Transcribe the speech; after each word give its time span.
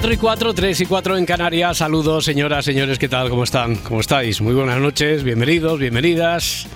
Cuatro 0.00 0.14
y 0.14 0.16
cuatro, 0.16 0.54
tres 0.54 0.80
y 0.80 0.86
cuatro 0.86 1.18
en 1.18 1.26
Canarias. 1.26 1.76
Saludos, 1.76 2.24
señoras, 2.24 2.64
señores, 2.64 2.98
¿qué 2.98 3.06
tal? 3.06 3.28
¿Cómo 3.28 3.44
están? 3.44 3.76
¿Cómo 3.76 4.00
estáis? 4.00 4.40
Muy 4.40 4.54
buenas 4.54 4.78
noches, 4.78 5.22
bienvenidos, 5.22 5.78
bienvenidas. 5.78 6.66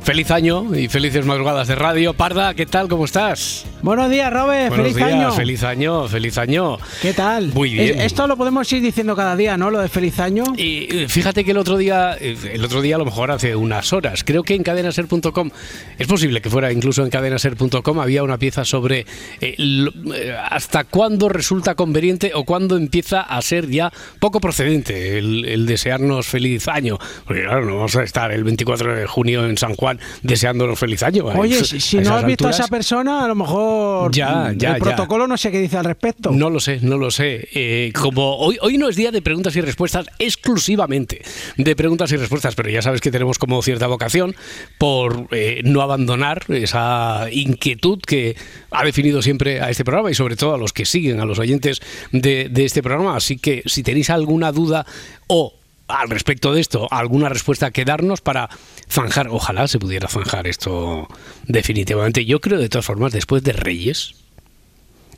Feliz 0.00 0.30
año 0.30 0.74
y 0.74 0.88
felices 0.88 1.26
madrugadas 1.26 1.68
de 1.68 1.74
radio. 1.74 2.14
Parda, 2.14 2.54
¿qué 2.54 2.64
tal? 2.64 2.88
¿Cómo 2.88 3.04
estás? 3.04 3.66
Buenos 3.84 4.08
días, 4.10 4.32
Robert. 4.32 4.68
Buenos 4.70 4.76
feliz 4.86 4.96
días, 4.96 5.12
año. 5.12 5.32
Feliz 5.32 5.62
año, 5.62 6.08
feliz 6.08 6.38
año. 6.38 6.78
¿Qué 7.02 7.12
tal? 7.12 7.48
Muy 7.52 7.74
bien. 7.74 7.98
Es- 8.00 8.06
Esto 8.06 8.26
lo 8.26 8.34
podemos 8.38 8.72
ir 8.72 8.80
diciendo 8.80 9.14
cada 9.14 9.36
día, 9.36 9.58
¿no? 9.58 9.70
Lo 9.70 9.78
de 9.78 9.90
feliz 9.90 10.18
año. 10.20 10.42
Y 10.56 11.04
fíjate 11.08 11.44
que 11.44 11.50
el 11.50 11.58
otro 11.58 11.76
día, 11.76 12.14
el 12.14 12.64
otro 12.64 12.80
día 12.80 12.94
a 12.96 12.98
lo 12.98 13.04
mejor 13.04 13.30
hace 13.30 13.54
unas 13.54 13.92
horas, 13.92 14.24
creo 14.24 14.42
que 14.42 14.54
en 14.54 14.62
cadenaser.com, 14.62 15.50
es 15.98 16.06
posible 16.06 16.40
que 16.40 16.48
fuera 16.48 16.72
incluso 16.72 17.04
en 17.04 17.10
cadenaser.com, 17.10 18.00
había 18.00 18.22
una 18.22 18.38
pieza 18.38 18.64
sobre 18.64 19.04
eh, 19.42 19.54
lo- 19.58 19.92
eh, 20.14 20.34
hasta 20.50 20.84
cuándo 20.84 21.28
resulta 21.28 21.74
conveniente 21.74 22.32
o 22.34 22.44
cuándo 22.44 22.78
empieza 22.78 23.20
a 23.20 23.42
ser 23.42 23.68
ya 23.68 23.92
poco 24.18 24.40
procedente 24.40 25.18
el, 25.18 25.44
el 25.44 25.66
desearnos 25.66 26.26
feliz 26.26 26.68
año. 26.68 26.96
Porque 27.26 27.42
claro, 27.42 27.66
no 27.66 27.74
vamos 27.76 27.94
a 27.96 28.02
estar 28.02 28.32
el 28.32 28.44
24 28.44 28.94
de 28.96 29.06
junio 29.06 29.44
en 29.44 29.58
San 29.58 29.74
Juan 29.74 30.00
deseándonos 30.22 30.78
feliz 30.78 31.02
año. 31.02 31.26
Oye, 31.26 31.58
A 31.58 31.64
si, 31.64 31.98
no 31.98 32.14
has 32.14 32.24
visto 32.24 32.46
a 32.46 32.50
esa 32.50 32.66
persona, 32.68 33.22
a 33.26 33.28
lo 33.28 33.34
mejor 33.34 33.73
Ya, 34.12 34.52
ya, 34.56 34.74
el 34.74 34.78
ya. 34.78 34.84
protocolo 34.84 35.26
no 35.26 35.36
sé 35.36 35.50
qué 35.50 35.60
dice 35.60 35.76
al 35.76 35.84
respecto. 35.84 36.30
No 36.30 36.50
lo 36.50 36.60
sé, 36.60 36.78
no 36.82 36.98
lo 36.98 37.10
sé. 37.10 37.48
Eh, 37.54 37.92
como 37.94 38.36
hoy, 38.36 38.58
hoy 38.60 38.78
no 38.78 38.88
es 38.88 38.96
día 38.96 39.10
de 39.10 39.22
preguntas 39.22 39.54
y 39.56 39.60
respuestas 39.60 40.06
exclusivamente 40.18 41.22
de 41.56 41.76
preguntas 41.76 42.12
y 42.12 42.16
respuestas, 42.16 42.54
pero 42.54 42.70
ya 42.70 42.82
sabes 42.82 43.00
que 43.00 43.10
tenemos 43.10 43.38
como 43.38 43.60
cierta 43.62 43.86
vocación 43.86 44.34
por 44.78 45.28
eh, 45.30 45.60
no 45.64 45.82
abandonar 45.82 46.44
esa 46.48 47.26
inquietud 47.30 48.00
que 48.00 48.36
ha 48.70 48.84
definido 48.84 49.22
siempre 49.22 49.60
a 49.60 49.70
este 49.70 49.84
programa 49.84 50.10
y 50.10 50.14
sobre 50.14 50.36
todo 50.36 50.54
a 50.54 50.58
los 50.58 50.72
que 50.72 50.84
siguen, 50.84 51.20
a 51.20 51.24
los 51.24 51.38
oyentes 51.38 51.80
de, 52.12 52.48
de 52.50 52.64
este 52.64 52.82
programa. 52.82 53.16
Así 53.16 53.38
que 53.38 53.62
si 53.66 53.82
tenéis 53.82 54.10
alguna 54.10 54.52
duda 54.52 54.86
o 55.26 55.54
al 55.88 56.08
respecto 56.08 56.54
de 56.54 56.60
esto, 56.60 56.88
alguna 56.90 57.28
respuesta 57.28 57.70
que 57.70 57.84
darnos 57.84 58.20
para 58.20 58.48
zanjar, 58.88 59.28
ojalá 59.28 59.68
se 59.68 59.78
pudiera 59.78 60.08
zanjar 60.08 60.46
esto 60.46 61.08
definitivamente. 61.46 62.24
Yo 62.24 62.40
creo 62.40 62.58
de 62.58 62.68
todas 62.68 62.86
formas, 62.86 63.12
después 63.12 63.42
de 63.42 63.52
Reyes, 63.52 64.14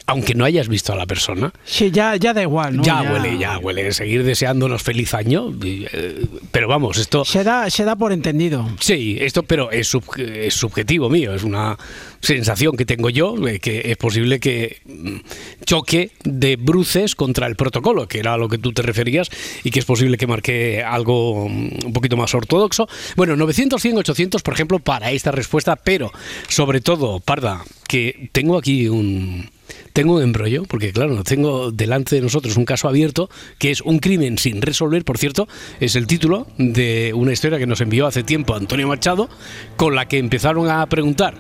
aunque 0.07 0.35
no 0.35 0.45
hayas 0.45 0.69
visto 0.69 0.93
a 0.93 0.97
la 0.97 1.05
persona, 1.07 1.53
Sí, 1.65 1.91
ya, 1.91 2.15
ya 2.17 2.33
da 2.33 2.43
igual, 2.43 2.77
¿no? 2.77 2.83
ya, 2.83 3.03
huele, 3.03 3.39
ya 3.39 3.59
huele. 3.59 3.93
Seguir 3.93 4.23
deseándonos 4.25 4.83
feliz 4.83 5.15
año. 5.15 5.53
eh, 5.65 6.25
Pero 6.53 6.69
vamos, 6.69 6.97
esto. 6.99 7.25
Se 7.25 7.43
da, 7.45 7.69
se 7.71 7.85
da 7.85 7.97
por 7.97 8.13
entendido. 8.13 8.69
Sí, 8.81 9.19
esto, 9.21 9.43
pero 9.43 9.71
es, 9.71 9.89
sub- 9.89 10.19
es 10.19 10.55
subjetivo 10.55 11.11
mío, 11.11 11.35
es 11.35 11.43
una 11.43 11.77
sensación 12.21 12.77
que 12.77 12.85
tengo 12.87 13.11
yo, 13.11 13.35
que 13.61 13.83
es 13.91 13.97
posible 13.97 14.41
que 14.41 14.79
mm, 14.85 15.17
choque 15.65 16.11
de 16.25 16.57
bruces 16.57 17.15
contra 17.15 17.47
el 17.47 17.57
protocolo, 17.57 18.09
que 18.09 18.19
era 18.19 18.35
a 18.35 18.37
lo 18.39 18.49
que 18.49 18.59
tú 18.59 18.73
te 18.73 18.83
referías, 18.83 19.29
y 19.65 19.71
que 19.71 19.79
es 19.81 19.85
posible 19.85 20.17
que 20.17 20.27
marque 20.27 20.83
algo 20.85 21.49
mm, 21.49 21.87
un 21.87 21.93
poquito 21.93 22.17
más 22.17 22.35
ortodoxo. 22.35 22.89
Bueno, 23.17 23.37
900, 23.37 23.81
100, 23.83 23.99
800, 23.99 24.43
por 24.43 24.55
ejemplo, 24.55 24.79
para 24.79 25.11
esta 25.11 25.31
respuesta, 25.33 25.77
pero 25.77 26.13
sobre 26.49 26.81
todo, 26.81 27.21
Parda, 27.21 27.65
que 27.89 28.29
tengo 28.33 28.57
aquí 28.57 28.89
un... 28.89 29.51
Tengo 29.97 30.17
un 30.17 30.23
embrollo, 30.23 30.65
porque 30.65 30.93
claro, 30.93 31.25
tengo 31.25 31.73
delante 31.73 32.17
de 32.17 32.21
nosotros 32.21 32.59
un 32.59 32.67
caso 32.67 32.87
abierto 32.87 33.31
que 33.59 33.71
es 33.71 33.81
un 33.81 33.99
crimen 33.99 34.37
sin 34.37 34.61
resolver, 34.61 35.07
por 35.07 35.17
cierto, 35.17 35.49
es 35.81 35.97
el 35.97 36.07
título 36.07 36.47
de 36.59 37.13
una 37.15 37.33
historia 37.33 37.57
que 37.57 37.67
nos 37.67 37.81
envió 37.81 38.07
hace 38.07 38.23
tiempo 38.23 38.55
Antonio 38.55 38.89
Machado, 38.89 39.31
con 39.77 39.95
la 39.95 40.07
que 40.07 40.19
empezaron 40.19 40.69
a 40.69 40.85
preguntar 40.85 41.37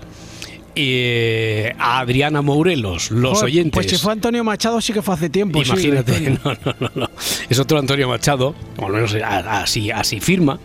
eh, 0.74 1.74
a 1.78 1.98
Adriana 1.98 2.40
Mourelos, 2.40 3.10
los 3.10 3.40
Joder, 3.40 3.44
oyentes. 3.44 3.72
Pues 3.74 3.90
si 3.90 3.98
fue 3.98 4.14
Antonio 4.14 4.42
Machado, 4.42 4.80
sí 4.80 4.94
que 4.94 5.02
fue 5.02 5.12
hace 5.12 5.28
tiempo. 5.28 5.62
sí, 5.62 5.72
Imagínate, 5.72 6.12
historia. 6.14 6.40
no, 6.42 6.52
no, 6.64 6.76
no, 6.80 6.90
no. 6.94 7.10
Es 7.50 7.58
otro 7.58 7.78
Antonio 7.78 8.08
Machado, 8.08 8.54
o 8.78 8.86
al 8.86 8.92
menos 8.94 9.14
así, 9.20 9.90
así 9.90 10.18
firma. 10.18 10.58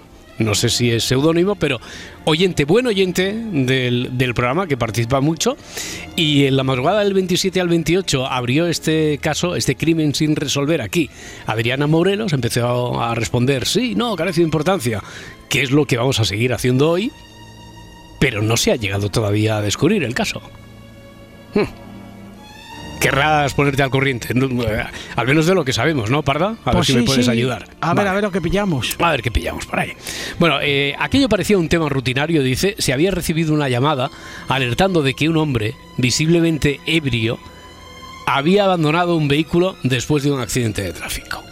No 0.43 0.55
sé 0.55 0.69
si 0.69 0.91
es 0.91 1.03
seudónimo, 1.03 1.55
pero 1.55 1.79
oyente, 2.25 2.65
buen 2.65 2.87
oyente 2.87 3.33
del, 3.33 4.09
del 4.17 4.33
programa 4.33 4.67
que 4.67 4.77
participa 4.77 5.21
mucho. 5.21 5.55
Y 6.15 6.45
en 6.45 6.57
la 6.57 6.63
madrugada 6.63 7.03
del 7.03 7.13
27 7.13 7.61
al 7.61 7.69
28 7.69 8.25
abrió 8.27 8.67
este 8.67 9.19
caso, 9.19 9.55
este 9.55 9.75
crimen 9.75 10.15
sin 10.15 10.35
resolver 10.35 10.81
aquí. 10.81 11.09
Adriana 11.45 11.87
Morelos 11.87 12.33
empezó 12.33 13.01
a 13.01 13.15
responder: 13.15 13.65
sí, 13.65 13.95
no, 13.95 14.15
carece 14.15 14.41
de 14.41 14.45
importancia, 14.45 15.03
que 15.49 15.61
es 15.61 15.71
lo 15.71 15.85
que 15.85 15.97
vamos 15.97 16.19
a 16.19 16.25
seguir 16.25 16.53
haciendo 16.53 16.89
hoy. 16.89 17.11
Pero 18.19 18.41
no 18.41 18.57
se 18.57 18.71
ha 18.71 18.75
llegado 18.75 19.09
todavía 19.09 19.57
a 19.57 19.61
descubrir 19.61 20.03
el 20.03 20.13
caso. 20.13 20.41
Querrás 23.01 23.55
ponerte 23.55 23.81
al 23.81 23.89
corriente, 23.89 24.27
eh, 24.31 24.83
al 25.15 25.27
menos 25.27 25.47
de 25.47 25.55
lo 25.55 25.65
que 25.65 25.73
sabemos, 25.73 26.11
¿no, 26.11 26.21
Parda? 26.21 26.49
A 26.63 26.69
ver 26.69 26.73
Pues 26.75 26.87
si 26.87 26.93
me 26.93 27.01
puedes 27.01 27.25
sí. 27.25 27.31
ayudar. 27.31 27.67
A 27.81 27.95
ver, 27.95 28.07
a 28.07 28.13
ver 28.13 28.23
lo 28.23 28.31
que 28.31 28.41
pillamos. 28.41 28.95
A 28.99 29.09
ver 29.09 29.23
qué 29.23 29.31
pillamos 29.31 29.65
por 29.65 29.79
ahí. 29.79 29.93
Bueno, 30.37 30.59
eh, 30.61 30.93
aquello 30.99 31.27
parecía 31.27 31.57
un 31.57 31.67
tema 31.67 31.89
rutinario, 31.89 32.43
dice, 32.43 32.75
se 32.77 32.93
había 32.93 33.09
recibido 33.09 33.55
una 33.55 33.69
llamada 33.69 34.11
alertando 34.47 35.01
de 35.01 35.15
que 35.15 35.27
un 35.29 35.37
hombre, 35.37 35.73
visiblemente 35.97 36.79
ebrio, 36.85 37.39
había 38.27 38.65
abandonado 38.65 39.15
un 39.15 39.27
vehículo 39.27 39.77
después 39.81 40.21
de 40.23 40.31
un 40.31 40.39
accidente 40.39 40.83
de 40.83 40.93
tráfico. 40.93 41.43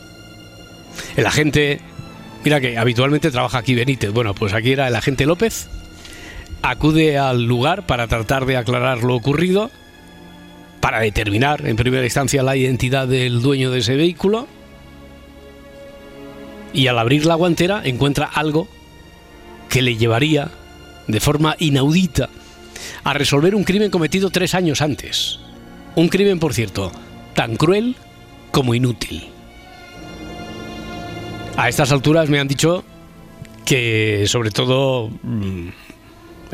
El 1.15 1.25
agente, 1.25 1.81
mira 2.45 2.61
que 2.61 2.77
habitualmente 2.77 3.31
trabaja 3.31 3.57
aquí 3.57 3.73
Benítez, 3.73 4.11
bueno, 4.11 4.35
pues 4.35 4.53
aquí 4.53 4.73
era 4.73 4.87
el 4.87 4.95
agente 4.95 5.25
López, 5.25 5.67
acude 6.61 7.17
al 7.17 7.43
lugar 7.43 7.87
para 7.87 8.07
tratar 8.07 8.45
de 8.45 8.55
aclarar 8.55 9.03
lo 9.03 9.15
ocurrido, 9.15 9.71
para 10.79 10.99
determinar 10.99 11.65
en 11.65 11.75
primera 11.75 12.03
instancia 12.03 12.43
la 12.43 12.55
identidad 12.55 13.07
del 13.07 13.41
dueño 13.41 13.71
de 13.71 13.79
ese 13.79 13.95
vehículo, 13.95 14.47
y 16.73 16.87
al 16.87 16.99
abrir 16.99 17.25
la 17.25 17.35
guantera 17.35 17.81
encuentra 17.83 18.25
algo 18.25 18.67
que 19.69 19.81
le 19.81 19.97
llevaría 19.97 20.49
de 21.07 21.19
forma 21.19 21.55
inaudita 21.59 22.29
a 23.03 23.13
resolver 23.13 23.55
un 23.55 23.63
crimen 23.63 23.91
cometido 23.91 24.29
tres 24.29 24.53
años 24.53 24.81
antes. 24.81 25.39
Un 25.95 26.07
crimen, 26.07 26.39
por 26.39 26.53
cierto, 26.53 26.91
tan 27.33 27.55
cruel 27.55 27.95
como 28.51 28.75
inútil. 28.75 29.27
A 31.57 31.67
estas 31.67 31.91
alturas 31.91 32.29
me 32.29 32.39
han 32.39 32.47
dicho 32.47 32.83
que 33.65 34.25
sobre 34.27 34.51
todo 34.51 35.09
mm, 35.23 35.67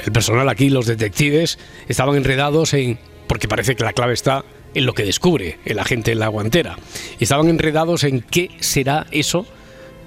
el 0.05 0.11
personal 0.11 0.49
aquí, 0.49 0.69
los 0.69 0.85
detectives, 0.85 1.59
estaban 1.87 2.15
enredados 2.15 2.73
en, 2.73 2.97
porque 3.27 3.47
parece 3.47 3.75
que 3.75 3.83
la 3.83 3.93
clave 3.93 4.13
está 4.13 4.43
en 4.73 4.85
lo 4.85 4.93
que 4.93 5.03
descubre 5.03 5.57
el 5.65 5.79
agente 5.79 6.11
en 6.11 6.19
la 6.19 6.27
guantera, 6.27 6.77
estaban 7.19 7.47
enredados 7.49 8.03
en 8.03 8.21
qué 8.21 8.51
será 8.59 9.07
eso 9.11 9.45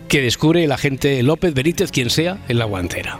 que 0.09 0.21
descubre 0.23 0.65
el 0.65 0.73
agente 0.73 1.23
López 1.23 1.53
Benítez, 1.55 1.91
quien 1.91 2.11
sea, 2.11 2.39
en 2.49 2.59
la 2.59 2.65
guantera. 2.65 3.19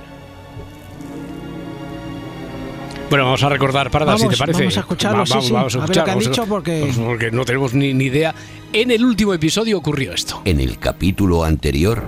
Bueno, 3.11 3.25
vamos 3.25 3.43
a 3.43 3.49
recordar, 3.49 3.91
Parda, 3.91 4.17
si 4.19 4.25
Vamos, 4.25 4.35
te 4.35 4.39
parece. 4.39 4.59
vamos 4.61 4.77
a 4.77 4.81
escucharlo, 4.81 5.27
sí, 5.27 5.33
sí. 5.41 5.53
vamos 5.53 5.75
A 5.77 5.79
ver 5.79 5.89
lo 5.89 5.93
que 5.95 5.99
escuchar, 6.01 6.11
han 6.11 6.19
dicho, 6.19 6.47
porque- 6.47 6.81
vamos- 6.81 6.97
porque 6.99 7.31
no 7.31 7.45
tenemos 7.47 7.73
ni, 7.73 7.95
ni 7.95 8.05
idea. 8.05 8.35
En 8.73 8.91
el 8.91 9.03
último 9.03 9.33
episodio 9.33 9.79
ocurrió 9.79 10.13
esto. 10.13 10.43
En 10.45 10.61
el 10.61 10.79
capítulo 10.79 11.43
anterior, 11.43 12.03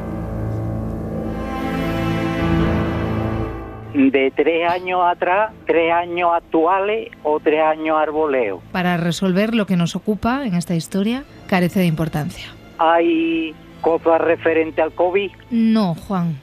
de 3.94 4.32
tres 4.34 4.70
años 4.70 5.00
atrás, 5.04 5.52
tres 5.66 5.92
años 5.92 6.30
actuales 6.34 7.10
o 7.22 7.40
tres 7.40 7.60
años 7.62 7.96
arboleo. 7.98 8.62
Para 8.72 8.96
resolver 8.96 9.54
lo 9.54 9.66
que 9.66 9.76
nos 9.76 9.96
ocupa 9.96 10.44
en 10.46 10.54
esta 10.54 10.74
historia, 10.74 11.24
carece 11.48 11.80
de 11.80 11.86
importancia. 11.86 12.46
Hay 12.78 13.54
cosas 13.80 14.20
referentes 14.20 14.82
al 14.82 14.92
COVID. 14.92 15.30
No, 15.50 15.94
Juan, 15.94 16.36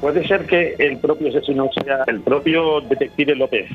Puede 0.00 0.26
ser 0.28 0.46
que 0.46 0.76
el 0.78 0.98
propio 0.98 1.28
asesino 1.28 1.68
sea 1.82 2.04
el 2.06 2.20
propio 2.20 2.80
detective 2.82 3.34
López. 3.34 3.68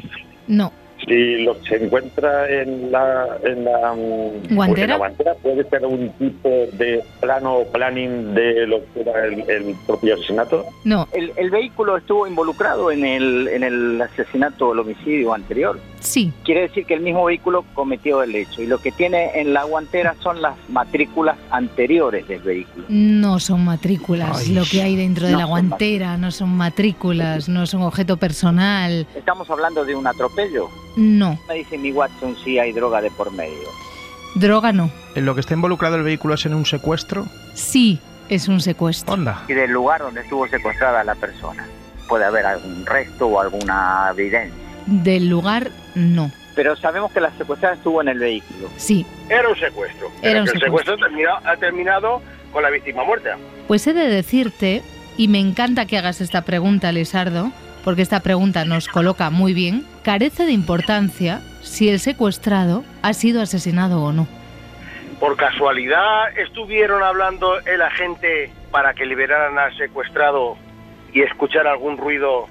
no. 0.47 0.71
Si 1.07 1.43
lo 1.43 1.59
que 1.61 1.69
se 1.69 1.83
encuentra 1.85 2.49
en 2.49 2.91
la, 2.91 3.27
en 3.43 3.65
la, 3.65 3.93
mm, 3.93 4.41
pues 4.43 4.55
¿Guantera? 4.55 4.83
en 4.83 4.89
la 4.91 4.97
guantera 4.97 5.33
puede 5.41 5.63
ser 5.69 5.85
un 5.85 6.09
tipo 6.13 6.49
de 6.49 7.03
plano 7.19 7.57
o 7.57 7.67
planning 7.71 8.33
de 8.33 8.65
lo 8.67 8.79
que 8.93 9.01
era 9.01 9.25
el, 9.25 9.49
el 9.49 9.75
propio 9.85 10.13
asesinato. 10.15 10.65
No, 10.85 11.07
El, 11.13 11.31
el 11.35 11.49
vehículo 11.49 11.97
estuvo 11.97 12.25
involucrado 12.27 12.91
en 12.91 13.05
el, 13.05 13.47
en 13.49 13.63
el 13.63 14.01
asesinato 14.01 14.69
o 14.69 14.73
el 14.73 14.79
homicidio 14.79 15.33
anterior. 15.33 15.79
sí, 15.99 16.31
Quiere 16.45 16.61
decir 16.61 16.85
que 16.85 16.93
el 16.93 17.01
mismo 17.01 17.25
vehículo 17.25 17.65
cometió 17.73 18.23
el 18.23 18.35
hecho 18.35 18.61
y 18.61 18.67
lo 18.67 18.77
que 18.79 18.91
tiene 18.91 19.39
en 19.39 19.53
la 19.53 19.63
guantera 19.63 20.15
son 20.21 20.41
las 20.41 20.55
matrículas 20.69 21.37
anteriores 21.51 22.27
del 22.27 22.41
vehículo. 22.41 22.85
no 22.89 23.39
son 23.39 23.65
matrículas. 23.65 24.39
Ay. 24.47 24.53
Lo 24.53 24.63
que 24.63 24.81
hay 24.81 24.95
dentro 24.95 25.25
de 25.27 25.33
No 25.33 25.37
la 25.39 25.43
son 25.45 25.49
guantera 25.51 26.17
no 26.17 26.31
son 26.31 26.49
matrículas, 26.55 27.49
no 27.49 27.65
son 27.65 27.81
objeto 27.81 28.17
personal. 28.17 29.05
Estamos 29.15 29.49
hablando 29.49 29.83
de 29.85 29.95
un 29.95 30.07
atropello. 30.07 30.69
No, 30.95 31.39
Me 31.47 31.55
dice 31.55 31.77
mi 31.77 31.91
Watson 31.91 32.35
si 32.43 32.59
hay 32.59 32.71
droga 32.71 33.01
de 33.01 33.09
por 33.11 33.31
medio. 33.31 33.67
droga 34.35 34.71
no. 34.71 34.91
¿En 35.15 35.25
lo 35.25 35.33
que 35.35 35.41
está 35.41 35.53
involucrado 35.53 35.95
el 35.95 36.03
vehículo 36.03 36.33
es 36.35 36.45
en 36.45 36.53
un 36.53 36.65
secuestro? 36.65 37.25
Sí, 37.53 37.99
es 38.29 38.47
un 38.47 38.59
secuestro. 38.61 39.13
Onda. 39.13 39.43
Y 39.47 39.53
del 39.53 39.71
lugar 39.71 40.01
donde 40.01 40.21
estuvo 40.21 40.47
secuestrada 40.47 41.03
la 41.03 41.15
persona. 41.15 41.65
Puede 42.07 42.25
haber 42.25 42.45
algún 42.45 42.85
resto 42.85 43.27
o 43.27 43.39
alguna 43.39 44.09
evidencia. 44.11 44.53
Del 44.85 45.29
lugar, 45.29 45.71
no. 45.95 46.31
Pero 46.55 46.75
sabemos 46.75 47.11
que 47.11 47.21
la 47.21 47.31
secuestrada 47.37 47.75
estuvo 47.75 48.01
en 48.01 48.09
el 48.09 48.19
vehículo. 48.19 48.69
Sí, 48.77 49.05
Era 49.29 49.49
un 49.49 49.55
secuestro. 49.55 50.11
Era 50.21 50.41
un 50.41 50.45
que 50.45 50.51
el 50.53 50.59
secuestro. 50.61 50.93
secuestro 50.95 50.97
termina- 50.97 51.39
ha 51.51 51.55
terminado 51.57 52.21
con 52.51 52.61
la 52.63 52.69
víctima 52.69 53.03
muerta. 53.03 53.37
Pues 53.67 53.87
he 53.87 53.93
de 53.93 54.07
decirte, 54.07 54.83
y 55.17 55.27
me 55.27 55.39
encanta 55.39 55.85
que 55.87 55.97
hagas 55.97 56.21
esta 56.21 56.41
pregunta, 56.43 56.91
Lisardo, 56.91 57.51
porque 57.83 58.01
esta 58.01 58.21
pregunta 58.21 58.65
nos 58.65 58.87
coloca 58.87 59.29
muy 59.29 59.53
bien, 59.53 59.85
carece 60.03 60.45
de 60.45 60.51
importancia 60.51 61.41
si 61.61 61.89
el 61.89 61.99
secuestrado 61.99 62.83
ha 63.01 63.13
sido 63.13 63.41
asesinado 63.41 64.03
o 64.03 64.11
no. 64.11 64.27
Por 65.19 65.37
casualidad 65.37 66.37
estuvieron 66.37 67.03
hablando 67.03 67.59
el 67.59 67.81
agente 67.81 68.51
para 68.71 68.93
que 68.93 69.05
liberaran 69.05 69.57
al 69.57 69.75
secuestrado 69.77 70.57
y 71.13 71.21
escuchar 71.21 71.67
algún 71.67 71.97
ruido 71.97 72.47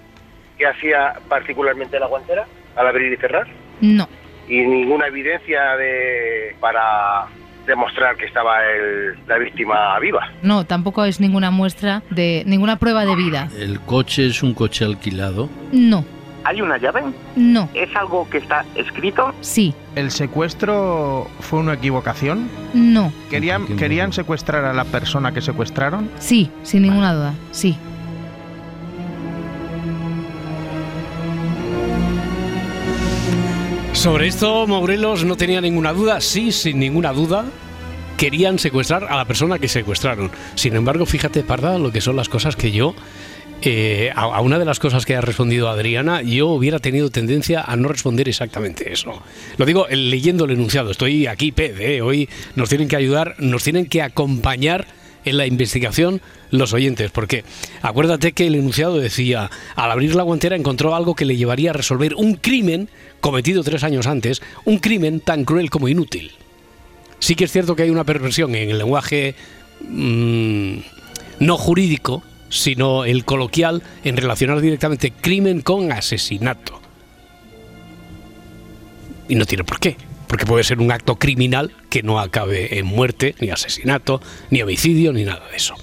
que 0.58 0.67
hacía 0.67 1.14
particularmente 1.29 1.99
la 1.99 2.06
guantera 2.06 2.46
al 2.76 2.87
abrir 2.87 3.12
y 3.12 3.17
cerrar. 3.17 3.46
No, 3.81 4.08
Y 4.49 4.61
ninguna 4.61 5.08
evidencia 5.08 5.76
de 5.76 6.55
para 6.61 7.26
demostrar 7.67 8.17
que 8.17 8.25
estaba 8.26 8.56
el- 8.64 9.14
la 9.29 9.38
víctima 9.38 9.99
viva. 10.00 10.29
no, 10.43 10.64
tampoco 10.64 11.05
es 11.05 11.20
ninguna 11.20 11.50
muestra 11.50 12.03
de 12.11 12.43
ninguna 12.47 12.76
prueba 12.76 13.05
de 13.05 13.14
vida. 13.17 13.49
¿El 13.59 13.81
coche 13.81 14.26
es 14.26 14.43
un 14.43 14.55
coche 14.55 14.85
alquilado? 14.85 15.49
No, 15.73 16.05
¿Hay 16.44 16.61
una 16.61 16.76
llave? 16.76 17.03
no, 17.37 17.69
¿Es 17.73 17.94
algo 17.94 18.29
que 18.29 18.38
está 18.38 18.64
escrito? 18.75 19.32
sí, 19.41 19.75
¿El 19.94 20.11
secuestro 20.11 21.29
fue 21.41 21.61
una 21.61 21.75
equivocación? 21.75 22.49
no, 22.75 23.12
¿Querían. 23.31 23.67
¿Querían 23.76 24.12
secuestrar 24.12 24.64
a 24.64 24.73
la 24.73 24.85
persona 24.85 25.32
que 25.32 25.41
secuestraron? 25.41 26.11
sí, 26.19 26.50
sin 26.64 26.82
ninguna 26.82 27.14
duda, 27.14 27.35
sí. 27.53 27.79
Sobre 34.02 34.26
esto, 34.26 34.66
Morelos 34.66 35.25
no 35.25 35.37
tenía 35.37 35.60
ninguna 35.60 35.93
duda, 35.93 36.20
sí, 36.20 36.50
sin 36.50 36.81
ninguna 36.81 37.12
duda, 37.12 37.44
querían 38.16 38.58
secuestrar 38.58 39.04
a 39.04 39.16
la 39.16 39.26
persona 39.26 39.60
que 39.60 39.69
secuestraron. 39.69 40.28
Sin 40.56 40.75
embargo, 40.75 41.06
fíjate, 41.06 41.44
Parda, 41.44 41.78
lo 41.78 41.93
que 41.93 42.00
son 42.00 42.16
las 42.16 42.28
cosas 42.28 42.56
que 42.56 42.72
yo, 42.72 42.96
eh, 43.62 44.10
a, 44.12 44.40
una 44.40 44.58
de 44.58 44.64
las 44.64 44.81
cosas 44.81 45.06
que 45.06 45.14
ha 45.14 45.20
respondido 45.20 45.69
Adriana, 45.69 46.20
yo 46.20 46.49
hubiera 46.49 46.81
tenido 46.81 47.10
tendencia 47.10 47.60
a 47.60 47.76
no 47.76 47.87
responder 47.87 48.28
exactamente 48.28 48.93
eso. 48.93 49.22
Lo 49.56 49.66
digo 49.66 49.87
eh, 49.88 49.94
leyendo 49.94 50.46
el 50.46 50.50
enunciado, 50.50 50.90
estoy 50.90 51.28
aquí, 51.28 51.54
eh, 51.56 52.00
hoy 52.02 52.28
nos 52.56 52.70
tienen 52.70 52.88
que 52.88 52.96
ayudar, 52.96 53.37
nos 53.38 53.62
tienen 53.62 53.87
que 53.87 54.02
acompañar 54.02 54.84
en 55.25 55.37
la 55.37 55.46
investigación 55.46 56.20
los 56.52 56.72
oyentes, 56.72 57.10
porque 57.10 57.44
acuérdate 57.81 58.32
que 58.32 58.46
el 58.46 58.54
enunciado 58.54 58.99
decía, 58.99 59.50
al 59.75 59.90
abrir 59.90 60.14
la 60.14 60.22
guantera 60.22 60.54
encontró 60.54 60.94
algo 60.94 61.16
que 61.16 61.25
le 61.25 61.37
llevaría 61.37 61.70
a 61.70 61.72
resolver 61.72 62.14
un 62.14 62.34
crimen 62.34 62.88
cometido 63.20 63.64
tres 63.64 63.82
años 63.82 64.06
antes, 64.06 64.43
un 64.64 64.78
crimen 64.78 65.20
tan 65.20 65.44
cruel 65.44 65.70
como 65.70 65.88
inútil. 65.88 66.32
Sí 67.19 67.34
que 67.34 67.44
es 67.44 67.52
cierto 67.52 67.75
que 67.75 67.84
hay 67.84 67.90
una 67.90 68.04
perversión 68.04 68.54
en 68.54 68.70
el 68.70 68.78
lenguaje 68.78 69.34
mm, 69.81 70.75
no 71.40 71.56
jurídico, 71.56 72.22
sino 72.50 73.04
el 73.04 73.25
coloquial 73.25 73.82
en 74.04 74.16
relacionar 74.19 74.60
directamente 74.60 75.10
crimen 75.10 75.62
con 75.62 75.90
asesinato. 75.90 76.81
Y 79.28 79.37
no 79.37 79.46
tiene 79.46 79.64
por 79.64 79.81
qué, 79.81 79.96
porque 80.26 80.44
puede 80.44 80.64
ser 80.64 80.81
un 80.81 80.93
acto 80.93 81.16
criminal 81.16 81.72
que 81.88 82.02
no 82.02 82.20
acabe 82.20 82.78
en 82.78 82.84
muerte, 82.84 83.34
ni 83.40 83.49
asesinato, 83.49 84.20
ni 84.50 84.60
homicidio, 84.60 85.14
ni 85.14 85.25
nada 85.25 85.49
de 85.49 85.56
eso. 85.56 85.76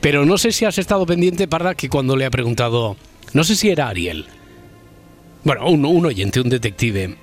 Pero 0.00 0.24
no 0.24 0.38
sé 0.38 0.52
si 0.52 0.64
has 0.64 0.78
estado 0.78 1.06
pendiente, 1.06 1.48
Parda, 1.48 1.74
que 1.74 1.88
cuando 1.88 2.16
le 2.16 2.24
ha 2.26 2.30
preguntado, 2.30 2.96
no 3.32 3.44
sé 3.44 3.56
si 3.56 3.70
era 3.70 3.88
Ariel, 3.88 4.26
bueno, 5.44 5.68
un, 5.68 5.84
un 5.84 6.06
oyente, 6.06 6.40
un 6.40 6.48
detective, 6.48 7.16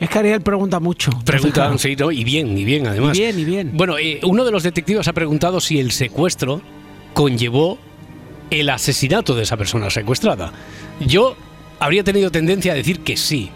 Es 0.00 0.08
que 0.08 0.18
Ariel 0.18 0.40
pregunta 0.42 0.80
mucho. 0.80 1.10
pregunta, 1.24 1.76
sí, 1.78 1.96
¿no? 1.96 2.10
y 2.12 2.24
bien, 2.24 2.56
y 2.56 2.64
bien 2.64 2.86
además. 2.86 3.16
Y 3.16 3.20
bien, 3.22 3.38
y 3.38 3.44
bien. 3.44 3.70
Bueno, 3.74 3.98
eh, 3.98 4.20
uno 4.22 4.44
de 4.44 4.50
los 4.52 4.62
detectives 4.62 5.08
ha 5.08 5.12
preguntado 5.12 5.60
si 5.60 5.78
el 5.80 5.90
secuestro 5.92 6.62
conllevó 7.14 7.78
el 8.50 8.70
asesinato 8.70 9.34
de 9.34 9.42
esa 9.42 9.56
persona 9.56 9.90
secuestrada. 9.90 10.52
Yo 11.00 11.36
habría 11.80 12.04
tenido 12.04 12.30
tendencia 12.30 12.72
a 12.72 12.76
decir 12.76 13.00
que 13.00 13.16
sí. 13.16 13.50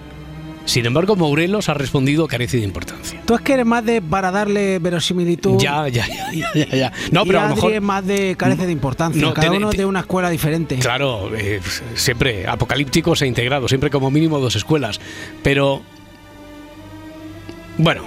Sin 0.64 0.87
embargo, 0.87 1.17
Morelos 1.17 1.69
ha 1.69 1.75
respondido 1.75 2.29
carece 2.29 2.56
de 2.59 2.62
importancia. 2.64 3.20
Tú 3.26 3.35
es 3.35 3.41
que 3.41 3.55
eres 3.55 3.67
más 3.67 3.85
de 3.85 4.00
para 4.00 4.31
darle 4.31 4.79
verosimilitud. 4.79 5.59
Ya, 5.61 5.88
ya, 5.88 6.06
ya, 6.32 6.53
ya, 6.55 6.67
ya. 6.76 6.93
No, 7.11 7.23
y 7.23 7.26
pero 7.26 7.41
a 7.41 7.49
lo 7.49 7.55
mejor. 7.56 7.73
es 7.73 7.82
más 7.82 8.06
de 8.06 8.37
carece 8.38 8.67
de 8.67 8.73
importancia. 8.73 9.20
No, 9.20 9.35
Cada 9.35 9.50
uno 9.50 9.70
ti- 9.70 9.79
de 9.79 9.85
una 9.87 10.00
escuela 10.00 10.31
diferente. 10.31 10.79
Claro, 10.79 11.31
eh, 11.37 11.61
siempre 11.94 12.47
apocalípticos 12.47 13.23
e 13.23 13.26
integrados, 13.26 13.70
siempre 13.70 13.91
como 13.91 14.11
mínimo 14.11 14.38
dos 14.38 14.55
escuelas. 14.56 15.00
Pero. 15.43 15.82
Bueno. 17.79 18.03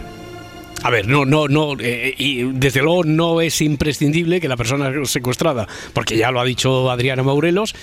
A 0.84 0.92
ver, 0.92 1.08
no, 1.08 1.26
no, 1.26 1.48
no, 1.48 1.74
eh, 1.80 2.14
y 2.16 2.44
desde 2.44 2.82
luego 2.84 3.04
no 3.04 3.42
es 3.42 3.60
imprescindible 3.62 4.40
que 4.40 4.48
la 4.48 4.56
persona 4.56 4.92
secuestrada, 5.06 5.68
porque 5.94 6.16
ya 6.16 6.30
lo 6.30 6.40
ha 6.40 6.46
dicho 6.46 6.92
Adriana 6.92 7.24
Maurelos, 7.24 7.74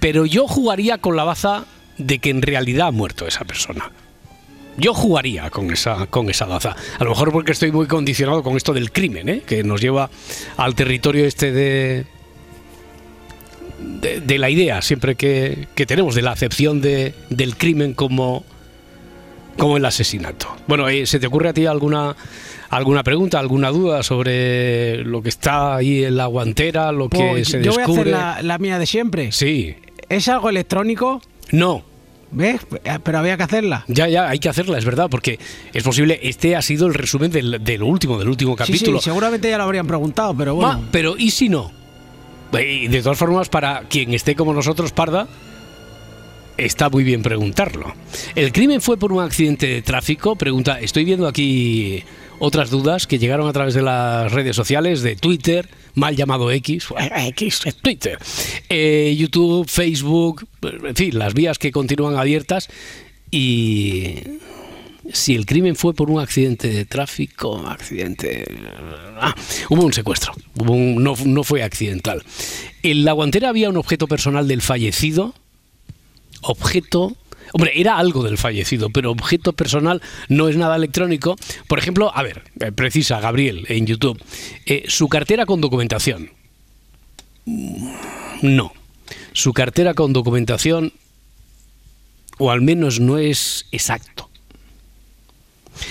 pero 0.00 0.26
yo 0.26 0.48
jugaría 0.48 0.98
con 0.98 1.14
la 1.14 1.22
baza 1.22 1.66
de 1.98 2.18
que 2.18 2.30
en 2.30 2.42
realidad 2.42 2.88
ha 2.88 2.90
muerto 2.90 3.28
esa 3.28 3.44
persona. 3.44 3.92
Yo 4.78 4.94
jugaría 4.94 5.50
con 5.50 5.70
esa, 5.72 6.06
con 6.06 6.30
esa 6.30 6.46
baza. 6.46 6.76
A 6.98 7.04
lo 7.04 7.10
mejor 7.10 7.32
porque 7.32 7.52
estoy 7.52 7.72
muy 7.72 7.86
condicionado 7.86 8.42
con 8.42 8.56
esto 8.56 8.72
del 8.72 8.92
crimen, 8.92 9.28
¿eh? 9.28 9.42
que 9.46 9.62
nos 9.64 9.80
lleva 9.80 10.08
al 10.56 10.74
territorio 10.74 11.24
este 11.26 11.50
de, 11.52 12.04
de, 13.80 14.20
de 14.20 14.38
la 14.38 14.50
idea 14.50 14.80
siempre 14.82 15.14
que, 15.16 15.66
que 15.74 15.84
tenemos, 15.86 16.14
de 16.14 16.22
la 16.22 16.32
acepción 16.32 16.80
de, 16.80 17.14
del 17.28 17.56
crimen 17.56 17.92
como, 17.94 18.44
como 19.56 19.76
el 19.76 19.84
asesinato. 19.84 20.46
Bueno, 20.66 20.88
eh, 20.88 21.06
¿se 21.06 21.18
te 21.18 21.26
ocurre 21.26 21.48
a 21.48 21.52
ti 21.52 21.66
alguna, 21.66 22.14
alguna 22.70 23.02
pregunta, 23.02 23.38
alguna 23.40 23.70
duda 23.70 24.02
sobre 24.02 24.98
lo 25.04 25.22
que 25.22 25.28
está 25.28 25.74
ahí 25.76 26.04
en 26.04 26.16
la 26.16 26.26
guantera, 26.26 26.92
lo 26.92 27.08
que 27.08 27.18
Pues, 27.18 27.48
se 27.48 27.62
yo 27.62 27.72
voy 27.72 27.80
a 27.80 27.84
hacer 27.84 27.94
descubre? 27.96 28.10
la, 28.12 28.42
la 28.42 28.58
mía 28.58 28.78
de 28.78 28.86
siempre. 28.86 29.32
Sí, 29.32 29.74
¿Es 30.08 30.28
algo 30.28 30.48
electrónico? 30.50 31.20
no. 31.50 31.87
¿Ves? 32.30 32.60
Pero 33.02 33.18
había 33.18 33.36
que 33.36 33.42
hacerla. 33.44 33.84
Ya, 33.88 34.06
ya, 34.08 34.28
hay 34.28 34.38
que 34.38 34.48
hacerla, 34.48 34.76
es 34.78 34.84
verdad, 34.84 35.08
porque 35.10 35.38
es 35.72 35.82
posible, 35.82 36.18
este 36.22 36.56
ha 36.56 36.62
sido 36.62 36.86
el 36.86 36.94
resumen 36.94 37.30
del, 37.30 37.62
del 37.64 37.82
último, 37.82 38.18
del 38.18 38.28
último 38.28 38.54
capítulo. 38.54 38.98
sí, 38.98 39.04
seguramente 39.04 39.48
ya 39.48 39.56
lo 39.56 39.64
habrían 39.64 39.86
preguntado, 39.86 40.34
pero 40.36 40.54
Ma, 40.56 40.74
bueno. 40.76 40.88
pero 40.92 41.16
¿y 41.16 41.30
si 41.30 41.48
no? 41.48 41.72
Eh, 42.52 42.82
Y 42.84 42.88
de 42.88 43.02
todas 43.02 43.16
formas, 43.18 43.48
para 43.48 43.80
quien 43.88 44.12
esté 44.12 44.34
como 44.34 44.52
nosotros, 44.52 44.92
Parda, 44.92 45.26
está 46.58 46.90
muy 46.90 47.04
bien 47.04 47.22
preguntarlo. 47.22 47.94
¿El 48.34 48.52
crimen 48.52 48.80
fue 48.82 48.98
por 48.98 49.12
un 49.12 49.22
accidente 49.22 49.66
de 49.66 49.82
tráfico? 49.82 50.36
Pregunta, 50.36 50.80
estoy 50.80 51.04
viendo 51.04 51.26
aquí 51.26 52.02
otras 52.40 52.70
dudas 52.70 53.06
que 53.06 53.18
llegaron 53.18 53.48
a 53.48 53.52
través 53.52 53.74
de 53.74 53.82
las 53.82 54.30
redes 54.32 54.54
sociales, 54.56 55.02
de 55.02 55.16
Twitter, 55.16 55.68
mal 55.94 56.14
llamado 56.16 56.50
X, 56.50 56.88
X 57.26 57.60
Twitter, 57.82 58.18
eh, 58.68 59.14
YouTube, 59.18 59.68
Facebook, 59.68 60.46
en 60.62 60.94
fin, 60.96 61.18
las 61.18 61.34
vías 61.34 61.58
que 61.58 61.72
continúan 61.72 62.16
abiertas 62.16 62.68
y 63.30 64.14
si 65.12 65.34
el 65.34 65.46
crimen 65.46 65.74
fue 65.74 65.94
por 65.94 66.10
un 66.10 66.20
accidente 66.20 66.68
de 66.68 66.84
tráfico, 66.84 67.66
accidente... 67.66 68.44
Ah, 69.20 69.34
hubo 69.70 69.84
un 69.84 69.92
secuestro, 69.92 70.32
hubo 70.58 70.72
un- 70.74 71.02
no, 71.02 71.14
no 71.24 71.44
fue 71.44 71.62
accidental. 71.62 72.22
En 72.82 73.04
la 73.04 73.12
guantera 73.12 73.48
había 73.48 73.70
un 73.70 73.76
objeto 73.78 74.06
personal 74.06 74.46
del 74.48 74.62
fallecido, 74.62 75.34
objeto... 76.42 77.16
Hombre, 77.52 77.72
era 77.74 77.98
algo 77.98 78.22
del 78.22 78.38
fallecido, 78.38 78.90
pero 78.90 79.10
objeto 79.10 79.52
personal 79.52 80.02
no 80.28 80.48
es 80.48 80.56
nada 80.56 80.76
electrónico. 80.76 81.36
Por 81.66 81.78
ejemplo, 81.78 82.10
a 82.14 82.22
ver, 82.22 82.44
eh, 82.60 82.72
precisa 82.72 83.20
Gabriel 83.20 83.64
en 83.68 83.86
YouTube, 83.86 84.22
eh, 84.66 84.84
su 84.88 85.08
cartera 85.08 85.46
con 85.46 85.60
documentación. 85.60 86.30
Mm, 87.44 87.88
No. 88.42 88.72
Su 89.32 89.52
cartera 89.52 89.94
con 89.94 90.12
documentación, 90.12 90.92
o 92.38 92.50
al 92.50 92.60
menos 92.60 93.00
no 93.00 93.18
es 93.18 93.66
exacto. 93.72 94.28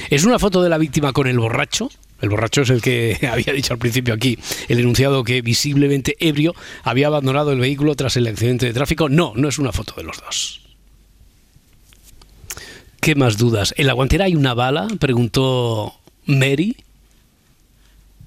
¿Es 0.09 0.25
una 0.25 0.37
foto 0.39 0.61
de 0.61 0.69
la 0.69 0.77
víctima 0.77 1.13
con 1.13 1.27
el 1.27 1.39
borracho? 1.39 1.89
El 2.21 2.29
borracho 2.29 2.61
es 2.61 2.69
el 2.69 2.81
que 2.81 3.17
había 3.31 3.53
dicho 3.53 3.73
al 3.73 3.79
principio 3.79 4.13
aquí, 4.13 4.37
el 4.67 4.79
enunciado 4.79 5.23
que 5.23 5.41
visiblemente 5.41 6.15
ebrio 6.19 6.53
había 6.83 7.07
abandonado 7.07 7.51
el 7.51 7.59
vehículo 7.59 7.95
tras 7.95 8.17
el 8.17 8.27
accidente 8.27 8.65
de 8.65 8.73
tráfico. 8.73 9.09
No, 9.09 9.33
no 9.35 9.47
es 9.47 9.59
una 9.59 9.71
foto 9.71 9.93
de 9.97 10.03
los 10.03 10.19
dos. 10.21 10.66
¿Qué 13.01 13.15
más 13.15 13.37
dudas? 13.37 13.73
¿En 13.77 13.87
la 13.87 13.93
guantera 13.93 14.25
hay 14.25 14.35
una 14.35 14.53
bala? 14.53 14.87
Preguntó 14.99 15.93
Mary 16.25 16.75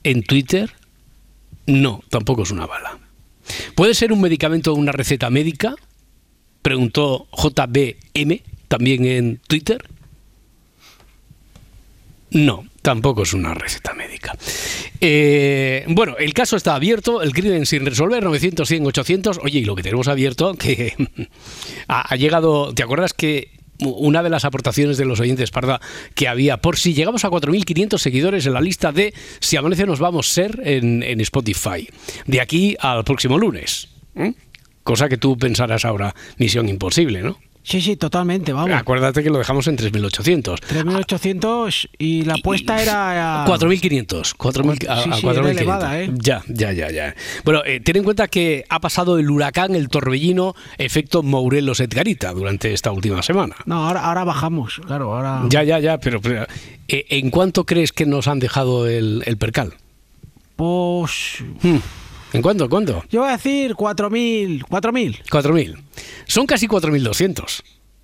en 0.04 0.22
Twitter. 0.22 0.70
No, 1.66 2.02
tampoco 2.08 2.42
es 2.42 2.50
una 2.50 2.66
bala. 2.66 2.98
¿Puede 3.74 3.94
ser 3.94 4.12
un 4.12 4.20
medicamento 4.20 4.72
o 4.72 4.76
una 4.76 4.92
receta 4.92 5.30
médica? 5.30 5.74
Preguntó 6.62 7.28
JBM 7.32 8.40
también 8.68 9.04
en 9.04 9.40
Twitter. 9.46 9.82
No, 12.30 12.64
tampoco 12.82 13.22
es 13.24 13.32
una 13.32 13.54
receta 13.54 13.92
médica. 13.92 14.36
Eh, 15.00 15.84
bueno, 15.88 16.16
el 16.18 16.32
caso 16.32 16.56
está 16.56 16.76
abierto, 16.76 17.22
el 17.22 17.32
crimen 17.32 17.66
sin 17.66 17.84
resolver, 17.84 18.22
900, 18.22 18.68
100, 18.68 18.86
800. 18.86 19.40
Oye, 19.42 19.58
y 19.58 19.64
lo 19.64 19.74
que 19.74 19.82
tenemos 19.82 20.06
abierto, 20.06 20.54
que 20.54 20.94
ha, 21.88 22.12
ha 22.12 22.16
llegado, 22.16 22.72
¿te 22.72 22.84
acuerdas 22.84 23.12
que 23.14 23.59
una 23.82 24.22
de 24.22 24.30
las 24.30 24.44
aportaciones 24.44 24.96
de 24.96 25.04
los 25.04 25.20
oyentes 25.20 25.50
Parda 25.50 25.80
que 26.14 26.28
había, 26.28 26.58
por 26.58 26.78
si 26.78 26.94
llegamos 26.94 27.24
a 27.24 27.30
4.500 27.30 27.98
seguidores 27.98 28.46
en 28.46 28.54
la 28.54 28.60
lista 28.60 28.92
de 28.92 29.14
Si 29.40 29.56
Amanece 29.56 29.86
nos 29.86 29.98
vamos 29.98 30.30
a 30.30 30.34
ser 30.34 30.60
en, 30.64 31.02
en 31.02 31.20
Spotify, 31.20 31.88
de 32.26 32.40
aquí 32.40 32.76
al 32.80 33.04
próximo 33.04 33.38
lunes. 33.38 33.88
¿eh? 34.16 34.34
Cosa 34.82 35.08
que 35.08 35.16
tú 35.16 35.36
pensarás 35.36 35.84
ahora, 35.84 36.14
misión 36.38 36.68
imposible, 36.68 37.22
¿no? 37.22 37.38
Sí, 37.62 37.80
sí, 37.82 37.96
totalmente, 37.96 38.52
vamos. 38.54 38.72
Acuérdate 38.76 39.22
que 39.22 39.28
lo 39.30 39.38
dejamos 39.38 39.66
en 39.68 39.76
3.800. 39.76 40.58
3.800 40.60 41.90
y 41.98 42.22
la 42.24 42.34
apuesta 42.34 42.80
era... 42.82 43.44
a- 43.44 43.46
4.500. 43.46 44.34
4.000 44.36 44.88
a, 44.88 45.02
Sí, 45.02 45.10
a 45.10 45.14
sí, 45.16 45.26
era 45.26 45.42
4.500. 45.42 45.50
elevada, 45.50 46.00
¿eh? 46.00 46.10
Ya, 46.14 46.42
ya, 46.48 46.72
ya, 46.72 46.90
ya. 46.90 47.14
Bueno, 47.44 47.62
eh, 47.66 47.80
ten 47.80 47.96
en 47.96 48.04
cuenta 48.04 48.28
que 48.28 48.64
ha 48.68 48.80
pasado 48.80 49.18
el 49.18 49.30
huracán, 49.30 49.74
el 49.74 49.88
torbellino, 49.88 50.54
efecto 50.78 51.22
Morelos 51.22 51.80
Edgarita 51.80 52.32
durante 52.32 52.72
esta 52.72 52.92
última 52.92 53.22
semana. 53.22 53.54
No, 53.66 53.86
ahora, 53.86 54.04
ahora 54.06 54.24
bajamos, 54.24 54.80
claro, 54.86 55.14
ahora... 55.14 55.42
Ya, 55.48 55.62
ya, 55.62 55.78
ya, 55.80 55.98
pero, 55.98 56.20
pero, 56.22 56.46
eh, 56.88 57.04
¿en 57.10 57.30
cuánto 57.30 57.66
crees 57.66 57.92
que 57.92 58.06
nos 58.06 58.26
han 58.26 58.38
dejado 58.38 58.88
el, 58.88 59.22
el 59.26 59.36
percal? 59.36 59.74
Pues... 60.56 61.44
Hmm. 61.62 61.76
¿En 62.32 62.42
cuánto? 62.42 62.68
¿Cuánto? 62.68 63.04
Yo 63.10 63.20
voy 63.20 63.30
a 63.30 63.32
decir 63.32 63.74
4.000, 63.74 64.64
4.000. 64.66 65.24
4.000. 65.24 65.82
Son 66.26 66.46
casi 66.46 66.68
4.200. 66.68 67.62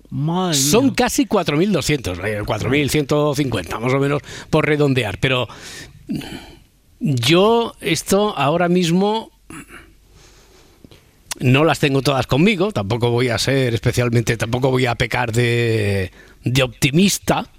Madre 0.09 0.55
Son 0.57 0.85
mía. 0.85 0.93
casi 0.95 1.25
4.200, 1.25 2.23
eh, 2.25 2.41
4.150 2.43 3.79
más 3.79 3.93
o 3.93 3.99
menos 3.99 4.21
por 4.49 4.65
redondear. 4.65 5.19
Pero 5.19 5.47
yo 6.99 7.73
esto 7.81 8.33
ahora 8.37 8.69
mismo 8.69 9.31
no 11.39 11.65
las 11.65 11.79
tengo 11.79 12.01
todas 12.01 12.25
conmigo, 12.25 12.71
tampoco 12.71 13.11
voy 13.11 13.29
a 13.29 13.37
ser 13.37 13.73
especialmente, 13.73 14.37
tampoco 14.37 14.71
voy 14.71 14.85
a 14.85 14.95
pecar 14.95 15.31
de, 15.31 16.11
de 16.43 16.63
optimista, 16.63 17.49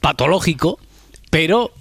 patológico, 0.00 0.78
pero, 1.30 1.72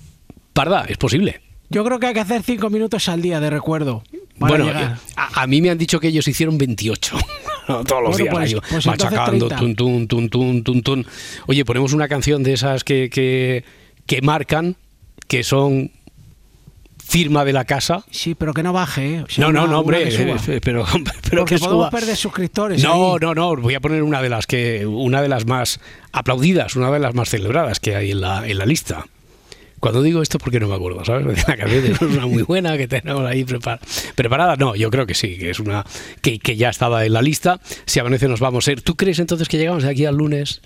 parda, 0.54 0.86
es 0.90 0.98
posible. 0.98 1.45
Yo 1.70 1.84
creo 1.84 2.00
que 2.00 2.08
hay 2.08 2.14
que 2.14 2.20
hacer 2.20 2.44
5 2.44 2.70
minutos 2.70 3.08
al 3.10 3.22
día 3.22 3.40
de 3.40 3.50
recuerdo. 3.50 4.04
bueno, 4.38 4.70
eh, 4.70 4.96
a, 5.16 5.42
a 5.42 5.48
mí 5.48 5.62
me 5.62 5.70
han 5.70 5.78
dicho 5.78 6.00
que 6.00 6.08
ellos 6.10 6.28
hicieron 6.28 6.58
28. 6.58 7.18
Todos 7.68 8.04
los 8.04 8.18
días 8.18 8.34
pues- 8.34 8.56
pues 8.70 8.86
machacando, 8.86 9.48
30. 9.48 9.56
tun, 9.76 10.08
tun, 10.08 10.30
tun, 10.30 10.64
tun, 10.64 10.82
tun. 10.84 11.08
Oye, 11.48 11.66
ponemos 11.66 11.94
una 11.94 12.08
canción 12.08 12.44
de 12.44 12.54
esas 12.54 12.84
que, 12.84 13.10
que, 13.10 13.64
que 14.06 14.22
marcan, 14.22 14.76
que 15.28 15.44
son 15.44 15.92
firma 17.04 17.44
de 17.46 17.54
la 17.54 17.66
casa. 17.66 18.04
Sí, 18.12 18.36
pero 18.36 18.54
que 18.54 18.62
no 18.64 18.74
baje, 18.74 19.16
¿eh? 19.16 19.22
O 19.24 19.30
sea, 19.30 19.46
No, 19.46 19.52
no, 19.52 19.68
no, 19.68 19.80
hombre, 19.80 20.10
que 20.10 20.60
pero, 20.62 20.86
pero 21.30 21.42
Porque 21.42 21.56
que 21.56 21.60
podemos 21.60 21.60
suba. 21.60 21.90
perder 21.92 22.16
suscriptores 22.16 22.84
No, 22.84 23.14
ahí. 23.14 23.20
no, 23.22 23.34
no, 23.36 23.56
voy 23.56 23.74
a 23.76 23.80
poner 23.80 24.02
una 24.04 24.22
de 24.22 24.30
las 24.30 24.46
que, 24.48 24.86
una 24.86 25.22
de 25.22 25.30
las 25.30 25.46
más 25.46 25.80
aplaudidas, 26.12 26.76
una 26.76 26.92
de 26.92 27.00
las 27.00 27.14
más 27.16 27.30
celebradas 27.30 27.80
que 27.80 27.96
hay 27.96 28.12
en 28.12 28.22
la, 28.22 28.48
en 28.48 28.58
la 28.58 28.66
lista. 28.66 29.06
Cuando 29.86 30.02
digo 30.02 30.24
esto, 30.24 30.40
porque 30.40 30.60
no 30.60 30.68
me 30.68 30.74
acuerdo, 30.74 31.06
¿sabes? 31.06 31.26
La 31.48 31.56
canción 31.58 31.86
es 31.86 32.02
una 32.02 32.26
muy 32.26 32.42
buena 32.42 32.76
que 32.76 32.88
tenemos 32.88 33.24
ahí 33.24 33.44
prepar- 33.44 33.80
preparada. 34.16 34.56
No, 34.56 34.76
yo 34.76 34.90
creo 34.90 35.06
que 35.06 35.14
sí, 35.14 35.38
que 35.38 35.52
es 35.52 35.60
una 35.60 35.86
que, 36.24 36.40
que 36.40 36.56
ya 36.56 36.70
estaba 36.70 37.06
en 37.06 37.14
la 37.14 37.22
lista. 37.22 37.60
Si 37.86 38.00
amanece, 38.00 38.28
nos 38.28 38.40
vamos 38.40 38.68
a 38.68 38.72
ir. 38.72 38.82
¿Tú 38.82 38.96
crees 38.96 39.20
entonces 39.20 39.48
que 39.48 39.60
llegamos 39.60 39.84
de 39.84 39.90
aquí 39.92 40.06
al 40.06 40.16
lunes? 40.16 40.62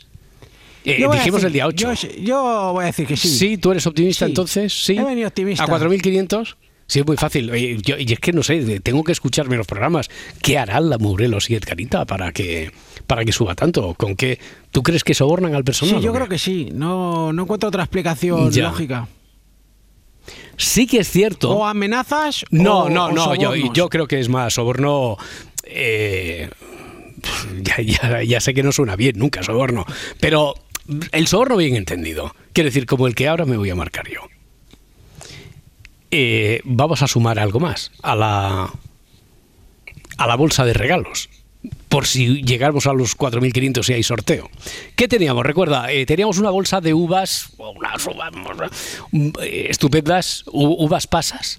Eh, 0.85 0.93
dijimos 1.11 1.41
decir- 1.41 1.45
el 1.47 1.51
día 1.51 1.67
8. 1.67 1.93
Yo, 1.95 2.09
yo 2.23 2.71
voy 2.73 2.83
a 2.83 2.85
decir 2.87 3.05
que 3.05 3.17
sí. 3.17 3.27
Sí, 3.27 3.57
tú 3.57 3.71
eres 3.71 3.85
optimista 3.85 4.25
Sí. 4.25 4.31
entonces, 4.31 4.71
sí. 4.85 4.95
He 4.97 5.03
venido 5.03 5.27
optimista. 5.27 5.65
¿A 5.65 5.67
4.500? 5.67 6.55
Sí, 6.89 6.99
es 7.01 7.05
muy 7.05 7.17
fácil. 7.17 7.51
Oye, 7.51 7.77
yo- 7.83 7.97
y 7.99 8.11
es 8.11 8.19
que 8.19 8.33
no 8.33 8.41
sé, 8.41 8.79
tengo 8.81 9.03
que 9.03 9.11
escucharme 9.11 9.55
los 9.55 9.67
programas. 9.67 10.09
¿Qué 10.41 10.57
harán 10.57 10.89
la 10.89 10.97
Morelos 10.97 11.47
y 11.51 11.55
Edgarita 11.55 12.03
para 12.05 12.31
que, 12.31 12.71
para 13.05 13.23
que 13.23 13.31
suba 13.31 13.53
tanto? 13.53 13.93
¿Con 13.93 14.15
qué? 14.15 14.39
¿Tú 14.71 14.81
crees 14.81 15.03
que 15.03 15.13
sobornan 15.13 15.53
al 15.53 15.63
personal? 15.63 15.97
Sí, 15.97 16.01
yo 16.03 16.09
o 16.09 16.13
creo 16.15 16.27
que 16.27 16.39
sí. 16.39 16.69
No, 16.73 17.31
no 17.31 17.43
encuentro 17.43 17.69
otra 17.69 17.83
explicación 17.83 18.49
Ya. 18.51 18.63
lógica. 18.63 19.07
Sí 20.57 20.87
que 20.87 20.99
es 21.01 21.09
cierto. 21.11 21.51
O 21.51 21.65
amenazas 21.65 22.43
No, 22.51 22.85
o- 22.85 22.89
no, 22.89 23.05
o 23.05 23.11
no, 23.11 23.35
yo, 23.35 23.51
sobornos. 23.51 23.73
yo 23.73 23.89
creo 23.89 24.07
que 24.07 24.19
es 24.19 24.27
más 24.27 24.53
soborno. 24.55 25.15
eh, 25.71 26.49
ya, 27.61 27.81
ya- 27.81 28.23
ya 28.23 28.39
sé 28.41 28.55
que 28.55 28.63
no 28.63 28.71
suena 28.71 28.95
bien 28.95 29.13
nunca 29.19 29.43
soborno, 29.43 29.85
pero 30.19 30.55
el 31.11 31.27
soborno 31.27 31.57
bien 31.57 31.75
entendido. 31.75 32.33
Quiero 32.53 32.69
decir, 32.69 32.87
como 32.87 33.05
el 33.05 33.13
que 33.13 33.27
ahora 33.27 33.45
me 33.45 33.57
voy 33.57 33.69
a 33.69 33.75
marcar 33.75 34.07
yo. 34.09 34.21
Eh, 36.11 36.61
vamos 36.63 37.01
a 37.01 37.07
sumar 37.07 37.37
algo 37.37 37.59
más 37.59 37.91
a 38.01 38.15
la, 38.15 38.73
a 40.17 40.27
la 40.27 40.35
bolsa 40.35 40.65
de 40.65 40.73
regalos. 40.73 41.29
Por 41.89 42.05
si 42.05 42.41
llegamos 42.43 42.87
a 42.87 42.93
los 42.93 43.17
4.500 43.17 43.89
y 43.89 43.93
hay 43.93 44.03
sorteo. 44.03 44.49
¿Qué 44.95 45.07
teníamos? 45.07 45.45
Recuerda, 45.45 45.91
eh, 45.91 46.05
teníamos 46.05 46.37
una 46.37 46.51
bolsa 46.51 46.79
de 46.79 46.93
uvas, 46.93 47.49
unas 47.57 48.05
uvas 48.05 48.31
mm, 49.11 49.27
eh, 49.41 49.67
estupendas, 49.69 50.45
uvas 50.47 51.07
pasas, 51.07 51.57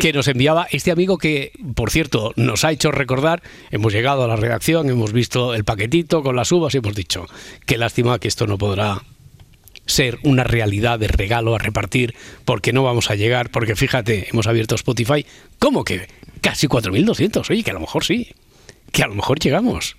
que 0.00 0.12
nos 0.12 0.28
enviaba 0.28 0.66
este 0.70 0.92
amigo 0.92 1.18
que, 1.18 1.52
por 1.74 1.90
cierto, 1.90 2.32
nos 2.36 2.64
ha 2.64 2.72
hecho 2.72 2.90
recordar, 2.90 3.42
hemos 3.70 3.92
llegado 3.92 4.24
a 4.24 4.28
la 4.28 4.36
redacción, 4.36 4.88
hemos 4.88 5.12
visto 5.12 5.54
el 5.54 5.64
paquetito 5.64 6.22
con 6.22 6.36
las 6.36 6.50
uvas 6.50 6.74
y 6.74 6.78
hemos 6.78 6.94
dicho, 6.94 7.26
qué 7.66 7.76
lástima 7.76 8.18
que 8.18 8.28
esto 8.28 8.46
no 8.46 8.56
podrá 8.56 9.02
ser 9.86 10.18
una 10.22 10.44
realidad 10.44 10.98
de 10.98 11.08
regalo 11.08 11.54
a 11.54 11.58
repartir 11.58 12.14
porque 12.44 12.72
no 12.72 12.82
vamos 12.82 13.10
a 13.10 13.14
llegar, 13.14 13.50
porque 13.50 13.76
fíjate, 13.76 14.28
hemos 14.30 14.46
abierto 14.46 14.74
Spotify, 14.74 15.26
¿cómo 15.58 15.84
que? 15.84 16.08
Casi 16.40 16.68
4.200, 16.68 17.50
oye, 17.50 17.62
que 17.62 17.70
a 17.70 17.74
lo 17.74 17.80
mejor 17.80 18.04
sí, 18.04 18.28
que 18.92 19.02
a 19.02 19.06
lo 19.06 19.14
mejor 19.14 19.38
llegamos. 19.38 19.96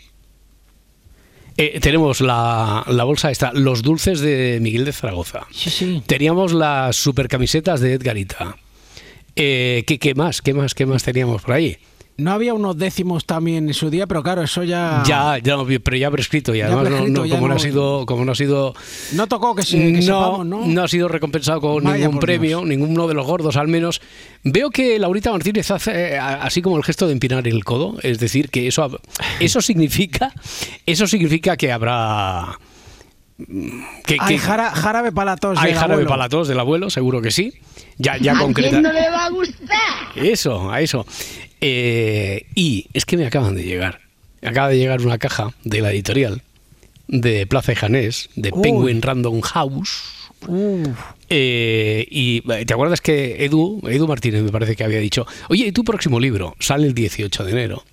Eh, 1.57 1.79
tenemos 1.79 2.19
la, 2.19 2.83
la 2.87 3.03
bolsa 3.05 3.31
esta, 3.31 3.53
los 3.53 3.81
dulces 3.81 4.19
de 4.19 4.59
Miguel 4.61 4.83
de 4.85 4.91
Zaragoza. 4.91 5.47
Sí, 5.51 5.69
sí. 5.69 6.03
Teníamos 6.05 6.51
las 6.51 6.97
super 6.97 7.29
camisetas 7.29 7.79
de 7.79 7.93
Edgarita. 7.93 8.57
Eh, 9.37 9.83
¿qué, 9.87 9.97
¿Qué 9.97 10.15
más? 10.15 10.41
¿Qué 10.41 10.53
más? 10.53 10.73
¿Qué 10.75 10.85
más 10.85 11.03
teníamos 11.03 11.41
por 11.41 11.53
ahí? 11.53 11.77
No 12.17 12.31
había 12.31 12.53
unos 12.53 12.77
décimos 12.77 13.25
también 13.25 13.67
en 13.67 13.73
su 13.73 13.89
día, 13.89 14.07
pero 14.07 14.23
claro, 14.23 14.41
eso 14.43 14.63
ya. 14.63 15.03
Ya, 15.05 15.37
ya, 15.37 15.57
pero 15.83 15.97
ya 15.97 16.09
prescrito 16.09 16.55
Ya 16.55 16.67
además 16.67 16.83
no- 16.85 16.89
prescrito, 16.91 17.19
no, 17.19 17.25
ya 17.25 17.35
como 17.35 17.47
no, 17.49 17.53
no- 17.53 17.59
ha 17.59 17.59
sido, 17.63 18.05
como 18.05 18.23
no 18.23 18.31
ha 18.31 18.35
sido 18.35 18.73
No 19.11 19.27
tocó 19.27 19.53
que, 19.53 19.63
se, 19.63 19.77
que 19.77 19.91
no, 19.91 20.01
sepamos, 20.01 20.45
¿no? 20.45 20.65
no 20.65 20.83
ha 20.83 20.87
sido 20.87 21.09
recompensado 21.09 21.59
con 21.59 21.83
Vaya 21.83 22.05
ningún 22.05 22.19
premio, 22.21 22.63
ninguno 22.63 23.07
de 23.07 23.15
los 23.15 23.25
gordos 23.27 23.57
al 23.57 23.67
menos. 23.67 24.01
Veo 24.45 24.69
que 24.69 24.97
Laurita 24.97 25.29
Martínez 25.31 25.69
hace 25.71 26.13
eh, 26.13 26.17
así 26.17 26.61
como 26.61 26.77
el 26.77 26.83
gesto 26.85 27.05
de 27.05 27.11
empinar 27.11 27.45
el 27.49 27.65
codo, 27.65 27.97
es 28.01 28.17
decir, 28.17 28.49
que 28.49 28.67
eso 28.67 28.97
eso 29.41 29.59
significa 29.61 30.31
eso 30.85 31.07
significa 31.07 31.57
que 31.57 31.73
habrá 31.73 32.57
que, 34.05 34.15
Hay 34.21 34.35
que- 34.35 34.39
jara- 34.39 34.71
jarabe 34.71 35.11
para 35.11 35.31
la 35.31 35.37
tos 35.37 35.57
hay 35.59 35.65
del 35.71 35.75
jarabe 35.75 35.93
abuelo. 35.95 36.09
para 36.09 36.23
la 36.23 36.29
tos 36.29 36.47
del 36.47 36.59
abuelo, 36.59 36.89
seguro 36.89 37.21
que 37.21 37.31
sí. 37.31 37.53
Ya, 37.97 38.17
ya 38.17 38.35
¿A 38.37 38.39
concreta. 38.39 38.69
quién 38.71 38.83
no 38.83 38.91
le 38.93 39.09
va 39.09 39.25
a 39.25 39.29
gustar? 39.29 39.77
Eso, 40.15 40.71
a 40.71 40.81
eso. 40.81 41.05
Eh, 41.61 42.45
y 42.55 42.87
es 42.93 43.05
que 43.05 43.17
me 43.17 43.25
acaban 43.25 43.55
de 43.55 43.63
llegar. 43.63 44.01
Acaba 44.43 44.69
de 44.69 44.77
llegar 44.77 45.01
una 45.01 45.17
caja 45.17 45.53
de 45.63 45.81
la 45.81 45.91
editorial 45.91 46.41
de 47.07 47.45
Plaza 47.47 47.71
y 47.71 47.75
Janés, 47.75 48.29
de. 48.35 48.51
Penguin 48.51 49.01
Random 49.01 49.41
House. 49.41 50.03
Eh, 51.29 52.07
y 52.11 52.43
eh, 52.51 52.65
te 52.65 52.73
acuerdas 52.73 53.01
que 53.01 53.43
Edu, 53.45 53.81
Edu 53.87 54.07
Martínez 54.07 54.43
me 54.43 54.51
parece 54.51 54.75
que 54.75 54.83
había 54.83 54.99
dicho, 54.99 55.25
oye, 55.49 55.65
¿y 55.67 55.71
tu 55.71 55.83
próximo 55.83 56.19
libro? 56.19 56.55
Sale 56.59 56.85
el 56.87 56.93
18 56.93 57.43
de 57.45 57.51
enero. 57.51 57.83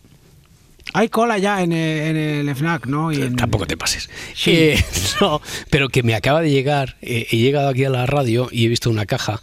Hay 0.95 1.09
cola 1.09 1.39
ya 1.39 1.63
en 1.63 1.73
el, 1.73 2.17
en 2.17 2.49
el 2.49 2.55
FNAC, 2.55 2.87
¿no? 2.87 3.13
Y 3.13 3.23
en- 3.23 3.37
Tampoco 3.37 3.67
te 3.67 3.77
pases. 3.79 4.11
Sí. 4.35 4.51
Eh, 4.53 4.85
no, 5.21 5.41
pero 5.71 5.89
que 5.89 6.03
me 6.03 6.15
acaba 6.15 6.43
de 6.43 6.51
llegar, 6.51 6.97
eh, 7.01 7.27
he 7.31 7.37
llegado 7.39 7.69
aquí 7.71 7.85
a 7.85 7.91
la 7.91 8.05
radio 8.05 8.49
y 8.53 8.67
he 8.67 8.69
visto 8.69 8.91
una 8.91 9.07
caja 9.07 9.41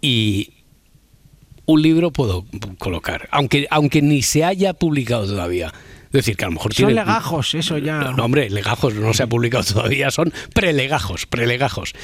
y 0.00 0.52
un 1.68 1.82
libro 1.82 2.10
puedo 2.10 2.46
colocar, 2.78 3.28
aunque, 3.30 3.66
aunque 3.70 4.00
ni 4.00 4.22
se 4.22 4.42
haya 4.42 4.72
publicado 4.72 5.26
todavía. 5.26 5.66
Es 6.06 6.12
decir, 6.12 6.34
que 6.34 6.46
a 6.46 6.48
lo 6.48 6.54
mejor 6.54 6.72
Son 6.72 6.94
legajos, 6.94 7.54
eso 7.54 7.76
ya. 7.76 7.98
No, 7.98 8.24
hombre, 8.24 8.48
legajos 8.48 8.94
no 8.94 9.12
se 9.12 9.24
ha 9.24 9.26
publicado 9.26 9.64
todavía, 9.74 10.10
son 10.10 10.32
prelegajos, 10.54 11.26
prelegajos. 11.26 11.94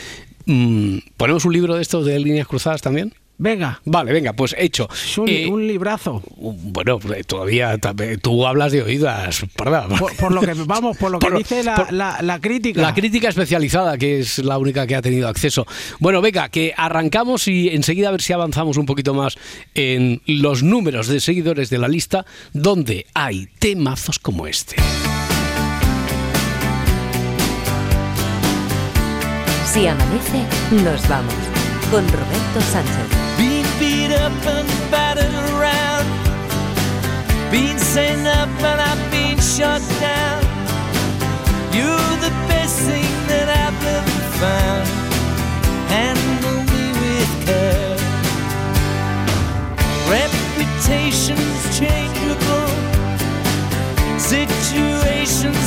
Mm, 0.44 0.98
¿Ponemos 1.16 1.46
un 1.46 1.54
libro 1.54 1.76
de 1.76 1.82
estos 1.82 2.04
de 2.04 2.20
líneas 2.20 2.46
cruzadas 2.46 2.82
también? 2.82 3.14
Venga. 3.36 3.80
Vale, 3.84 4.12
venga, 4.12 4.32
pues 4.32 4.54
hecho. 4.56 4.88
Es 4.92 5.18
un, 5.18 5.28
Eh, 5.28 5.46
un 5.48 5.66
librazo. 5.66 6.22
bueno, 6.36 7.00
eh, 7.16 7.24
todavía 7.24 7.76
tú 8.22 8.46
hablas 8.46 8.70
de 8.70 8.82
oídas, 8.82 9.44
parda. 9.56 9.88
Por, 9.88 10.14
por 10.16 10.32
lo 10.32 10.40
que 10.40 10.54
vamos, 10.54 10.96
por 10.96 11.10
lo 11.10 11.18
que 11.18 11.26
Por- 11.28 11.38
dice 11.38 11.64
la, 11.64 11.74
por- 11.74 11.92
la- 11.92 12.22
la 12.22 12.40
crítica. 12.40 12.80
La 12.80 12.94
crítica 12.94 13.28
especializada, 13.28 13.98
que 13.98 14.20
es 14.20 14.38
la 14.38 14.56
única 14.56 14.86
que 14.86 14.94
ha 14.94 15.02
tenido 15.02 15.26
acceso. 15.28 15.66
Bueno, 15.98 16.20
venga, 16.20 16.48
que 16.48 16.72
arrancamos 16.76 17.48
y 17.48 17.70
enseguida 17.70 18.08
a 18.08 18.12
ver 18.12 18.22
si 18.22 18.32
avanzamos 18.32 18.76
un 18.76 18.86
poquito 18.86 19.14
más 19.14 19.36
en 19.74 20.22
los 20.26 20.62
números 20.62 21.08
de 21.08 21.18
seguidores 21.18 21.70
de 21.70 21.78
la 21.78 21.88
lista, 21.88 22.24
donde 22.52 23.06
hay 23.14 23.48
temazos 23.58 24.20
como 24.20 24.46
este. 24.46 24.76
Si 29.72 29.86
amanece, 29.88 30.38
nos 30.84 31.08
vamos. 31.08 31.34
Con 31.90 32.06
Roberto 32.08 32.60
Sánchez. 32.72 33.23
Up 34.24 34.46
and 34.46 34.68
battered 34.90 35.34
around. 35.52 36.06
Been 37.50 37.78
sent 37.78 38.26
up 38.26 38.48
and 38.70 38.80
I've 38.80 39.10
been 39.10 39.38
shot 39.38 39.82
down. 40.00 40.42
You're 41.76 42.16
the 42.24 42.32
best 42.48 42.78
thing 42.88 43.10
that 43.28 43.48
I've 43.64 43.84
ever 43.98 44.20
found. 44.40 44.86
Handle 45.92 46.60
me 46.72 46.84
with 47.02 47.32
care. 47.44 47.96
Reputation's 50.08 51.62
changeable. 51.78 52.70
Situation's 54.18 55.63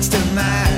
next 0.00 0.12
to 0.12 0.18
mine 0.32 0.69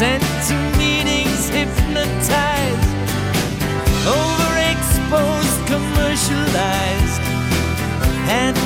sent 0.00 0.22
to 0.48 0.54
meetings, 0.78 1.50
hypnotized, 1.50 2.90
overexposed, 4.08 5.60
commercialized. 5.66 7.20
Handle 8.24 8.59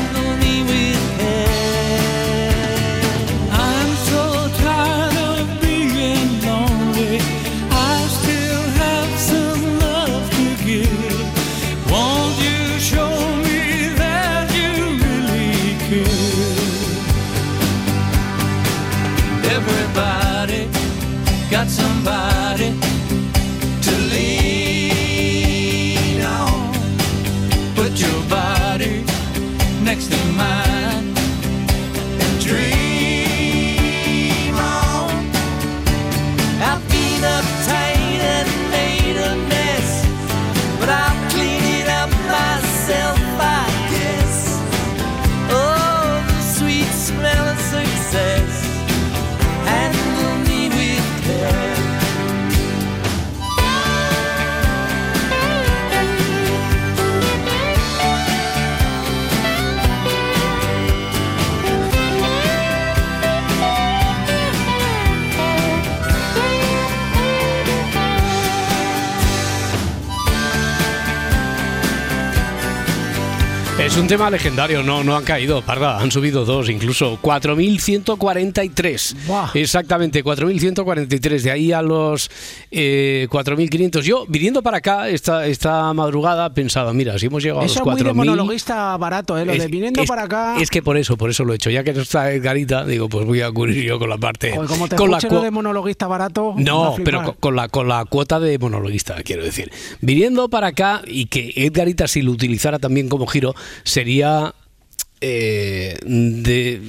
tema 74.15 74.31
legendario, 74.31 74.85
no, 74.85 75.03
no 75.03 75.17
han 75.17 75.25
caído, 75.25 75.61
parda, 75.63 75.99
han 76.01 76.13
subido 76.13 76.45
dos, 76.45 76.71
incluso 76.71 77.19
4.143. 77.21 79.17
Exactamente, 79.55 80.23
4.143, 80.23 81.41
de 81.43 81.51
ahí 81.51 81.73
a 81.73 81.83
los 81.83 82.31
eh, 82.71 83.27
4.500. 83.29 84.03
Yo, 84.03 84.25
viniendo 84.29 84.63
para 84.63 84.77
acá 84.77 85.09
esta, 85.09 85.49
esta 85.49 85.93
madrugada, 85.95 86.55
pensaba, 86.55 86.93
mira, 86.93 87.19
si 87.19 87.27
hemos 87.27 87.43
llegado 87.43 87.63
Eso 87.63 87.81
a 87.81 87.83
es 87.83 87.87
los 87.87 87.95
muy 87.95 88.03
de 88.05 88.11
4.000... 88.11 88.15
monologuista 88.15 88.97
barato, 88.99 89.37
¿eh? 89.37 89.45
Lo 89.47 89.51
de 89.51 89.59
Es- 89.59 89.69
viniendo 89.71 90.03
es- 90.03 90.09
para 90.09 90.23
acá. 90.23 90.59
Es 90.61 90.71
que 90.71 90.81
por 90.81 90.97
eso, 90.97 91.17
por 91.17 91.31
eso 91.31 91.45
lo 91.45 91.53
he 91.53 91.57
hecho. 91.57 91.71
Ya 91.71 91.83
que 91.83 91.93
no 91.93 92.03
está 92.03 92.31
Edgarita, 92.31 92.85
digo, 92.85 93.09
pues 93.09 93.27
voy 93.27 93.41
a 93.41 93.51
cubrir 93.51 93.83
yo 93.85 93.99
con 93.99 94.09
la 94.11 94.19
parte. 94.19 94.53
Joder, 94.53 94.69
como 94.69 94.87
te 94.87 94.95
con 94.95 95.11
la 95.11 95.19
lo 95.29 95.41
de 95.43 95.51
monologuista 95.51 96.07
barato. 96.07 96.55
no, 96.57 96.95
pero 97.05 97.25
con, 97.25 97.35
con 97.41 97.57
la, 97.57 97.69
con 97.69 97.89
la 97.89 98.05
cuota 98.05 98.39
de 98.39 98.61
monologuista, 98.61 99.21
quiero 99.25 99.43
decir. 99.43 99.73
Viniendo 100.01 100.49
para 100.49 100.69
acá 100.69 101.03
y 101.05 101.27
que 101.27 101.53
Edgarita, 101.57 102.07
si 102.07 102.23
lo 102.23 102.31
utilizara 102.31 102.79
también 102.79 103.09
como 103.09 103.27
giro, 103.27 103.57
sería 103.83 104.04
eh, 105.27 105.97
de, 106.05 106.81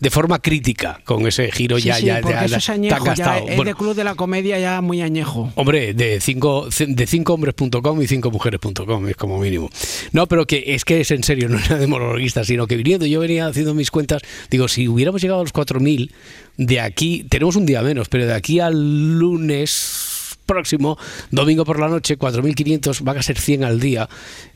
de 0.00 0.10
forma 0.10 0.40
crítica 0.40 1.00
con 1.04 1.28
ese 1.28 1.52
giro 1.52 1.78
Sí, 1.78 1.84
ya, 1.84 1.94
sí, 1.94 2.06
ya, 2.06 2.20
ya, 2.20 2.44
eso 2.44 2.56
es 2.56 2.68
añejo, 2.70 2.98
ya 2.98 3.04
gastado. 3.04 3.48
es 3.48 3.56
Bueno, 3.56 3.70
de 3.70 3.74
club 3.76 3.94
de 3.94 4.02
la 4.02 4.16
comedia 4.16 4.58
ya 4.58 4.80
muy 4.80 5.00
añejo. 5.00 5.52
Hombre, 5.54 5.94
de 5.94 6.20
cinco 6.20 6.66
de 6.68 7.06
cincohombres.com 7.06 8.02
y 8.02 8.08
cincomujeres.com 8.08 9.08
es 9.08 9.16
como 9.16 9.38
mínimo. 9.38 9.70
No, 10.10 10.26
pero 10.26 10.44
que 10.44 10.64
es 10.74 10.84
que 10.84 11.02
es 11.02 11.12
en 11.12 11.22
serio, 11.22 11.48
no 11.50 11.58
era 11.58 11.78
de 11.78 11.86
monologuista, 11.86 12.42
sino 12.42 12.66
que 12.66 12.76
viniendo, 12.76 13.06
yo 13.06 13.20
venía 13.20 13.46
haciendo 13.46 13.74
mis 13.74 13.92
cuentas, 13.92 14.22
digo, 14.50 14.66
si 14.66 14.88
hubiéramos 14.88 15.22
llegado 15.22 15.40
a 15.40 15.44
los 15.44 15.54
4.000, 15.54 16.10
de 16.56 16.80
aquí, 16.80 17.24
tenemos 17.28 17.54
un 17.54 17.64
día 17.64 17.80
menos, 17.82 18.08
pero 18.08 18.26
de 18.26 18.34
aquí 18.34 18.58
al 18.58 19.18
lunes 19.18 20.11
próximo, 20.46 20.98
domingo 21.30 21.64
por 21.64 21.80
la 21.80 21.88
noche, 21.88 22.18
4.500, 22.18 23.02
van 23.02 23.18
a 23.18 23.22
ser 23.22 23.38
100 23.38 23.64
al 23.64 23.80
día, 23.80 24.08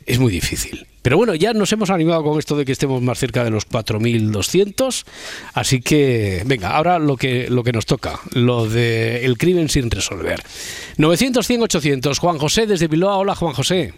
es 0.05 0.19
muy 0.19 0.33
difícil. 0.33 0.87
Pero 1.03 1.17
bueno, 1.17 1.35
ya 1.37 1.53
nos 1.53 1.73
hemos 1.73 1.91
animado 1.91 2.25
con 2.25 2.39
esto 2.39 2.57
de 2.57 2.65
que 2.65 2.73
estemos 2.73 3.01
más 3.01 3.19
cerca 3.19 3.45
de 3.45 3.51
los 3.51 3.69
4.200, 3.69 5.07
así 5.55 5.81
que 5.81 6.43
venga, 6.47 6.71
ahora 6.77 6.99
lo 6.99 7.17
que, 7.17 7.49
lo 7.49 7.63
que 7.63 7.73
nos 7.73 7.87
toca, 7.87 8.19
lo 8.33 8.69
de 8.69 9.25
el 9.25 9.39
crimen 9.39 9.69
sin 9.69 9.91
resolver. 9.91 10.43
900, 10.99 11.47
100, 11.47 11.63
800. 11.63 12.19
Juan 12.19 12.39
José 12.39 12.67
desde 12.67 12.89
Bilbao. 12.89 13.21
Hola, 13.21 13.35
Juan 13.35 13.55
José. 13.55 13.95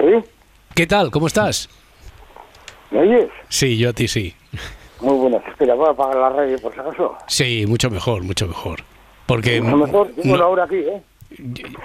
¿Sí? 0.00 0.30
¿Qué 0.74 0.86
tal? 0.86 1.10
¿Cómo 1.10 1.26
estás? 1.26 1.68
¿Me 2.90 3.00
oyes? 3.00 3.30
Sí, 3.48 3.78
yo 3.78 3.90
a 3.90 3.92
ti 3.92 4.08
sí. 4.08 4.34
Muy 5.00 5.14
buenas. 5.14 5.42
Espera, 5.46 5.74
voy 5.74 5.88
a 5.88 5.92
apagar 5.92 6.16
la 6.16 6.28
radio 6.30 6.58
por 6.58 6.74
si 6.74 6.80
acaso. 6.80 7.16
Sí, 7.26 7.64
mucho 7.66 7.90
mejor, 7.90 8.22
mucho 8.22 8.46
mejor. 8.46 8.84
Porque 9.30 9.58
A 9.58 9.70
lo 9.70 9.76
mejor 9.76 10.08
tengo 10.08 10.36
no- 10.36 10.42
la 10.42 10.46
hora 10.48 10.64
aquí, 10.64 10.76
¿eh? 10.76 11.00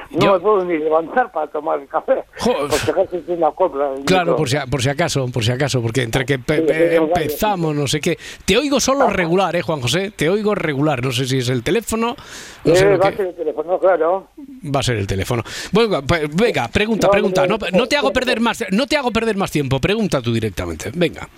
No 0.09 0.33
me 0.33 0.39
puedo 0.39 0.65
ni 0.65 0.79
levantar 0.79 1.31
para 1.31 1.45
tomar 1.45 1.79
el 1.79 1.87
café. 1.87 2.23
Por 2.43 2.71
si 2.73 2.89
acaso 2.89 3.15
es 3.17 3.23
una 3.27 3.51
copla. 3.51 3.91
Claro, 4.03 4.35
por 4.35 4.49
si, 4.49 4.57
por 4.71 4.81
si 4.81 4.89
acaso, 4.89 5.27
por 5.31 5.43
si 5.45 5.51
acaso, 5.51 5.83
porque 5.83 6.01
entre 6.01 6.25
que 6.25 6.39
pe- 6.39 6.57
Sí, 6.57 6.61
pe- 6.63 6.73
sí, 6.73 6.89
sí, 6.89 6.95
empezamos, 6.95 7.75
no 7.75 7.85
sé 7.85 7.99
qué. 8.01 8.17
Te 8.43 8.57
oigo 8.57 8.79
solo 8.79 9.07
regular, 9.07 9.55
¿eh, 9.55 9.61
Juan 9.61 9.81
José? 9.81 10.09
Te 10.15 10.29
oigo 10.29 10.55
regular. 10.55 11.03
No 11.05 11.11
sé 11.11 11.27
si 11.27 11.37
es 11.37 11.49
el 11.49 11.61
teléfono, 11.61 12.15
no 12.63 12.73
Eh, 12.73 12.75
sé 12.75 12.85
lo 12.89 12.97
va 12.97 13.07
a 13.07 13.11
que... 13.11 13.17
ser 13.17 13.27
el 13.27 13.35
teléfono, 13.35 13.77
claro. 13.79 14.27
Va 14.75 14.79
a 14.79 14.83
ser 14.83 14.97
el 14.97 15.05
teléfono. 15.05 15.43
Bueno, 15.71 16.01
pues, 16.01 16.35
venga, 16.35 16.67
pregunta, 16.67 17.07
pregunta. 17.11 17.45
No, 17.45 17.59
no 17.71 17.85
te 17.87 17.97
hago 17.97 18.11
perder 18.11 18.39
más, 18.39 18.65
no 18.71 18.87
te 18.87 18.97
hago 18.97 19.11
perder 19.11 19.37
más 19.37 19.51
tiempo. 19.51 19.79
Pregunta 19.79 20.23
tú 20.23 20.33
directamente. 20.33 20.89
Venga. 20.95 21.29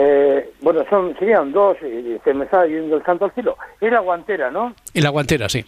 Eh, 0.00 0.52
bueno, 0.60 0.84
son, 0.88 1.16
serían 1.18 1.50
dos 1.50 1.76
y 1.82 2.18
se 2.22 2.32
me 2.32 2.44
está 2.44 2.64
yendo 2.66 2.96
el 2.96 3.04
santo 3.04 3.24
al 3.24 3.32
cielo. 3.32 3.56
Es 3.80 3.90
la 3.90 3.98
guantera, 3.98 4.48
¿no? 4.48 4.72
Y 4.94 5.00
la 5.00 5.10
guantera, 5.10 5.48
sí. 5.48 5.64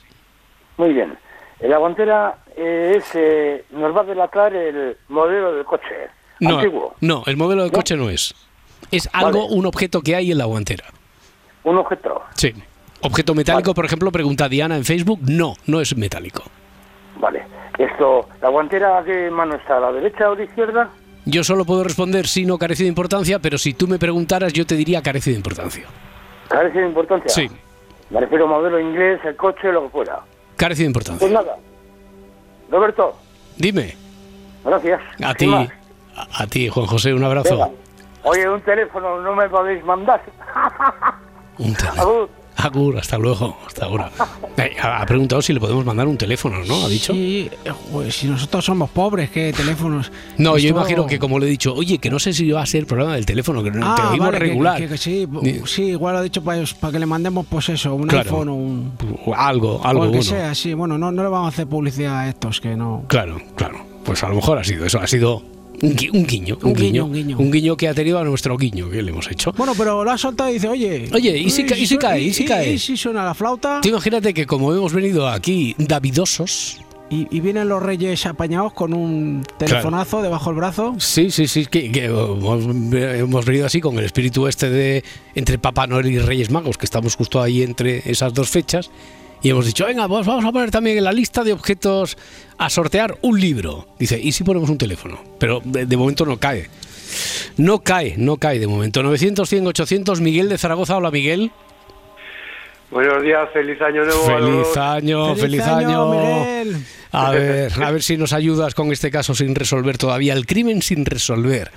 Muy 0.76 0.92
bien. 0.92 1.18
La 1.58 1.78
guantera 1.78 2.36
eh, 2.56 2.94
es, 2.96 3.10
eh, 3.14 3.64
nos 3.72 3.94
va 3.94 4.02
a 4.02 4.04
delatar 4.04 4.54
el 4.54 4.96
modelo 5.08 5.52
del 5.54 5.64
coche 5.64 6.08
No, 6.38 6.58
antiguo. 6.58 6.94
no, 7.00 7.24
el 7.26 7.36
modelo 7.36 7.64
de 7.64 7.72
coche 7.72 7.96
no 7.96 8.08
es. 8.08 8.32
Es 8.92 9.10
algo, 9.12 9.46
un 9.46 9.66
objeto 9.66 10.00
que 10.00 10.14
hay 10.14 10.30
en 10.30 10.38
la 10.38 10.44
guantera. 10.44 10.84
Un 11.64 11.78
objeto. 11.78 12.22
Sí. 12.34 12.54
Objeto 13.02 13.34
metálico, 13.34 13.74
por 13.74 13.84
ejemplo, 13.84 14.12
pregunta 14.12 14.48
Diana 14.48 14.76
en 14.76 14.84
Facebook. 14.84 15.18
No, 15.28 15.54
no 15.66 15.80
es 15.80 15.96
metálico. 15.96 16.44
Vale. 17.16 17.42
Esto, 17.78 18.28
¿la 18.40 18.48
guantera 18.48 18.98
a 18.98 19.04
qué 19.04 19.28
mano 19.28 19.56
está? 19.56 19.78
¿A 19.78 19.80
la 19.80 19.92
derecha 19.92 20.30
o 20.30 20.34
a 20.34 20.36
la 20.36 20.44
izquierda? 20.44 20.90
Yo 21.26 21.44
solo 21.44 21.64
puedo 21.64 21.84
responder 21.84 22.26
si 22.26 22.44
no 22.46 22.58
carece 22.58 22.84
de 22.84 22.88
importancia, 22.88 23.38
pero 23.38 23.58
si 23.58 23.74
tú 23.74 23.86
me 23.86 23.98
preguntaras, 23.98 24.52
yo 24.52 24.66
te 24.66 24.74
diría 24.74 25.02
carece 25.02 25.30
de 25.30 25.36
importancia. 25.36 25.84
¿Carece 26.48 26.78
de 26.80 26.86
importancia? 26.86 27.28
Sí, 27.28 27.48
Me 28.10 28.20
refiero 28.20 28.46
a 28.46 28.48
modelo 28.48 28.80
inglés, 28.80 29.20
el 29.24 29.36
coche, 29.36 29.70
lo 29.70 29.82
que 29.84 29.88
fuera. 29.90 30.20
carece 30.56 30.82
de 30.82 30.86
importancia. 30.88 31.20
Pues 31.20 31.32
nada. 31.32 31.56
Roberto, 32.70 33.16
Dime, 33.56 33.94
gracias. 34.64 35.00
a 35.22 35.34
¿Qué 35.34 35.44
ti, 35.46 35.52
a, 35.52 36.42
a 36.42 36.46
ti, 36.46 36.68
Juan 36.68 36.86
José, 36.86 37.12
un 37.12 37.24
abrazo. 37.24 37.50
Venga. 37.54 37.70
Oye, 38.22 38.48
un 38.48 38.60
teléfono 38.62 39.20
no 39.20 39.34
me 39.34 39.48
podéis 39.48 39.84
mandar. 39.84 40.22
Un 41.58 41.74
teléfono. 41.76 42.28
Agur, 42.64 42.98
hasta 42.98 43.18
luego, 43.18 43.56
hasta 43.66 43.84
ahora. 43.86 44.10
Eh, 44.56 44.76
ha 44.82 45.06
preguntado 45.06 45.40
si 45.40 45.54
le 45.54 45.60
podemos 45.60 45.86
mandar 45.86 46.06
un 46.06 46.18
teléfono, 46.18 46.62
¿no? 46.66 46.84
Ha 46.84 46.88
dicho. 46.88 47.14
Sí, 47.14 47.48
joder, 47.92 48.12
si 48.12 48.26
nosotros 48.26 48.62
somos 48.62 48.90
pobres, 48.90 49.30
¿qué 49.30 49.54
teléfonos? 49.56 50.12
No, 50.36 50.58
yo 50.58 50.68
Esto- 50.68 50.78
imagino 50.80 51.06
que 51.06 51.18
como 51.18 51.38
le 51.38 51.46
he 51.46 51.48
dicho, 51.48 51.72
oye, 51.74 51.96
que 51.96 52.10
no 52.10 52.18
sé 52.18 52.34
si 52.34 52.50
va 52.50 52.60
a 52.60 52.66
ser 52.66 52.84
problema 52.86 53.14
del 53.14 53.24
teléfono, 53.24 53.62
que 53.62 53.70
no 53.70 53.80
Ah, 53.86 53.94
te 53.94 54.02
oímos 54.02 54.18
vale, 54.26 54.38
que- 54.38 54.44
regular. 54.44 54.76
que- 54.78 54.88
que 54.88 54.98
sí, 54.98 55.26
Ni- 55.40 55.66
sí, 55.66 55.84
igual 55.84 56.12
lo 56.14 56.18
ha 56.18 56.22
dicho 56.22 56.42
para, 56.44 56.62
para 56.78 56.92
que 56.92 56.98
le 56.98 57.06
mandemos, 57.06 57.46
pues 57.48 57.70
eso, 57.70 57.94
un 57.94 58.06
Claro. 58.08 58.24
iPhone 58.28 58.48
o 58.50 58.54
un. 58.54 58.92
Algo, 59.34 59.80
algo 59.82 60.02
o 60.02 60.04
el 60.04 60.10
que 60.10 60.16
bueno. 60.18 60.22
sea, 60.30 60.54
sí, 60.54 60.74
bueno, 60.74 60.98
no, 60.98 61.10
no 61.10 61.22
le 61.22 61.28
vamos 61.30 61.46
a 61.46 61.48
hacer 61.48 61.66
publicidad 61.66 62.18
a 62.18 62.28
estos 62.28 62.60
que 62.60 62.76
no. 62.76 63.04
Claro, 63.06 63.40
claro. 63.56 63.78
Pues 64.04 64.22
a 64.24 64.28
lo 64.28 64.34
mejor 64.34 64.58
ha 64.58 64.64
sido 64.64 64.84
eso, 64.84 64.98
ha 65.00 65.06
sido 65.06 65.42
un, 65.82 65.96
gui- 65.96 66.10
un 66.12 66.26
guiño, 66.26 66.58
un, 66.62 66.68
Un 66.68 66.74
guiño, 66.74 66.90
guiño, 66.90 67.04
un 67.06 67.12
guiño. 67.12 67.38
un 67.38 67.50
guiño 67.50 67.76
que 67.76 67.88
ha 67.88 67.94
tenido 67.94 68.18
a 68.18 68.24
nuestro 68.24 68.56
guiño 68.56 68.90
que 68.90 69.02
le 69.02 69.10
hemos 69.10 69.30
hecho. 69.30 69.52
Bueno, 69.56 69.72
pero 69.76 70.04
lo 70.04 70.10
ha 70.10 70.18
soltado 70.18 70.50
y 70.50 70.54
dice, 70.54 70.68
oye. 70.68 71.08
Oye, 71.12 71.38
¿y 71.38 71.50
si 71.50 71.62
y 71.76 71.86
si 71.86 71.96
cae? 71.98 72.22
¿Y 72.22 72.32
si 72.32 72.44
cae? 72.44 72.72
¿Y 72.74 72.78
si 72.78 72.96
suena 72.96 73.24
la 73.24 73.34
flauta? 73.34 73.80
Imagínate 73.84 74.32
que 74.34 74.46
como 74.46 74.72
hemos 74.72 74.92
venido 74.92 75.28
aquí 75.28 75.74
davidosos, 75.78 76.78
Y, 77.12 77.26
y 77.36 77.40
vienen 77.40 77.68
los 77.68 77.82
reyes 77.82 78.24
apañados 78.26 78.72
con 78.72 78.94
un 78.94 79.42
telefonazo 79.58 80.22
debajo 80.22 80.50
del 80.50 80.56
brazo. 80.58 80.94
Sí, 80.98 81.32
sí, 81.32 81.48
sí, 81.48 81.66
que, 81.66 81.90
que 81.90 82.04
hemos, 82.04 82.64
hemos 82.94 83.44
venido 83.44 83.66
así 83.66 83.80
con 83.80 83.98
el 83.98 84.04
espíritu 84.04 84.46
este 84.46 84.70
de 84.70 85.02
entre 85.34 85.58
Papá 85.58 85.88
Noel 85.88 86.06
y 86.06 86.18
Reyes 86.20 86.50
Magos, 86.52 86.78
que 86.78 86.84
estamos 86.86 87.16
justo 87.16 87.42
ahí 87.42 87.62
entre 87.64 88.08
esas 88.08 88.32
dos 88.32 88.48
fechas, 88.48 88.90
y 89.42 89.50
hemos 89.50 89.66
dicho, 89.66 89.86
venga, 89.86 90.06
pues 90.08 90.26
vamos 90.26 90.44
a 90.44 90.52
poner 90.52 90.70
también 90.70 90.98
en 90.98 91.04
la 91.04 91.12
lista 91.12 91.42
de 91.44 91.52
objetos 91.52 92.16
a 92.58 92.68
sortear 92.70 93.16
un 93.22 93.40
libro. 93.40 93.88
Dice, 93.98 94.18
¿y 94.20 94.32
si 94.32 94.44
ponemos 94.44 94.68
un 94.70 94.78
teléfono? 94.78 95.22
Pero 95.38 95.60
de, 95.64 95.86
de 95.86 95.96
momento 95.96 96.24
no 96.26 96.38
cae. 96.38 96.68
No 97.56 97.80
cae, 97.80 98.14
no 98.16 98.36
cae 98.36 98.58
de 98.58 98.66
momento. 98.66 99.02
900, 99.02 99.48
100, 99.48 99.66
800, 99.66 100.20
Miguel 100.20 100.48
de 100.48 100.58
Zaragoza. 100.58 100.96
Hola, 100.96 101.10
Miguel. 101.10 101.50
Buenos 102.90 103.22
días, 103.22 103.48
feliz 103.52 103.80
año 103.82 104.04
nuevo. 104.04 104.24
Feliz 104.24 104.76
año, 104.76 105.34
feliz, 105.36 105.62
año. 105.62 106.12
A 107.12 107.30
ver, 107.30 107.72
a 107.82 107.90
ver 107.92 108.02
si 108.02 108.16
nos 108.16 108.32
ayudas 108.32 108.74
con 108.74 108.90
este 108.92 109.10
caso 109.10 109.34
sin 109.34 109.54
resolver 109.54 109.96
todavía, 109.98 110.32
el 110.34 110.46
crimen 110.46 110.82
sin 110.82 111.04
resolver. 111.04 111.70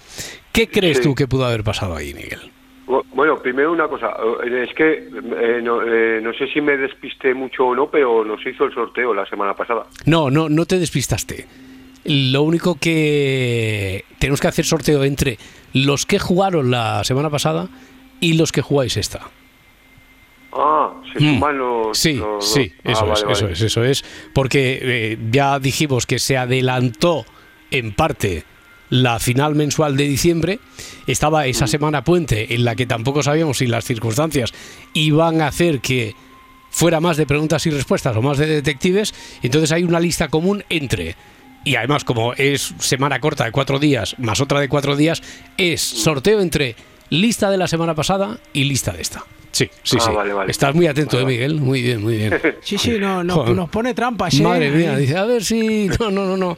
¿Qué 0.51 0.67
crees 0.69 0.97
Sí. 0.97 1.03
tú 1.03 1.15
que 1.15 1.27
pudo 1.27 1.45
haber 1.45 1.63
pasado 1.63 1.95
ahí, 1.95 2.13
Miguel? 2.13 2.51
Bu- 2.93 3.03
Bueno, 3.15 3.41
primero 3.41 3.71
una 3.71 3.87
cosa, 3.87 4.13
eh, 4.45 4.65
es 4.69 4.75
que 4.75 4.91
eh, 4.93 5.61
no, 5.63 5.81
eh, 5.81 6.19
no 6.21 6.31
sé 6.33 6.45
si 6.47 6.61
me 6.61 6.77
despisté 6.77 7.33
mucho 7.33 7.65
o 7.67 7.75
no, 7.75 7.89
pero 7.89 8.23
nos 8.23 8.45
hizo 8.45 8.65
el 8.65 8.73
sorteo 8.73 9.13
la 9.13 9.25
semana 9.25 9.55
pasada. 9.55 9.85
No, 10.05 10.29
no, 10.29 10.47
no 10.49 10.65
te 10.65 10.77
despistaste. 10.77 11.47
Lo 12.05 12.43
único 12.43 12.75
que 12.79 14.05
tenemos 14.19 14.39
que 14.41 14.47
hacer 14.47 14.65
sorteo 14.65 15.03
entre 15.05 15.37
los 15.73 16.05
que 16.05 16.19
jugaron 16.19 16.69
la 16.69 17.03
semana 17.03 17.29
pasada 17.31 17.67
y 18.19 18.33
los 18.33 18.51
que 18.51 18.61
jugáis 18.61 18.95
esta. 18.97 19.21
Ah, 20.51 20.93
se 21.11 21.19
Mm. 21.19 21.33
suman 21.33 21.57
los... 21.57 21.97
Sí, 21.97 22.13
los- 22.15 22.47
sí, 22.53 22.71
ah, 22.83 22.91
eso 22.91 23.11
es, 23.13 23.23
vale. 23.23 23.33
eso 23.33 23.47
es, 23.49 23.61
eso 23.61 23.83
es, 23.83 24.05
porque 24.33 24.79
eh, 24.81 25.17
ya 25.31 25.57
dijimos 25.59 26.05
que 26.05 26.19
se 26.19 26.37
adelantó 26.37 27.25
en 27.71 27.91
parte 27.95 28.43
la 28.93 29.17
final 29.19 29.55
mensual 29.55 29.97
de 29.97 30.03
diciembre, 30.03 30.59
estaba 31.07 31.45
Mm. 31.45 31.49
esa 31.49 31.65
semana 31.65 32.03
puente 32.03 32.53
en 32.53 32.63
la 32.63 32.75
que 32.75 32.85
tampoco 32.85 33.23
sabíamos 33.23 33.57
si 33.57 33.65
las 33.65 33.85
circunstancias 33.85 34.53
iban 34.93 35.41
a 35.41 35.47
hacer 35.47 35.79
que 35.79 36.13
fuera 36.69 36.99
más 36.99 37.17
de 37.17 37.25
preguntas 37.25 37.65
y 37.65 37.71
respuestas 37.71 38.15
o 38.15 38.21
más 38.21 38.37
de 38.37 38.45
detectives, 38.45 39.13
entonces 39.41 39.71
hay 39.71 39.83
una 39.83 39.99
lista 39.99 40.27
común 40.27 40.63
entre 40.69 41.15
y 41.65 41.75
además 41.75 42.03
como 42.03 42.33
es 42.33 42.73
semana 42.79 43.19
corta 43.19 43.45
de 43.45 43.51
cuatro 43.51 43.79
días 43.79 44.15
más 44.19 44.41
otra 44.41 44.59
de 44.59 44.69
cuatro 44.69 44.95
días, 44.95 45.23
es 45.57 45.81
sorteo 45.81 46.39
entre 46.41 46.75
lista 47.09 47.49
de 47.49 47.57
la 47.57 47.67
semana 47.67 47.95
pasada 47.95 48.37
y 48.53 48.65
lista 48.65 48.91
de 48.91 49.01
esta. 49.01 49.25
Sí, 49.51 49.69
sí, 49.83 49.97
Ah, 50.01 50.05
sí. 50.07 50.11
vale, 50.15 50.33
vale. 50.33 50.51
Estás 50.51 50.73
muy 50.75 50.87
atento, 50.87 51.19
eh, 51.19 51.25
Miguel. 51.25 51.55
Muy 51.61 51.81
bien, 51.83 52.01
muy 52.03 52.17
bien. 52.17 52.39
Sí, 52.63 52.77
sí, 52.77 52.97
no, 52.99 53.23
nos 53.23 53.69
pone 53.69 53.93
trampas, 53.93 54.33
¿eh? 54.39 54.43
Madre 54.43 54.71
mía, 54.71 54.95
dice, 54.97 55.15
a 55.17 55.25
ver 55.25 55.43
si. 55.43 55.87
No, 55.99 56.09
no, 56.11 56.25
no, 56.25 56.37
no. 56.37 56.57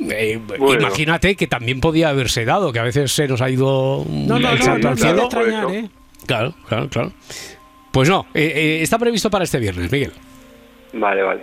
Eh, 0.00 0.38
Bueno. 0.58 0.80
Imagínate 0.80 1.34
que 1.36 1.46
también 1.46 1.80
podía 1.80 2.10
haberse 2.10 2.44
dado, 2.44 2.72
que 2.72 2.78
a 2.78 2.84
veces 2.84 3.10
se 3.12 3.26
nos 3.26 3.40
ha 3.40 3.50
ido 3.50 4.04
No, 4.08 4.38
no, 4.38 4.50
el 4.50 4.58
no, 4.58 4.64
santo 4.64 4.86
no, 4.86 4.88
al 4.90 4.98
cielo. 4.98 5.22
extrañar, 5.24 5.70
¿eh? 5.74 5.88
Claro, 6.26 6.54
claro, 6.68 6.88
claro. 6.88 7.12
Pues 7.90 8.08
no, 8.08 8.26
eh, 8.34 8.52
eh, 8.54 8.82
está 8.82 8.98
previsto 8.98 9.30
para 9.30 9.44
este 9.44 9.58
viernes, 9.58 9.90
Miguel. 9.90 10.12
Vale, 10.92 11.22
vale. 11.22 11.42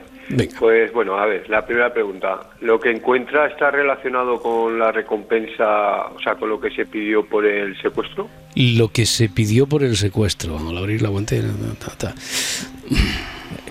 Pues 0.58 0.92
bueno, 0.92 1.16
a 1.20 1.26
ver, 1.28 1.48
la 1.50 1.64
primera 1.66 1.94
pregunta. 1.94 2.50
¿Lo 2.62 2.80
que 2.80 2.90
encuentra 2.90 3.46
está 3.48 3.70
relacionado 3.70 4.42
con 4.42 4.80
la 4.80 4.92
recompensa, 4.92 6.08
o 6.08 6.20
sea, 6.24 6.34
con 6.36 6.50
lo 6.50 6.60
que 6.60 6.72
se 6.72 6.86
pidió 6.88 7.24
por 7.28 7.46
el 7.46 7.80
secuestro? 7.80 8.28
Lo 8.56 8.88
que 8.88 9.06
se 9.06 9.30
pidió 9.30 9.68
por 9.68 9.84
el 9.84 9.96
secuestro, 9.96 10.58
al 10.58 10.76
abrir 10.78 11.04
la 11.04 11.10
guantera. 11.10 11.50
ta, 11.80 11.92
ta. 11.96 12.16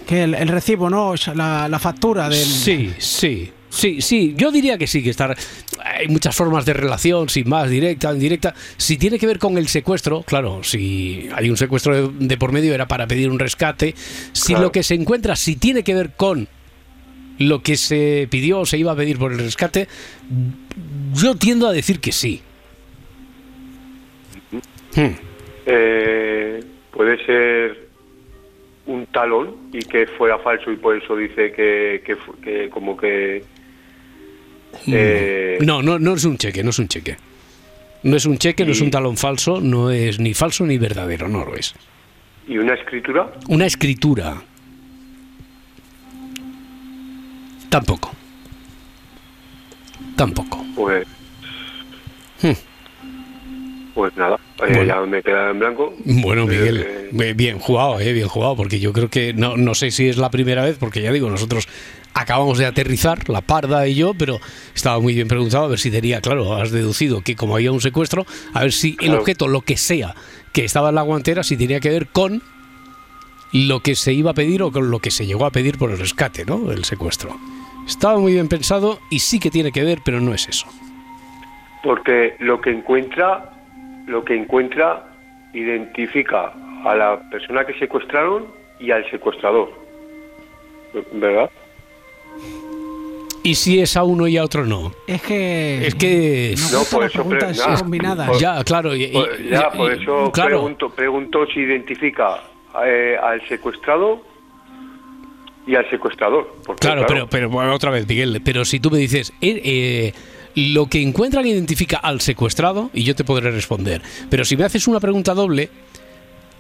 Que 0.07 0.23
el, 0.25 0.35
el 0.35 0.49
recibo, 0.49 0.89
¿no? 0.91 1.09
O 1.11 1.17
sea, 1.17 1.35
la, 1.35 1.69
la 1.69 1.79
factura 1.81 2.29
del. 2.29 2.39
Sí, 2.39 2.93
sí. 2.99 3.51
Sí, 3.75 4.01
sí, 4.01 4.35
yo 4.37 4.53
diría 4.53 4.79
que 4.79 4.87
sí, 4.87 5.03
que 5.03 5.11
estar. 5.11 5.37
Hay 5.85 6.07
muchas 6.09 6.35
formas 6.37 6.65
de 6.65 6.73
relación, 6.75 7.29
sin 7.29 7.49
más, 7.49 7.69
directa, 7.69 8.13
indirecta. 8.13 8.55
Si 8.77 8.97
tiene 8.97 9.19
que 9.19 9.27
ver 9.27 9.39
con 9.39 9.59
el 9.59 9.67
secuestro, 9.69 10.23
claro, 10.23 10.63
si 10.63 11.29
hay 11.35 11.51
un 11.51 11.57
secuestro 11.57 12.11
de, 12.11 12.27
de 12.27 12.37
por 12.37 12.53
medio 12.53 12.73
era 12.73 12.87
para 12.87 13.07
pedir 13.07 13.29
un 13.31 13.39
rescate. 13.39 13.95
Si 14.33 14.53
Claro. 14.53 14.67
lo 14.67 14.73
que 14.73 14.83
se 14.85 14.95
encuentra, 14.95 15.35
si 15.35 15.57
tiene 15.57 15.83
que 15.83 15.95
ver 15.95 16.13
con 16.17 16.47
lo 17.39 17.63
que 17.63 17.77
se 17.77 18.29
pidió 18.31 18.61
o 18.61 18.67
se 18.67 18.79
iba 18.79 18.93
a 18.93 18.97
pedir 18.97 19.19
por 19.19 19.33
el 19.33 19.39
rescate, 19.41 19.89
yo 21.15 21.35
tiendo 21.35 21.67
a 21.67 21.73
decir 21.73 21.99
que 21.99 22.13
sí. 22.13 22.41
Hmm. 24.95 25.15
Eh, 25.67 26.63
puede 26.93 27.25
ser 27.27 27.89
un 28.87 29.07
talón 29.07 29.57
y 29.73 29.81
que 29.81 30.07
fuera 30.07 30.39
falso 30.39 30.71
y 30.71 30.77
por 30.77 30.97
eso 30.97 31.17
dice 31.17 31.51
que, 31.53 32.03
que, 32.07 32.17
fu- 32.17 32.39
que 32.41 32.69
como 32.71 32.97
que... 32.97 33.43
eh, 34.87 35.59
No, 35.61 35.83
no, 35.83 35.99
no 35.99 36.15
es 36.15 36.25
un 36.25 36.37
cheque, 36.39 36.63
no 36.63 36.71
es 36.71 36.79
un 36.79 36.89
cheque. 36.89 37.17
No 38.03 38.17
es 38.17 38.27
un 38.27 38.37
cheque, 38.37 38.67
no 38.67 38.73
es 38.73 38.81
un 38.81 38.91
talón 38.91 39.17
falso, 39.17 39.61
no 39.61 39.91
es 39.91 40.19
ni 40.21 40.35
falso 40.35 40.67
ni 40.67 40.77
verdadero, 40.77 41.27
no 41.29 41.45
lo 41.45 41.55
es. 41.55 41.75
¿Y 42.47 42.59
una 42.59 42.75
escritura? 42.75 43.33
Una 43.49 43.65
escritura. 43.65 44.43
Tampoco. 47.71 48.13
Tampoco. 50.17 50.65
Pues... 50.77 51.07
Hmm. 52.43 52.53
Pues 53.95 54.17
nada, 54.17 54.39
eh, 54.67 54.73
Bueno. 54.77 54.85
ya 54.85 55.01
me 55.07 55.23
queda 55.23 55.51
en 55.51 55.59
blanco. 55.59 55.95
Bueno, 56.05 56.43
Eh, 56.43 56.47
Miguel, 56.47 56.87
eh, 57.21 57.35
bien 57.35 57.59
jugado, 57.59 58.01
eh, 58.01 58.13
bien 58.13 58.29
jugado, 58.29 58.57
porque 58.57 58.81
yo 58.81 58.93
creo 58.93 59.09
que 59.09 59.33
no, 59.35 59.57
no 59.57 59.75
sé 59.75 59.91
si 59.91 60.09
es 60.09 60.17
la 60.17 60.31
primera 60.31 60.63
vez, 60.65 60.77
porque 60.79 61.03
ya 61.03 61.13
digo, 61.13 61.31
nosotros 61.31 61.69
acabamos 62.15 62.59
de 62.59 62.67
aterrizar, 62.67 63.29
la 63.29 63.41
parda 63.41 63.87
y 63.89 63.95
yo, 63.95 64.15
pero 64.15 64.39
estaba 64.75 65.01
muy 65.01 65.15
bien 65.15 65.27
preguntado, 65.29 65.65
a 65.65 65.69
ver 65.69 65.79
si 65.79 65.91
tenía, 65.91 66.21
claro, 66.21 66.55
has 66.55 66.71
deducido 66.71 67.23
que 67.23 67.35
como 67.35 67.57
había 67.57 67.73
un 67.73 67.81
secuestro, 67.81 68.25
a 68.53 68.63
ver 68.63 68.73
si 68.73 68.97
el 69.01 69.15
objeto, 69.15 69.49
lo 69.49 69.63
que 69.63 69.77
sea, 69.77 70.15
que 70.53 70.65
estaba 70.65 70.91
en 70.91 70.95
la 70.95 71.03
guantera, 71.03 71.43
si 71.43 71.57
tenía 71.57 71.81
que 71.81 71.91
ver 71.91 72.07
con 72.07 72.43
lo 73.53 73.81
que 73.81 73.95
se 73.95 74.13
iba 74.13 74.31
a 74.33 74.35
pedir 74.35 74.63
o 74.63 74.71
con 74.73 74.91
lo 74.91 74.99
que 75.01 75.11
se 75.11 75.27
llegó 75.27 75.45
a 75.47 75.51
pedir 75.51 75.77
por 75.79 75.91
el 75.91 75.99
rescate, 75.99 76.45
¿no? 76.45 76.71
El 76.73 76.85
secuestro. 76.85 77.37
Estaba 77.87 78.19
muy 78.19 78.33
bien 78.33 78.49
pensado 78.49 78.99
y 79.11 79.19
sí 79.19 79.39
que 79.39 79.51
tiene 79.51 79.71
que 79.73 79.83
ver, 79.85 79.99
pero 80.05 80.21
no 80.21 80.33
es 80.35 80.49
eso. 80.49 80.67
Porque 81.83 82.35
lo 82.39 82.61
que 82.61 82.71
encuentra, 82.71 83.53
lo 84.07 84.25
que 84.25 84.35
encuentra 84.37 85.05
identifica 85.53 86.53
a 86.85 86.95
la 86.95 87.21
persona 87.31 87.65
que 87.65 87.75
secuestraron 87.79 88.47
y 88.81 88.91
al 88.91 89.09
secuestrador. 89.11 89.71
¿Verdad? 91.13 91.51
¿Y 93.43 93.57
si 93.57 93.79
es 93.81 93.97
a 93.97 94.05
uno 94.05 94.27
y 94.27 94.39
a 94.39 94.45
otro 94.45 94.65
no? 94.65 94.93
Es 95.07 95.21
que. 95.23 95.87
Es 95.87 95.95
que... 95.95 96.55
No, 96.73 96.83
por 96.91 97.03
las 97.03 97.13
eso 97.15 97.25
pre- 97.29 97.39
preguntas 97.39 97.59
nada, 97.67 97.79
combinadas. 97.81 98.29
por- 98.31 98.39
Ya, 98.41 98.65
claro. 98.65 98.95
y- 98.97 99.05
y- 99.05 99.13
Pues 99.13 99.51
ya, 99.51 99.71
y- 99.73 99.77
por 99.77 99.93
y- 99.93 100.03
eso 100.03 100.33
claro. 100.33 100.49
pregunto, 100.51 100.91
pregunto 100.91 101.47
si 101.53 101.61
identifica 101.61 102.41
eh, 102.87 103.17
al 103.23 103.47
secuestrado 103.47 104.23
y 105.67 105.75
al 105.77 105.89
secuestrador. 105.91 106.55
Porque, 106.65 106.81
Claro, 106.81 107.05
pero, 107.07 107.27
pero 107.29 107.51
bueno, 107.51 107.75
otra 107.75 107.91
vez, 107.91 108.09
Miguel, 108.09 108.41
pero 108.43 108.65
si 108.65 108.81
tú 108.81 108.91
me 108.91 108.99
dices, 108.99 109.33
eh, 109.43 109.61
eh, 109.63 110.13
lo 110.55 110.87
que 110.87 111.03
encuentran 111.03 111.47
identifica 111.47 111.97
al 111.99 112.21
secuestrado, 112.21 112.91
y 112.95 113.03
yo 113.05 113.15
te 113.15 113.25
podré 113.25 113.51
responder. 113.51 114.03
Pero 114.31 114.45
si 114.45 114.57
me 114.57 114.65
haces 114.65 114.87
una 114.89 115.01
pregunta 115.01 115.35
doble, 115.35 115.71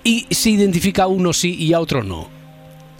y 0.02 0.26
si 0.30 0.52
identifica 0.54 1.04
a 1.04 1.06
uno 1.06 1.32
sí 1.32 1.54
y 1.54 1.72
a 1.72 1.80
otro 1.80 2.02
no. 2.02 2.28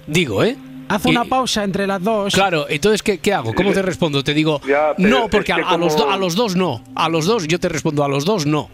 Digo, 0.06 0.44
¿eh? 0.44 0.56
Haz 0.88 1.06
una 1.06 1.24
pausa 1.24 1.64
entre 1.64 1.86
las 1.86 2.02
dos. 2.02 2.34
Claro, 2.34 2.66
entonces, 2.68 3.02
¿qué, 3.02 3.18
qué 3.18 3.32
hago? 3.32 3.54
¿Cómo 3.54 3.72
te 3.72 3.80
respondo? 3.82 4.22
Te 4.22 4.34
digo, 4.34 4.60
Ya, 4.68 4.94
no, 4.98 5.28
porque 5.28 5.52
a, 5.52 5.76
los, 5.78 5.96
do- 5.96 6.10
a 6.10 6.16
los 6.16 6.34
dos 6.36 6.56
no. 6.56 6.84
A 6.94 7.08
los 7.08 7.24
dos, 7.26 7.46
yo 7.48 7.58
te 7.58 7.68
respondo, 7.70 8.04
a 8.04 8.08
los 8.08 8.24
dos 8.24 8.44
no. 8.46 8.68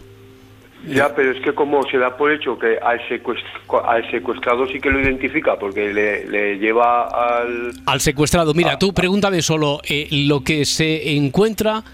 Ya, 0.88 1.14
pero 1.14 1.30
es 1.32 1.40
que 1.44 1.54
como 1.54 1.82
se 1.90 1.98
da 1.98 2.16
por 2.16 2.32
hecho 2.32 2.58
que 2.58 2.78
al, 2.82 2.98
secuest- 3.08 3.44
al 3.84 4.10
secuestrado 4.10 4.66
sí 4.66 4.80
que 4.80 4.90
lo 4.90 4.98
identifica, 5.00 5.56
porque 5.58 5.92
le, 5.92 6.26
le 6.26 6.58
lleva 6.58 7.04
al... 7.06 7.72
Al 7.86 8.00
secuestrado, 8.00 8.54
mira, 8.54 8.78
tú 8.78 8.92
pregúntame 8.92 9.40
solo, 9.42 9.80
eh, 9.88 10.08
lo 10.10 10.42
que 10.42 10.64
se 10.64 11.14
encuentra 11.16 11.84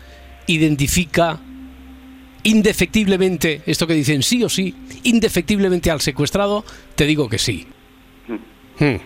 identifica 0.46 1.40
indefectiblemente, 2.42 3.62
esto 3.66 3.86
que 3.86 3.94
dicen 3.94 4.22
sí 4.22 4.44
o 4.44 4.48
sí, 4.48 4.74
indefectiblemente 5.02 5.90
al 5.90 6.00
secuestrado, 6.00 6.64
te 6.94 7.06
digo 7.06 7.28
que 7.28 7.38
sí. 7.38 7.66
Hmm. 8.78 8.96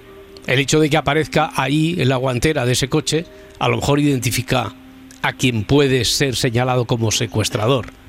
El 0.46 0.59
hecho 0.59 0.81
de 0.81 0.90
que 0.90 0.96
aparezca 0.96 1.53
ahí 1.55 1.96
en 1.98 2.09
la 2.09 2.16
guantera 2.16 2.66
de 2.66 2.72
ese 2.72 2.88
coche, 2.88 3.24
a 3.59 3.68
lo 3.68 3.76
mejor 3.76 4.00
identifica 4.00 4.74
a 5.22 5.33
quien 5.35 5.64
puede 5.64 6.05
ser 6.05 6.37
señalado 6.37 6.87
como 6.87 7.11
secuestrador. 7.11 8.00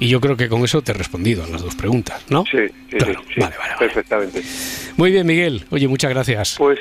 Y 0.00 0.08
yo 0.08 0.20
creo 0.20 0.36
que 0.36 0.48
con 0.48 0.64
eso 0.64 0.82
te 0.82 0.90
he 0.92 0.94
respondido 0.94 1.44
a 1.44 1.46
las 1.46 1.62
dos 1.62 1.76
preguntas, 1.76 2.24
¿no? 2.30 2.44
Sí, 2.50 2.58
sí, 2.90 2.96
sí, 2.98 3.12
sí, 3.34 3.40
perfectamente. 3.78 4.40
Muy 4.96 5.12
bien, 5.12 5.26
Miguel. 5.26 5.64
Oye, 5.70 5.86
muchas 5.88 6.10
gracias. 6.10 6.56
Pues, 6.58 6.78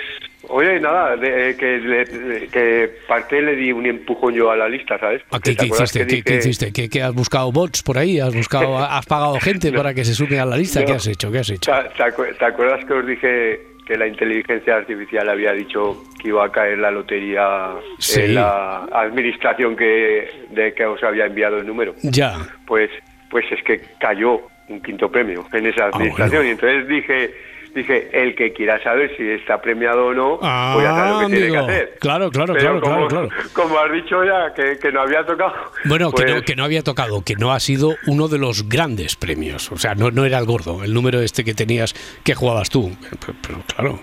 oye, 0.48 0.80
nada, 0.80 1.16
de- 1.18 1.50
eh, 1.52 1.56
que, 1.58 1.66
de- 1.66 2.48
que 2.48 2.90
parte 3.08 3.42
le 3.42 3.56
di 3.58 3.72
un 3.74 3.86
empujón 3.86 4.34
yo 4.34 4.50
a 4.50 4.56
la 4.56 4.68
lista, 4.70 4.98
¿sabes? 4.98 5.22
¿A 5.32 5.40
qué, 5.40 5.52
¿Te 5.52 5.58
qué 5.58 5.66
hiciste? 5.68 6.00
que 6.00 6.08
¿Qué, 6.08 6.24
qué 6.24 6.32
dije- 6.34 6.40
hiciste? 6.40 6.72
¿Qué, 6.74 6.90
qué 6.90 7.02
has 7.04 7.14
buscado 7.14 7.52
bots 7.52 7.84
por 7.84 7.98
ahí? 7.98 8.20
¿Has 8.20 8.34
buscado, 8.34 8.78
has 8.80 9.06
pagado 9.06 9.38
gente 9.40 9.72
para 9.74 9.94
que 9.94 10.06
se 10.06 10.14
sume 10.16 10.40
a 10.40 10.46
la 10.46 10.56
lista? 10.58 10.84
¿Qué 10.86 10.92
No. 10.92 10.98
has 10.98 11.08
hecho? 11.08 11.30
¿Qué 11.32 11.40
has 11.40 11.50
hecho? 11.50 11.72
¿Te, 11.72 11.90
te 11.98 12.04
acu- 12.04 12.38
te 12.38 12.46
acuerdas 12.46 12.86
que 12.86 12.94
os 12.94 13.06
dije 13.06 13.60
que 13.86 13.98
la 13.98 14.08
inteligencia 14.08 14.76
artificial 14.76 15.28
había 15.30 15.52
dicho 15.52 16.04
que 16.22 16.28
iba 16.30 16.46
a 16.46 16.52
caer 16.52 16.78
la 16.78 16.92
lotería 16.92 17.72
Sí. 17.98 18.22
en 18.22 18.36
la 18.36 18.86
administración 18.94 19.76
que, 19.76 20.30
de 20.52 20.74
que 20.74 20.86
os 20.86 21.04
había 21.04 21.26
enviado 21.26 21.58
el 21.58 21.66
número? 21.66 21.96
Ya. 22.04 22.38
Pues, 22.68 22.92
pues 23.30 23.46
es 23.52 23.64
que 23.64 23.82
cayó 24.00 24.42
un 24.68 24.82
quinto 24.82 25.12
premio 25.12 25.46
en 25.54 25.66
esa 25.68 25.86
Ah, 25.86 25.90
administración. 25.94 26.46
Y 26.46 26.50
entonces 26.50 26.88
dije, 26.88 27.34
dije, 27.74 28.10
el 28.14 28.36
que 28.36 28.54
quiera 28.54 28.82
saber 28.84 29.16
si 29.18 29.24
está 29.30 29.62
premiado 29.62 30.08
o 30.08 30.14
no, 30.14 30.38
pues 30.40 30.84
ya 30.86 30.92
sabe 30.96 31.10
lo 31.12 31.20
que 31.30 31.36
tiene 31.36 31.52
que 31.52 31.58
Ah, 31.58 31.62
hacer. 31.62 31.98
Claro, 32.00 32.30
claro, 32.32 32.54
Pero 32.54 32.66
claro, 32.66 32.82
como, 32.82 33.08
claro, 33.08 33.28
claro. 33.30 33.50
como 33.54 33.80
has 33.80 33.92
dicho 33.92 34.24
ya, 34.24 34.54
que, 34.54 34.78
que 34.80 34.92
no 34.92 35.02
había 35.02 35.26
tocado. 35.26 35.54
Bueno, 35.86 36.12
que, 36.12 36.24
pues- 36.24 36.36
no, 36.36 36.42
que 36.44 36.56
no 36.56 36.64
había 36.64 36.84
tocado, 36.84 37.22
que 37.24 37.36
no 37.36 37.52
ha 37.52 37.60
sido 37.60 37.96
uno 38.08 38.28
de 38.28 38.38
los 38.38 38.68
grandes 38.70 39.16
premios. 39.16 39.72
O 39.72 39.78
sea, 39.78 39.96
no, 39.96 40.12
no 40.12 40.26
era 40.26 40.38
el 40.38 40.46
gordo, 40.46 40.84
el 40.84 40.94
número 40.94 41.20
este 41.22 41.44
que 41.44 41.54
tenías 41.54 41.94
que 42.24 42.36
jugabas 42.36 42.70
tú. 42.70 42.92
Pero, 43.20 43.34
pero 43.42 43.60
claro. 43.68 44.00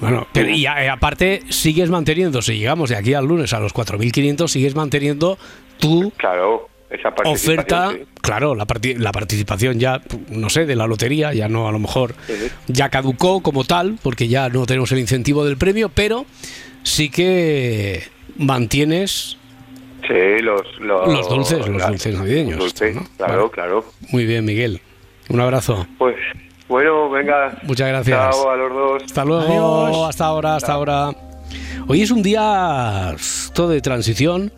Bueno, 0.00 0.26
pero, 0.32 0.48
y 0.48 0.66
a- 0.66 0.92
aparte 0.92 1.42
sigues 1.50 1.90
manteniendo, 1.90 2.40
si 2.42 2.58
llegamos 2.58 2.90
de 2.90 2.96
aquí 2.96 3.14
al 3.14 3.26
lunes 3.26 3.52
a 3.52 3.60
los 3.60 3.72
4.500, 3.74 4.48
sigues 4.50 4.74
manteniendo 4.74 5.38
tu 5.78 6.10
Claro, 6.16 6.68
esa 6.90 7.14
participación, 7.14 7.54
oferta, 7.58 7.90
sí. 7.92 8.04
claro, 8.20 8.54
la, 8.54 8.66
parti- 8.66 8.94
la 8.96 9.12
participación 9.12 9.78
ya, 9.78 10.00
no 10.28 10.50
sé, 10.50 10.66
de 10.66 10.74
la 10.76 10.86
lotería, 10.86 11.32
ya 11.32 11.48
no, 11.48 11.68
a 11.68 11.72
lo 11.72 11.78
mejor 11.78 12.14
ya 12.66 12.88
caducó 12.88 13.40
como 13.42 13.64
tal, 13.64 13.98
porque 14.02 14.26
ya 14.28 14.48
no 14.48 14.66
tenemos 14.66 14.90
el 14.92 14.98
incentivo 14.98 15.44
del 15.44 15.56
premio, 15.56 15.88
pero 15.88 16.26
sí 16.82 17.08
que 17.10 18.02
mantienes 18.36 19.36
Sí, 20.08 20.42
los, 20.42 20.62
los, 20.80 21.12
los 21.12 21.28
dulces, 21.28 21.68
los 21.68 21.86
dulces 21.86 22.14
navideños. 22.14 22.56
los 22.58 22.74
dulces, 22.74 22.96
claro, 23.16 23.50
claro. 23.50 23.84
Muy 24.10 24.24
bien, 24.24 24.44
Miguel. 24.44 24.80
Un 25.28 25.40
abrazo. 25.40 25.86
Pues 25.98 26.16
bueno, 26.68 27.08
venga. 27.10 27.56
Muchas 27.62 27.88
gracias. 27.88 28.18
Chao 28.34 28.50
a 28.50 28.56
los 28.56 28.72
dos. 28.72 29.02
Hasta 29.04 29.24
luego. 29.24 30.06
Hasta 30.06 30.24
ahora, 30.24 30.56
hasta 30.56 30.72
ahora. 30.72 31.10
Hoy 31.86 32.02
es 32.02 32.10
un 32.10 32.22
día 32.22 33.14
esto 33.14 33.68
de 33.68 33.80
transición. 33.80 34.52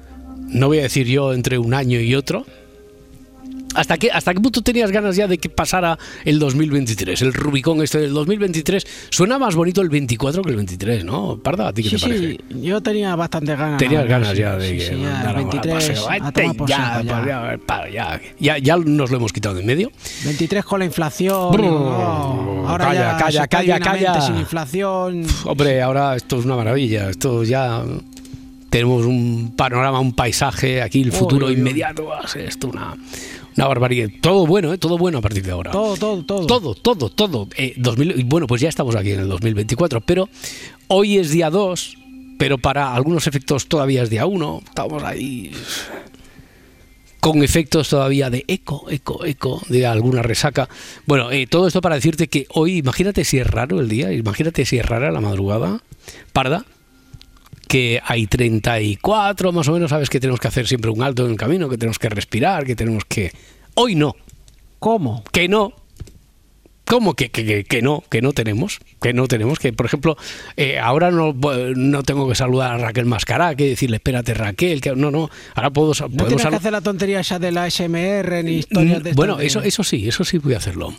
No 0.52 0.68
voy 0.68 0.78
a 0.78 0.82
decir 0.82 1.06
yo 1.06 1.32
entre 1.32 1.58
un 1.58 1.74
año 1.74 2.00
y 2.00 2.14
otro. 2.14 2.44
¿Hasta 3.74 3.96
qué, 3.96 4.10
¿Hasta 4.10 4.34
qué 4.34 4.40
punto 4.40 4.60
tenías 4.60 4.90
ganas 4.90 5.16
ya 5.16 5.26
de 5.26 5.38
que 5.38 5.48
pasara 5.48 5.98
el 6.26 6.38
2023? 6.38 7.22
El 7.22 7.32
Rubicón 7.32 7.80
este 7.82 8.00
del 8.00 8.12
2023. 8.12 8.86
Suena 9.08 9.38
más 9.38 9.54
bonito 9.54 9.80
el 9.80 9.88
24 9.88 10.42
que 10.42 10.50
el 10.50 10.56
23, 10.56 11.04
¿no? 11.06 11.38
Parda, 11.42 11.68
¿a 11.68 11.72
ti 11.72 11.82
qué 11.82 11.88
Sí, 11.88 11.96
te 11.96 12.02
parece? 12.02 12.20
sí, 12.32 12.38
yo 12.60 12.82
tenía 12.82 13.16
bastante 13.16 13.56
ganas. 13.56 13.78
Tenías 13.78 14.06
ganas 14.06 14.36
ya 14.36 14.56
de 14.56 14.76
que 14.76 14.80
sí, 14.88 14.90
ya, 15.00 15.08
mandara 15.08 15.30
el 15.40 15.46
23 15.46 15.74
paseo. 15.74 16.06
a 16.10 16.12
Vete 16.26 16.40
tomar 16.42 16.56
por 16.56 16.68
ya, 16.68 17.02
ya. 17.02 17.26
ya, 17.26 17.58
pa, 17.66 17.88
ya, 17.88 18.20
ya, 18.38 18.58
ya 18.58 18.76
nos 18.76 19.10
lo 19.10 19.16
hemos 19.16 19.32
quitado 19.32 19.54
de 19.54 19.62
en 19.62 19.66
medio. 19.66 19.90
23 20.26 20.64
con 20.66 20.78
la 20.80 20.84
inflación. 20.84 21.52
Brr, 21.52 21.62
no, 21.62 22.68
ahora 22.68 22.84
calla, 22.88 23.00
ya 23.30 23.48
calla, 23.48 23.80
calla, 23.80 23.80
calla. 23.80 24.20
sin 24.20 24.36
inflación. 24.36 25.24
Hombre, 25.46 25.80
ahora 25.80 26.14
esto 26.14 26.38
es 26.40 26.44
una 26.44 26.56
maravilla. 26.56 27.08
Esto 27.08 27.42
ya 27.42 27.82
tenemos 28.72 29.04
un 29.04 29.52
panorama, 29.54 30.00
un 30.00 30.14
paisaje 30.14 30.80
aquí, 30.80 31.02
el 31.02 31.12
futuro 31.12 31.48
Uy, 31.48 31.52
inmediato. 31.52 32.08
esto 32.37 32.68
una, 32.68 32.96
una 33.54 33.68
barbaridad. 33.68 34.08
Todo 34.22 34.46
bueno, 34.46 34.72
¿eh? 34.72 34.78
todo 34.78 34.96
bueno 34.96 35.18
a 35.18 35.20
partir 35.20 35.44
de 35.44 35.52
ahora. 35.52 35.70
Todo, 35.70 35.94
todo, 35.98 36.24
todo. 36.24 36.46
Todo, 36.46 36.74
todo, 36.74 37.11
todo. 37.11 37.48
Eh, 37.58 37.74
2000 37.76 38.20
y 38.20 38.24
bueno, 38.24 38.46
pues 38.46 38.62
ya 38.62 38.70
estamos 38.70 38.96
aquí 38.96 39.11
en 39.11 39.20
el 39.20 39.28
2024, 39.28 40.00
pero 40.00 40.30
hoy 40.88 41.18
es 41.18 41.28
día 41.28 41.50
2, 41.50 41.98
pero 42.38 42.56
para 42.56 42.94
algunos 42.94 43.26
efectos 43.26 43.68
todavía 43.68 44.04
es 44.04 44.08
día 44.08 44.24
1. 44.24 44.62
Estamos 44.64 45.02
ahí 45.02 45.52
con 47.20 47.42
efectos 47.42 47.90
todavía 47.90 48.30
de 48.30 48.46
eco, 48.48 48.87
eco, 48.88 49.26
eco, 49.26 49.61
de 49.68 49.85
alguna 49.85 50.22
resaca. 50.22 50.70
Bueno, 51.04 51.30
eh, 51.30 51.46
todo 51.46 51.66
esto 51.66 51.82
para 51.82 51.96
decirte 51.96 52.28
que 52.28 52.46
hoy, 52.48 52.78
imagínate 52.78 53.26
si 53.26 53.38
es 53.38 53.46
raro 53.46 53.80
el 53.80 53.90
día, 53.90 54.14
imagínate 54.14 54.64
si 54.64 54.78
es 54.78 54.87
rara 54.87 55.12
la 55.12 55.20
madrugada, 55.20 55.82
parda, 56.32 56.64
que 57.72 58.02
hay 58.04 58.26
34 58.26 59.50
más 59.50 59.66
o 59.66 59.72
menos, 59.72 59.88
sabes 59.88 60.11
que 60.11 60.20
tenemos 60.20 60.38
que 60.40 60.48
hacer 60.48 60.66
siempre 60.66 60.90
un 60.90 61.02
alto 61.02 61.24
en 61.24 61.30
el 61.30 61.37
camino, 61.38 61.70
que 61.70 61.78
tenemos 61.78 61.98
que 61.98 62.11
respirar, 62.11 62.66
que 62.66 62.76
tenemos 62.76 63.06
que... 63.06 63.32
Hoy 63.74 63.94
no. 63.94 64.14
¿Cómo? 64.78 65.24
Que 65.32 65.48
no. 65.48 65.72
¿Cómo 66.85 67.14
que, 67.14 67.30
que, 67.30 67.64
que- 67.64 67.80
no? 67.80 68.04
Que 68.11 68.20
no 68.20 68.32
tenemos. 68.35 68.80
Que 69.00 69.14
no 69.14 69.26
tenemos. 69.26 69.58
Que, 69.58 69.72
por 69.72 69.87
ejemplo, 69.87 70.18
eh, 70.58 70.78
ahora 70.78 71.11
no, 71.11 71.32
no 71.74 72.02
tengo 72.02 72.28
que 72.28 72.35
saludar 72.35 72.72
a 72.72 72.76
Raquel 72.78 73.06
Mascará, 73.06 73.54
que 73.54 73.68
decirle, 73.70 73.96
espérate 73.96 74.35
Raquel, 74.35 74.82
que 74.82 74.94
no, 74.94 75.11
no. 75.11 75.30
Ahora 75.54 75.70
puedo, 75.70 75.92
No 75.94 75.94
podemos 76.11 76.26
tienes 76.28 76.46
que 76.48 76.56
hacer 76.56 76.72
la 76.72 76.82
tontería 76.82 77.20
esa 77.20 77.38
de 77.38 77.52
la 77.52 77.70
SMR 77.70 78.44
ni 78.44 78.56
historias 78.56 79.02
de 79.02 79.12
Mm, 79.12 79.14
Bueno, 79.14 79.40
eso, 79.40 79.62
eso 79.62 79.82
sí, 79.82 80.06
eso 80.06 80.24
sí 80.24 80.37
voy 80.37 80.52
a 80.52 80.58
hacerlo. 80.58 80.92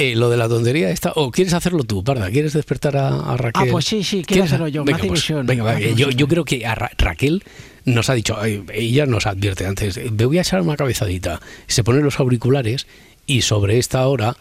Eh, 0.00 0.16
lo 0.16 0.30
de 0.30 0.38
la 0.38 0.48
tontería 0.48 0.88
esta, 0.90 1.12
o 1.14 1.30
quieres 1.30 1.52
hacerlo 1.52 1.84
tú, 1.84 2.02
Parda, 2.02 2.30
¿quieres 2.30 2.54
despertar 2.54 2.96
a, 2.96 3.32
a 3.32 3.36
Raquel? 3.36 3.68
Ah, 3.68 3.70
pues 3.70 3.84
sí, 3.84 4.02
sí, 4.02 4.16
quiero 4.22 4.26
¿Quieres? 4.26 4.50
hacerlo 4.52 4.68
yo, 4.68 4.80
me 4.82 4.86
Venga, 4.86 4.96
hace 4.98 5.08
pues, 5.08 5.18
ilusión, 5.20 5.46
venga, 5.46 5.62
va, 5.64 5.78
yo, 5.78 6.08
yo 6.10 6.26
creo 6.26 6.44
que 6.46 6.64
a 6.66 6.74
Ra- 6.74 6.90
Raquel 6.96 7.44
nos 7.84 8.08
ha 8.08 8.14
dicho, 8.14 8.38
ella 8.42 9.04
nos 9.04 9.26
advierte 9.26 9.66
antes, 9.66 9.98
me 9.98 10.24
voy 10.24 10.38
a 10.38 10.40
echar 10.40 10.62
una 10.62 10.76
cabezadita, 10.76 11.40
se 11.66 11.84
pone 11.84 12.00
los 12.00 12.18
auriculares 12.18 12.86
y 13.26 13.42
sobre 13.42 13.76
esta 13.78 14.06
hora 14.08 14.36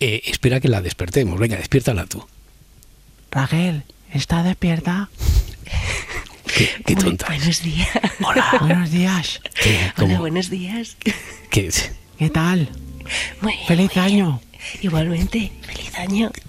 eh, 0.00 0.22
espera 0.24 0.60
que 0.60 0.68
la 0.68 0.80
despertemos. 0.80 1.38
Venga, 1.38 1.56
despiértala 1.58 2.06
tú. 2.06 2.24
Raquel, 3.30 3.82
¿está 4.14 4.42
despierta? 4.42 5.10
Qué, 6.56 6.68
qué 6.84 6.96
tonta. 6.96 7.26
Buenos 7.28 7.62
días. 7.62 7.88
Hola. 8.24 8.46
Buenos 8.60 8.90
días. 8.90 9.40
Hola, 9.98 10.18
buenos 10.20 10.50
días. 10.50 10.96
¿Qué? 10.98 11.14
¿Qué 11.50 11.70
¿Qué 12.18 12.30
tal? 12.30 12.68
Muy 13.40 13.54
Feliz 13.66 13.96
año. 13.96 14.40
Igualmente, 14.80 15.50
feliz 15.62 15.94
año. 15.98 16.30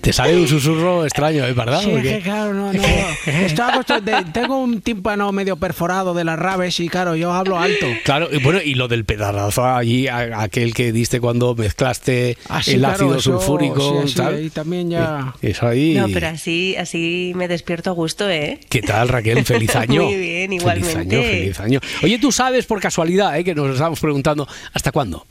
Te 0.00 0.12
sale 0.12 0.36
un 0.36 0.46
susurro 0.46 1.04
extraño, 1.04 1.44
¿es 1.44 1.54
verdad? 1.54 1.80
Sí, 1.82 1.88
es 1.90 1.94
Porque- 1.94 2.08
que 2.16 2.20
claro, 2.22 2.54
no, 2.54 2.72
no. 2.72 2.82
Estoy 3.26 3.66
acostu- 3.66 4.00
de- 4.00 4.30
tengo 4.32 4.58
un 4.62 4.80
tímpano 4.80 5.30
medio 5.32 5.56
perforado 5.56 6.14
de 6.14 6.24
las 6.24 6.38
rabes 6.38 6.78
y 6.80 6.88
claro, 6.88 7.16
yo 7.16 7.32
hablo 7.32 7.58
alto. 7.58 7.86
Claro, 8.04 8.28
y 8.32 8.38
bueno, 8.42 8.60
y 8.64 8.74
lo 8.74 8.86
del 8.88 9.04
pedazo 9.04 9.66
allí, 9.66 10.06
aquel 10.08 10.72
que 10.74 10.92
diste 10.92 11.20
cuando 11.20 11.54
mezclaste 11.54 12.38
Ah, 12.48 12.62
sí, 12.62 12.72
el 12.72 12.78
claro, 12.78 12.94
ácido 12.94 13.16
eso, 13.16 13.32
sulfúrico, 13.38 14.02
sí, 14.02 14.08
sí, 14.10 14.14
tal. 14.14 14.34
ahí 14.36 14.50
también 14.50 14.90
ya. 14.90 15.34
Eso 15.42 15.66
ahí. 15.66 15.94
No, 15.94 16.06
pero 16.08 16.28
así, 16.28 16.76
así 16.76 17.32
me 17.34 17.48
despierto 17.48 17.90
a 17.90 17.94
gusto, 17.94 18.28
¿eh? 18.30 18.60
¿Qué 18.68 18.80
tal, 18.82 19.08
Raquel? 19.08 19.44
Feliz 19.44 19.74
año. 19.76 20.04
Muy 20.04 20.16
bien, 20.16 20.60
Feliz 20.60 20.94
año, 20.96 21.20
feliz 21.22 21.60
año. 21.60 21.80
Oye, 22.02 22.18
tú 22.18 22.30
sabes 22.32 22.64
por 22.66 22.80
casualidad, 22.80 23.36
¿eh? 23.38 23.44
que 23.44 23.54
nos 23.54 23.72
estamos 23.72 23.98
preguntando, 24.00 24.46
¿hasta 24.72 24.92
cuándo? 24.92 25.26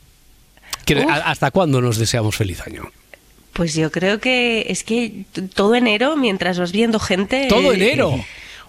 ¿Quiere- 0.88 1.04
Uf. 1.06 1.12
¿Hasta 1.24 1.50
cuándo 1.50 1.80
nos 1.80 1.98
deseamos 1.98 2.34
feliz 2.36 2.60
año? 2.66 2.90
Pues 3.52 3.74
yo 3.74 3.90
creo 3.90 4.18
que 4.20 4.66
es 4.68 4.84
que 4.84 5.24
todo 5.54 5.74
enero, 5.74 6.16
mientras 6.16 6.58
vas 6.58 6.72
viendo 6.72 6.98
gente... 6.98 7.46
¡Todo 7.48 7.72
eh, 7.72 7.76
enero! 7.76 8.14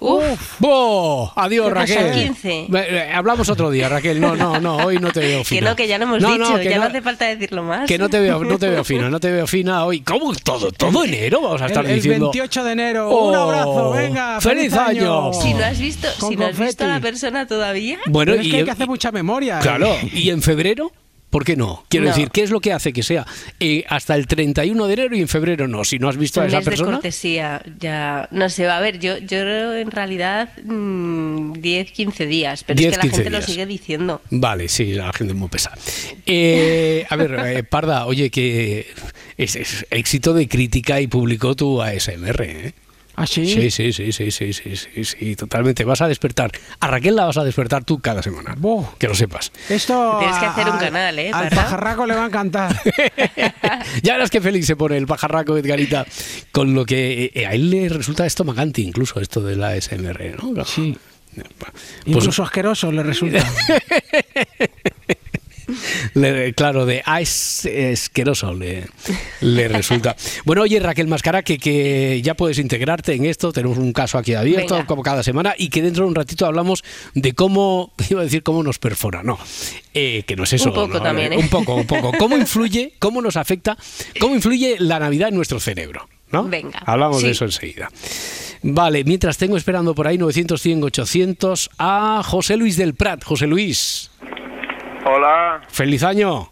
Uf, 0.01 0.55
¡Oh! 0.61 1.29
Adiós, 1.35 1.67
que 1.67 1.73
Raquel. 1.73 2.11
15. 2.13 2.49
Eh, 2.51 2.67
eh, 2.73 3.11
Hablamos 3.13 3.49
otro 3.49 3.69
día, 3.69 3.89
Raquel. 3.89 4.21
No, 4.21 4.33
no, 4.33 4.57
no, 4.61 4.77
hoy 4.77 4.97
no 4.97 5.11
te 5.11 5.19
veo 5.19 5.39
que 5.43 5.45
fina. 5.45 5.69
no, 5.71 5.75
que 5.75 5.87
ya 5.89 5.97
lo 5.97 6.05
hemos 6.05 6.21
No, 6.21 6.31
dicho, 6.31 6.51
no, 6.51 6.57
que 6.57 6.63
ya 6.69 6.75
no, 6.77 6.83
no- 6.83 6.87
hace 6.87 7.01
falta 7.01 7.25
decirlo 7.25 7.63
más. 7.63 7.85
Que 7.85 7.97
no 7.97 8.07
te 8.09 8.19
veo, 8.21 8.41
no 8.43 8.57
te 8.57 8.69
veo 8.69 8.83
fina, 8.85 9.09
no 9.11 9.19
te 9.19 9.29
veo 9.29 9.45
fina 9.45 9.83
hoy. 9.85 9.99
¿Cómo 9.99 10.33
todo, 10.35 10.71
todo 10.71 11.03
enero 11.03 11.41
vamos 11.41 11.61
a 11.61 11.65
estar 11.65 11.83
el, 11.83 11.91
el 11.91 11.95
diciendo? 11.97 12.27
28 12.31 12.63
de 12.63 12.71
enero. 12.71 13.09
Oh, 13.09 13.27
un 13.29 13.35
abrazo, 13.35 13.91
venga. 13.91 14.39
¡Feliz 14.39 14.73
año! 14.73 15.33
Si 15.33 15.53
no 15.53 15.65
has 15.65 15.77
visto, 15.79 16.07
Con 16.17 16.29
si 16.29 16.35
no 16.37 16.45
has 16.45 16.57
visto 16.57 16.85
a 16.85 16.87
la 16.87 16.99
persona 17.01 17.45
todavía... 17.45 17.99
Bueno, 18.07 18.31
Pero 18.31 18.41
es 18.41 18.47
y 18.47 18.51
que 18.51 18.57
hay 18.59 18.63
que 18.63 18.71
hacer 18.71 18.87
mucha 18.87 19.11
memoria. 19.11 19.59
Claro, 19.59 19.87
¿eh? 19.87 20.09
¿y 20.13 20.29
en 20.29 20.41
febrero? 20.41 20.93
¿Por 21.29 21.45
qué 21.45 21.55
no? 21.55 21.85
Quiero 21.89 22.05
No. 22.07 22.11
decir, 22.11 22.29
¿qué 22.31 22.41
es 22.41 22.49
lo 22.49 22.59
que 22.59 22.73
hace 22.73 22.91
que 22.91 23.03
sea 23.03 23.25
eh, 23.59 23.83
hasta 23.87 24.15
el 24.15 24.25
31 24.25 24.87
de 24.87 24.93
enero 24.93 25.15
y 25.15 25.21
en 25.21 25.27
febrero 25.27 25.67
no? 25.67 25.83
Si 25.83 25.99
no 25.99 26.09
has 26.09 26.17
visto 26.17 26.41
a 26.41 26.47
esa 26.47 26.57
mes 26.57 26.65
de 26.65 26.71
persona. 26.71 26.91
cortesía, 26.93 27.61
ya 27.79 28.27
no 28.31 28.49
sé, 28.49 28.67
a 28.67 28.79
ver, 28.79 28.97
yo, 28.99 29.17
yo 29.19 29.37
en 29.75 29.91
realidad 29.91 30.49
mm, 30.63 31.53
10, 31.53 31.91
15 31.91 32.25
días, 32.25 32.63
pero 32.63 32.77
10, 32.79 32.91
es 32.91 32.91
que 32.93 32.97
la 32.97 33.03
15 33.11 33.15
gente 33.23 33.29
lo 33.37 33.41
sigue 33.45 33.65
diciendo. 33.67 34.21
Vale, 34.31 34.67
sí, 34.69 34.93
la 34.93 35.13
gente 35.13 35.33
es 35.33 35.39
muy 35.39 35.49
pesada. 35.49 35.77
Eh, 36.25 37.05
a 37.09 37.15
ver, 37.15 37.39
eh, 37.45 37.63
Parda, 37.63 38.05
oye, 38.07 38.29
que 38.31 38.87
es, 39.37 39.55
es 39.55 39.85
éxito 39.91 40.33
de 40.33 40.47
crítica 40.47 40.99
y 40.99 41.07
publicó 41.07 41.55
tu 41.55 41.81
ASMR, 41.81 42.41
¿eh? 42.43 42.73
¿Ah, 43.21 43.27
sí? 43.27 43.45
Sí, 43.45 43.69
sí, 43.71 43.91
sí, 43.93 44.11
sí, 44.11 44.31
sí, 44.31 44.53
sí, 44.53 44.75
sí, 44.75 45.03
sí, 45.05 45.35
totalmente. 45.35 45.83
Vas 45.83 46.01
a 46.01 46.07
despertar. 46.07 46.51
A 46.79 46.87
Raquel 46.87 47.15
la 47.15 47.25
vas 47.25 47.37
a 47.37 47.43
despertar 47.43 47.83
tú 47.83 47.99
cada 47.99 48.21
semana. 48.23 48.55
Buh. 48.57 48.85
Que 48.97 49.07
lo 49.07 49.15
sepas. 49.15 49.51
Esto. 49.69 50.15
Tienes 50.19 50.37
que 50.37 50.45
a- 50.45 50.51
hacer 50.51 50.67
un 50.69 50.75
a- 50.75 50.79
canal, 50.79 51.19
¿eh, 51.19 51.31
Al 51.33 51.49
Parra? 51.49 51.63
pajarraco 51.63 52.05
le 52.05 52.15
va 52.15 52.23
a 52.23 52.27
encantar. 52.27 52.81
ya 54.03 54.13
verás 54.13 54.29
que 54.29 54.41
feliz 54.41 54.65
se 54.65 54.75
pone 54.75 54.97
el 54.97 55.05
pajarraco 55.07 55.57
Edgarita 55.57 56.05
con 56.51 56.73
lo 56.73 56.85
que 56.85 57.31
eh, 57.33 57.45
a 57.45 57.53
él 57.53 57.69
le 57.69 57.89
resulta 57.89 58.25
estomagante 58.25 58.81
incluso 58.81 59.19
esto 59.19 59.41
de 59.41 59.55
la 59.55 59.69
ASMR, 59.69 60.35
¿no? 60.41 60.65
Sí. 60.65 60.97
Pues- 61.35 61.71
Incluso 62.05 62.43
asqueroso 62.43 62.91
le 62.91 63.03
resulta. 63.03 63.45
Le- 66.13 66.53
claro, 66.53 66.85
de 66.85 67.01
ah, 67.05 67.21
es 67.21 67.67
asqueroso 67.93 68.53
le, 68.53 68.87
le 69.41 69.67
resulta. 69.67 70.15
Bueno, 70.45 70.61
oye, 70.63 70.79
Raquel 70.79 71.07
Mascara, 71.07 71.43
que, 71.43 71.57
que 71.57 72.21
ya 72.23 72.33
puedes 72.33 72.59
integrarte 72.59 73.13
en 73.13 73.25
esto. 73.25 73.51
Tenemos 73.51 73.77
un 73.77 73.93
caso 73.93 74.17
aquí 74.17 74.33
abierto, 74.33 74.75
Venga. 74.75 74.87
como 74.87 75.03
cada 75.03 75.23
semana, 75.23 75.53
y 75.57 75.69
que 75.69 75.81
dentro 75.81 76.03
de 76.03 76.09
un 76.09 76.15
ratito 76.15 76.45
hablamos 76.45 76.83
de 77.13 77.33
cómo, 77.33 77.93
iba 78.09 78.21
a 78.21 78.23
decir 78.23 78.43
cómo 78.43 78.63
nos 78.63 78.79
perfora, 78.79 79.23
no, 79.23 79.37
eh, 79.93 80.23
que 80.25 80.35
no 80.35 80.43
es 80.43 80.53
eso. 80.53 80.69
Un 80.69 80.75
poco 80.75 80.93
¿no? 80.95 81.01
también, 81.01 81.33
¿eh? 81.33 81.37
Un 81.37 81.49
poco, 81.49 81.75
un 81.75 81.85
poco. 81.85 82.11
¿Cómo 82.17 82.37
influye, 82.37 82.93
cómo 82.99 83.21
nos 83.21 83.37
afecta, 83.37 83.77
cómo 84.19 84.35
influye 84.35 84.77
la 84.79 84.99
Navidad 84.99 85.29
en 85.29 85.35
nuestro 85.35 85.59
cerebro? 85.59 86.07
¿no? 86.31 86.43
Venga, 86.43 86.79
Hablamos 86.85 87.23
de 87.23 87.31
eso 87.31 87.45
enseguida. 87.45 87.89
Vale, 88.61 89.03
mientras 89.03 89.37
tengo 89.37 89.57
esperando 89.57 89.95
por 89.95 90.05
ahí 90.07 90.17
900, 90.17 90.61
100, 90.61 90.83
800 90.83 91.69
a 91.79 92.21
José 92.23 92.57
Luis 92.57 92.77
del 92.77 92.93
Prat. 92.93 93.23
José 93.23 93.47
Luis, 93.47 94.08
Hola, 95.11 95.61
feliz 95.69 96.03
año. 96.03 96.49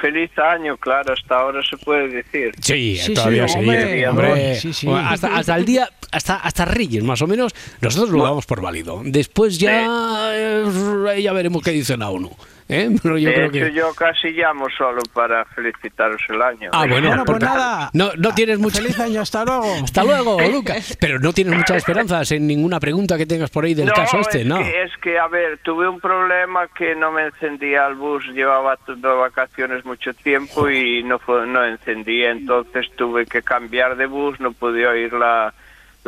feliz 0.00 0.30
año, 0.38 0.76
claro, 0.76 1.12
hasta 1.12 1.40
ahora 1.40 1.60
se 1.68 1.76
puede 1.78 2.08
decir. 2.08 2.52
Sí, 2.60 2.96
Sí, 2.98 3.14
todavía 3.14 3.48
sí, 3.48 3.54
sí. 3.54 3.58
hombre, 3.60 4.08
hombre. 4.08 4.54
sí, 4.56 4.72
sí. 4.72 4.86
Bueno, 4.86 5.08
hasta, 5.08 5.34
hasta 5.36 5.56
el 5.56 5.64
día, 5.64 5.88
hasta, 6.12 6.36
hasta 6.36 6.64
Reyes, 6.66 7.02
más 7.02 7.20
o 7.22 7.26
menos, 7.26 7.54
nosotros 7.80 8.10
lo 8.10 8.22
damos 8.22 8.46
por 8.46 8.60
válido. 8.60 9.00
Después 9.04 9.58
ya, 9.58 10.30
eh, 10.34 11.20
ya 11.22 11.32
veremos 11.32 11.62
qué 11.62 11.70
dice 11.72 11.96
la 11.96 12.10
ONU. 12.10 12.30
¿Eh? 12.68 12.90
Pero 13.02 13.18
yo 13.18 13.28
de 13.28 13.34
creo 13.34 13.46
hecho, 13.46 13.66
que. 13.66 13.72
yo 13.72 13.94
casi 13.94 14.30
llamo 14.30 14.66
solo 14.76 15.02
para 15.12 15.44
felicitaros 15.46 16.20
el 16.28 16.40
año. 16.42 16.70
Ah, 16.72 16.86
bueno, 16.88 17.08
Bueno, 17.08 17.24
pues 17.24 17.40
nada. 17.40 17.90
No, 17.92 18.10
no 18.16 18.34
tienes 18.34 18.58
mucha. 18.58 18.78
Feliz 18.78 19.00
año, 19.00 19.22
hasta 19.22 19.44
luego. 19.44 19.74
Hasta 19.84 20.04
luego, 20.04 20.40
Lucas. 20.52 20.96
Pero 21.00 21.18
no 21.18 21.32
tienes 21.32 21.56
muchas 21.56 21.78
esperanzas 21.78 22.30
en 22.32 22.46
ninguna 22.46 22.78
pregunta 22.78 23.16
que 23.16 23.26
tengas 23.26 23.50
por 23.50 23.64
ahí 23.64 23.74
del 23.74 23.86
no, 23.86 23.94
caso 23.94 24.20
este, 24.20 24.42
es 24.42 24.46
¿no? 24.46 24.58
Que, 24.58 24.82
es 24.82 24.96
que, 24.98 25.18
a 25.18 25.26
ver, 25.26 25.58
tuve 25.62 25.88
un 25.88 26.00
problema 26.00 26.68
que 26.68 26.94
no 26.94 27.10
me 27.10 27.26
encendía 27.26 27.86
el 27.86 27.94
bus, 27.94 28.24
llevaba 28.28 28.78
de 28.86 29.08
vacaciones 29.08 29.84
mucho 29.84 30.14
tiempo 30.14 30.70
y 30.70 31.02
no 31.02 31.18
fue, 31.18 31.46
no 31.46 31.64
encendía, 31.64 32.30
entonces 32.30 32.86
tuve 32.96 33.26
que 33.26 33.42
cambiar 33.42 33.96
de 33.96 34.06
bus, 34.06 34.38
no 34.40 34.52
podía 34.52 34.90
oír 34.90 35.12
la, 35.12 35.52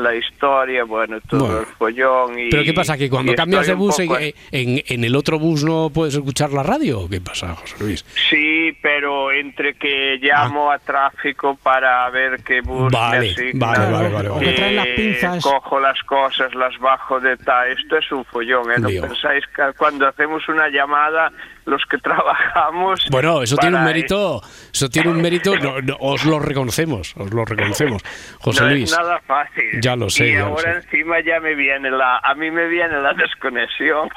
la 0.03 0.15
historia, 0.15 0.85
bueno, 0.85 1.21
todo 1.29 1.45
Bueno. 1.47 1.61
el 1.61 1.67
follón. 1.67 2.39
Y, 2.39 2.51
Pero 2.51 2.65
¿qué 2.65 2.73
pasa? 2.73 2.97
¿Que 2.97 3.09
cuando 3.11 3.35
cambias 3.35 3.67
de 3.67 3.75
bus 3.75 3.99
en, 4.01 4.09
poco- 4.09 4.21
en- 4.21 4.83
en 4.87 5.05
el 5.05 5.15
otro 5.17 5.39
bus 5.39 5.65
no 5.65 5.91
puedes 5.93 6.15
escuchar 6.15 6.53
la 6.53 6.63
radio? 6.63 7.01
¿O 7.01 7.09
¿Qué 7.09 7.21
pasa, 7.21 7.55
José 7.55 7.77
Luis? 7.81 8.05
Sí, 8.29 8.77
pero 8.83 9.31
entre 9.33 9.75
que 9.75 10.19
llamo 10.21 10.71
a 10.71 10.79
tráfico 10.79 11.57
para 11.63 12.09
ver 12.11 12.43
qué 12.43 12.61
bus 12.61 12.93
Ah. 12.95 13.11
Vale, 13.11 13.21
me 13.21 13.31
asignan, 13.31 13.59
vale, 13.59 13.93
vale, 13.93 14.09
vale, 14.09 14.29
vale. 14.29 14.45
Que 14.47 14.53
traen 14.53 14.77
las 14.77 14.87
pinzas. 14.89 15.43
cojo 15.43 15.81
las 15.81 16.01
cosas, 16.05 16.55
las 16.55 16.79
bajo 16.79 17.21
de 17.21 17.37
tal. 17.37 17.69
Esto 17.73 17.97
es 17.99 18.11
un 18.13 18.25
follón, 18.25 18.71
¿eh? 18.71 18.79
No 18.79 18.89
Lío. 18.89 19.03
pensáis 19.03 19.45
que 19.55 19.63
cuando 19.77 20.07
hacemos 20.09 20.49
una 20.49 20.69
llamada, 20.69 21.31
los 21.71 21.83
que 21.87 21.97
trabajamos... 21.99 23.07
Bueno, 23.11 23.43
eso 23.43 23.57
tiene 23.57 23.77
un 23.79 23.85
mérito, 23.85 24.43
eso 24.73 24.89
tiene 24.89 25.11
un 25.11 25.23
mérito, 25.23 25.57
no, 25.57 25.81
no, 25.81 25.97
os 26.01 26.25
lo 26.25 26.39
reconocemos, 26.39 27.15
os 27.17 27.33
lo 27.33 27.45
reconocemos, 27.45 28.03
José 28.41 28.63
no 28.65 28.71
Luis. 28.71 28.91
es 28.93 28.99
nada 28.99 29.21
fácil. 29.27 29.81
Ya 29.81 29.97
lo 29.97 30.11
sé, 30.11 30.29
Y 30.29 30.33
ya 30.35 30.41
lo 30.41 30.47
ahora 30.47 30.73
sé. 30.73 30.79
encima 30.89 31.21
ya 31.21 31.41
me 31.41 31.55
viene 31.55 31.91
la... 31.91 32.19
A 32.19 32.35
mí 32.35 32.51
me 32.51 32.67
viene 32.69 33.01
la 33.01 33.13
desconexión. 33.15 34.09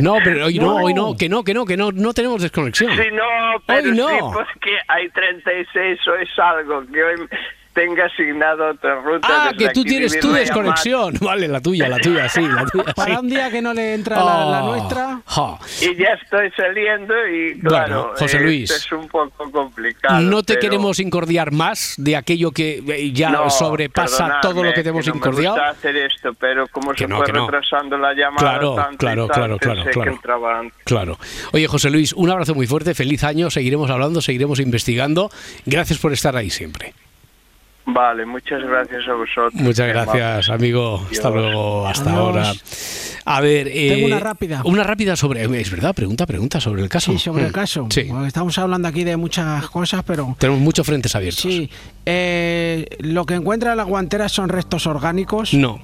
No, 0.00 0.18
pero 0.24 0.46
hoy 0.46 0.58
no, 0.58 0.76
hoy 0.76 0.94
no, 0.94 1.16
que 1.16 1.28
no, 1.28 1.42
que 1.44 1.52
no, 1.52 1.64
que 1.66 1.76
no, 1.76 1.90
no 1.92 2.14
tenemos 2.14 2.40
desconexión. 2.40 2.90
Sí, 2.96 3.08
no, 3.12 3.60
pero 3.66 3.90
Hoy 3.90 3.96
no. 3.96 4.08
sí, 4.08 4.14
pues 4.32 4.46
que 4.60 4.78
hay 4.88 5.08
36 5.10 5.98
o 6.08 6.14
es 6.14 6.38
algo 6.38 6.86
que 6.86 7.02
hoy 7.02 7.28
tenga 7.80 8.04
asignado 8.04 8.70
otra 8.72 8.96
ruta. 9.00 9.26
Ah, 9.30 9.52
que 9.56 9.68
tú 9.70 9.82
tienes 9.84 10.18
tu 10.20 10.30
desconexión. 10.32 11.14
Vale, 11.20 11.48
la 11.48 11.60
tuya, 11.60 11.88
la 11.88 11.98
tuya, 11.98 12.28
sí, 12.28 12.42
la 12.46 12.66
tuya. 12.66 12.84
sí. 12.88 12.92
Para 12.94 13.20
un 13.20 13.28
día 13.28 13.50
que 13.50 13.62
no 13.62 13.72
le 13.72 13.94
entra 13.94 14.16
la, 14.16 14.44
la 14.44 14.64
Oh, 14.64 14.76
nuestra. 14.76 15.20
llamada. 15.24 15.58
Y 15.80 15.96
ya 15.96 16.08
estoy 16.22 16.50
saliendo 16.56 17.14
y 17.26 17.58
claro, 17.60 18.02
Bueno, 18.02 18.14
José 18.18 18.36
eh, 18.36 18.40
Luis. 18.40 18.70
es 18.70 18.92
un 18.92 19.08
poco 19.08 19.50
complicado. 19.50 20.20
No 20.20 20.42
te 20.42 20.54
pero- 20.54 20.60
queremos 20.60 20.98
incordiar 21.00 21.52
más 21.52 21.94
de 21.96 22.16
aquello 22.16 22.50
que 22.52 22.82
eh, 22.86 23.12
ya 23.12 23.30
No, 23.30 23.48
sobrepasa 23.50 24.40
todo 24.42 24.62
lo 24.62 24.72
que 24.74 24.82
te 24.82 24.90
hemos 24.90 25.06
no 25.06 25.14
incordiado. 25.14 25.56
Me 25.56 25.62
gusta 25.62 25.78
hacer 25.78 25.96
esto, 25.96 26.34
pero 26.34 26.68
como 26.68 26.92
Que 26.92 26.98
se 27.04 27.08
no, 27.08 27.16
fue 27.18 27.26
que 27.26 27.32
no. 27.32 27.46
retrasando 27.46 27.96
la 27.96 28.12
llamada 28.12 28.38
Claro, 28.58 28.74
tanto 28.74 28.96
claro, 28.98 29.26
tal, 29.26 29.34
claro, 29.36 29.58
claro, 29.58 29.90
claro. 29.90 30.18
que. 30.18 30.72
Claro. 30.84 31.18
Oye, 31.52 31.66
José 31.66 31.90
Luis, 31.90 32.12
un 32.12 32.30
abrazo 32.30 32.54
muy 32.54 32.66
fuerte, 32.66 32.94
feliz 32.94 33.24
año, 33.24 33.48
seguiremos 33.50 33.90
hablando, 33.90 34.20
seguiremos 34.20 34.60
investigando. 34.60 35.30
Gracias 35.64 35.98
por 35.98 36.12
estar 36.12 36.36
ahí 36.36 36.50
siempre. 36.50 36.92
Vale, 37.86 38.24
muchas 38.26 38.62
gracias 38.62 39.08
a 39.08 39.14
vosotros. 39.14 39.54
Muchas 39.54 39.88
gracias, 39.88 40.48
amigo. 40.50 41.04
Hasta 41.10 41.28
Adiós. 41.28 41.42
luego, 41.42 41.86
hasta 41.88 42.10
Adiós. 42.10 42.18
ahora. 42.20 42.52
A 43.24 43.40
ver, 43.40 43.68
eh, 43.68 43.88
Tengo 43.90 44.06
una 44.06 44.20
rápida. 44.20 44.62
Una 44.64 44.82
rápida 44.84 45.16
sobre. 45.16 45.44
Es 45.60 45.70
verdad, 45.70 45.94
pregunta, 45.94 46.26
pregunta 46.26 46.60
sobre 46.60 46.82
el 46.82 46.88
caso. 46.88 47.12
Sí, 47.12 47.18
sobre 47.18 47.44
el 47.44 47.50
Mm, 47.50 47.52
caso. 47.52 47.86
Sí. 47.90 48.04
Porque 48.08 48.26
Estamos 48.28 48.56
hablando 48.58 48.88
aquí 48.88 49.04
de 49.04 49.16
muchas 49.16 49.68
cosas, 49.70 50.02
pero 50.06 50.36
Tenemos 50.38 50.60
muchos 50.62 50.86
frentes 50.86 51.14
abiertos. 51.14 51.42
sí. 51.42 51.68
Eh, 52.06 52.86
lo 53.00 53.24
que 53.26 53.34
encuentra 53.34 53.74
la 53.74 53.84
guantera 53.84 54.28
son 54.28 54.48
restos 54.48 54.86
orgánicos. 54.86 55.52
No, 55.54 55.80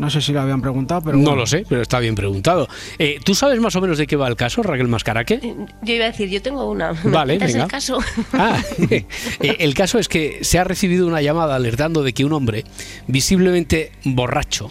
No 0.00 0.08
sé 0.08 0.22
si 0.22 0.32
lo 0.32 0.40
habían 0.40 0.62
preguntado, 0.62 1.02
pero 1.02 1.18
no 1.18 1.36
lo 1.36 1.46
sé, 1.46 1.66
pero 1.68 1.82
está 1.82 2.00
bien 2.00 2.14
preguntado. 2.14 2.66
Eh, 2.98 3.20
¿Tú 3.22 3.34
sabes 3.34 3.60
más 3.60 3.76
o 3.76 3.82
menos 3.82 3.98
de 3.98 4.06
qué 4.06 4.16
va 4.16 4.28
el 4.28 4.34
caso, 4.34 4.62
Raquel 4.62 4.88
Mascaraque? 4.88 5.38
Yo 5.82 5.92
iba 5.92 6.06
a 6.06 6.10
decir, 6.10 6.30
yo 6.30 6.40
tengo 6.40 6.70
una. 6.70 6.92
¿Me 7.04 7.10
Vale, 7.10 7.36
venga. 7.36 7.64
el 7.64 7.68
caso? 7.68 7.98
Ah, 8.32 8.62
eh, 8.90 9.04
el 9.40 9.74
caso 9.74 9.98
es 9.98 10.08
que 10.08 10.38
se 10.40 10.58
ha 10.58 10.64
recibido 10.64 11.06
una 11.06 11.20
llamada 11.20 11.54
alertando 11.54 12.02
de 12.02 12.14
que 12.14 12.24
un 12.24 12.32
hombre, 12.32 12.64
visiblemente 13.08 13.92
borracho, 14.04 14.70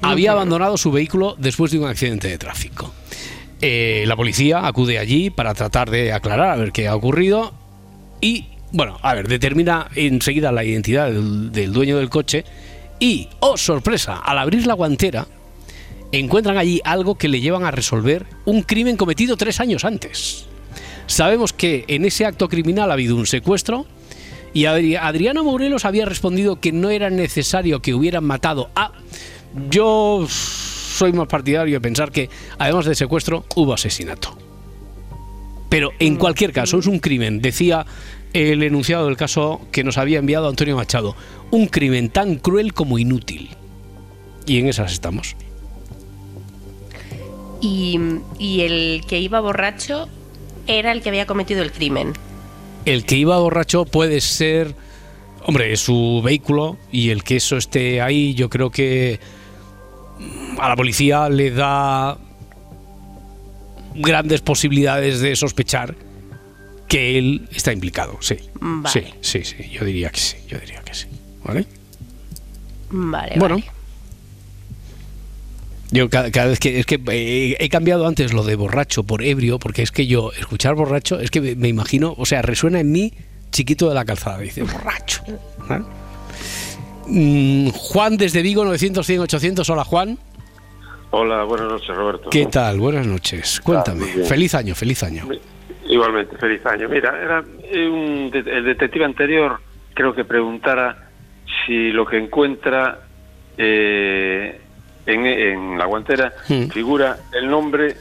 había 0.00 0.32
abandonado 0.32 0.78
su 0.78 0.90
vehículo 0.90 1.36
después 1.38 1.70
de 1.70 1.78
un 1.78 1.88
accidente 1.88 2.28
de 2.28 2.38
tráfico. 2.38 2.94
Eh, 3.60 4.04
la 4.06 4.16
policía 4.16 4.66
acude 4.66 4.98
allí 4.98 5.28
para 5.28 5.52
tratar 5.52 5.90
de 5.90 6.14
aclarar 6.14 6.48
a 6.48 6.56
ver 6.56 6.72
qué 6.72 6.88
ha 6.88 6.96
ocurrido 6.96 7.52
y, 8.22 8.46
bueno, 8.72 8.98
a 9.02 9.12
ver, 9.12 9.28
determina 9.28 9.88
enseguida 9.94 10.50
la 10.50 10.64
identidad 10.64 11.10
del, 11.10 11.52
del 11.52 11.74
dueño 11.74 11.98
del 11.98 12.08
coche 12.08 12.46
y, 12.98 13.28
oh 13.40 13.56
sorpresa, 13.56 14.16
al 14.16 14.38
abrir 14.38 14.66
la 14.66 14.74
guantera 14.74 15.26
encuentran 16.12 16.56
allí 16.56 16.80
algo 16.84 17.16
que 17.16 17.28
le 17.28 17.40
llevan 17.40 17.64
a 17.64 17.70
resolver 17.70 18.26
un 18.44 18.62
crimen 18.62 18.96
cometido 18.96 19.36
tres 19.36 19.60
años 19.60 19.84
antes. 19.84 20.46
Sabemos 21.06 21.52
que 21.52 21.84
en 21.88 22.04
ese 22.04 22.24
acto 22.24 22.48
criminal 22.48 22.90
ha 22.90 22.94
habido 22.94 23.16
un 23.16 23.26
secuestro 23.26 23.86
y 24.54 24.62
Adri- 24.62 24.98
Adriano 25.00 25.44
Morelos 25.44 25.84
había 25.84 26.06
respondido 26.06 26.60
que 26.60 26.72
no 26.72 26.90
era 26.90 27.10
necesario 27.10 27.82
que 27.82 27.94
hubieran 27.94 28.24
matado 28.24 28.70
a... 28.74 28.92
Yo 29.70 30.26
soy 30.28 31.12
más 31.12 31.28
partidario 31.28 31.74
de 31.74 31.80
pensar 31.80 32.10
que 32.10 32.30
además 32.58 32.86
de 32.86 32.94
secuestro 32.94 33.44
hubo 33.54 33.74
asesinato. 33.74 34.36
Pero 35.68 35.90
en 35.98 36.16
cualquier 36.16 36.52
caso 36.52 36.78
es 36.78 36.86
un 36.86 37.00
crimen, 37.00 37.42
decía 37.42 37.84
el 38.32 38.62
enunciado 38.62 39.06
del 39.06 39.16
caso 39.16 39.62
que 39.72 39.84
nos 39.84 39.98
había 39.98 40.18
enviado 40.18 40.48
Antonio 40.48 40.76
Machado, 40.76 41.16
un 41.50 41.66
crimen 41.66 42.10
tan 42.10 42.36
cruel 42.36 42.72
como 42.74 42.98
inútil. 42.98 43.50
Y 44.46 44.58
en 44.58 44.68
esas 44.68 44.92
estamos. 44.92 45.36
Y, 47.60 47.98
y 48.38 48.60
el 48.60 49.04
que 49.08 49.18
iba 49.18 49.40
borracho 49.40 50.08
era 50.66 50.92
el 50.92 51.02
que 51.02 51.08
había 51.08 51.26
cometido 51.26 51.62
el 51.62 51.72
crimen. 51.72 52.12
El 52.84 53.04
que 53.04 53.16
iba 53.16 53.38
borracho 53.38 53.84
puede 53.84 54.20
ser, 54.20 54.74
hombre, 55.44 55.76
su 55.76 56.22
vehículo 56.24 56.76
y 56.92 57.10
el 57.10 57.24
que 57.24 57.36
eso 57.36 57.56
esté 57.56 58.00
ahí, 58.00 58.34
yo 58.34 58.48
creo 58.48 58.70
que 58.70 59.18
mm, 60.18 60.60
a 60.60 60.68
la 60.68 60.76
policía 60.76 61.28
le 61.28 61.50
da 61.50 62.18
grandes 63.94 64.40
posibilidades 64.40 65.20
de 65.20 65.34
sospechar 65.36 65.96
que 66.88 67.18
él 67.18 67.48
está 67.52 67.72
implicado, 67.72 68.18
sí. 68.20 68.36
Vale. 68.60 68.88
Sí, 68.92 69.14
sí, 69.20 69.44
sí, 69.44 69.68
yo 69.70 69.84
diría 69.84 70.10
que 70.10 70.20
sí, 70.20 70.36
yo 70.46 70.58
diría 70.58 70.82
que 70.82 70.94
sí. 70.94 71.06
¿Vale? 71.46 71.64
Vale, 72.90 73.34
Bueno. 73.38 73.56
vale. 73.56 73.70
Yo 75.92 76.10
cada, 76.10 76.30
cada 76.32 76.48
vez 76.48 76.58
que 76.58 76.80
es 76.80 76.86
que 76.86 77.00
eh, 77.12 77.56
he 77.60 77.68
cambiado 77.68 78.06
antes 78.08 78.32
lo 78.32 78.42
de 78.42 78.56
borracho 78.56 79.04
por 79.04 79.22
ebrio, 79.22 79.58
porque 79.60 79.82
es 79.82 79.92
que 79.92 80.06
yo 80.08 80.32
escuchar 80.32 80.74
borracho 80.74 81.20
es 81.20 81.30
que 81.30 81.40
me, 81.40 81.54
me 81.54 81.68
imagino, 81.68 82.14
o 82.18 82.26
sea, 82.26 82.42
resuena 82.42 82.80
en 82.80 82.90
mí 82.90 83.12
chiquito 83.52 83.88
de 83.88 83.94
la 83.94 84.04
calzada, 84.04 84.38
dice 84.38 84.62
borracho. 84.64 85.22
Mm, 87.06 87.68
Juan 87.68 88.16
desde 88.16 88.42
Vigo 88.42 88.64
900 88.64 89.06
100 89.06 89.20
800, 89.20 89.70
hola 89.70 89.84
Juan, 89.84 90.18
Hola, 91.12 91.44
buenas 91.44 91.68
noches, 91.68 91.96
Roberto. 91.96 92.30
¿qué 92.30 92.46
tal? 92.46 92.80
Buenas 92.80 93.06
noches, 93.06 93.60
cuéntame. 93.60 94.00
muy 94.00 94.10
bien. 94.10 94.26
feliz 94.26 94.54
año, 94.56 94.74
feliz 94.74 95.02
año. 95.04 95.28
Igualmente, 95.88 96.36
feliz 96.36 96.66
año. 96.66 96.88
Mira, 96.88 97.16
era 97.22 97.44
eh, 97.62 97.88
un 97.88 98.30
el 98.34 98.64
detective 98.64 99.04
anterior 99.04 99.60
creo 99.94 100.12
que 100.14 100.24
preguntara 100.24 101.05
si 101.66 101.90
lo 101.90 102.06
que 102.06 102.16
encuentra 102.18 103.00
eh, 103.58 104.60
en, 105.06 105.26
en 105.26 105.78
la 105.78 105.84
guantera 105.86 106.32
Hmm. 106.48 106.68
figura 106.68 107.18
el 107.32 107.48
nombre 107.50 107.96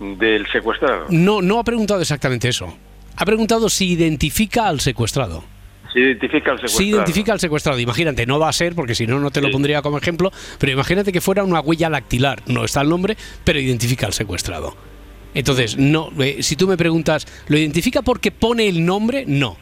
del 0.00 0.46
secuestrado. 0.50 1.06
No, 1.10 1.40
no 1.42 1.58
ha 1.58 1.64
preguntado 1.64 2.00
exactamente 2.00 2.48
eso. 2.48 2.74
Ha 3.16 3.24
preguntado 3.24 3.68
si 3.68 3.92
identifica 3.92 4.66
al 4.66 4.80
secuestrado. 4.80 5.44
Si 5.92 5.98
identifica 6.00 6.52
al 6.52 6.56
secuestrado. 6.56 6.78
Si 6.78 6.88
identifica 6.88 7.32
al 7.32 7.40
secuestrado, 7.40 7.78
imagínate, 7.78 8.24
no 8.26 8.38
va 8.38 8.48
a 8.48 8.52
ser, 8.52 8.74
porque 8.74 8.94
si 8.94 9.06
no, 9.06 9.20
no 9.20 9.30
te 9.30 9.42
lo 9.42 9.50
pondría 9.50 9.82
como 9.82 9.98
ejemplo, 9.98 10.32
pero 10.58 10.72
imagínate 10.72 11.12
que 11.12 11.20
fuera 11.20 11.44
una 11.44 11.60
huella 11.60 11.90
lactilar, 11.90 12.42
no 12.46 12.64
está 12.64 12.80
el 12.80 12.88
nombre, 12.88 13.16
pero 13.44 13.60
identifica 13.60 14.06
al 14.06 14.14
secuestrado. 14.14 14.74
Entonces, 15.34 15.76
no, 15.76 16.10
eh, 16.18 16.42
si 16.42 16.56
tú 16.56 16.66
me 16.66 16.76
preguntas, 16.78 17.26
¿lo 17.48 17.58
identifica 17.58 18.00
porque 18.02 18.30
pone 18.30 18.68
el 18.68 18.84
nombre? 18.84 19.24
No. 19.26 19.56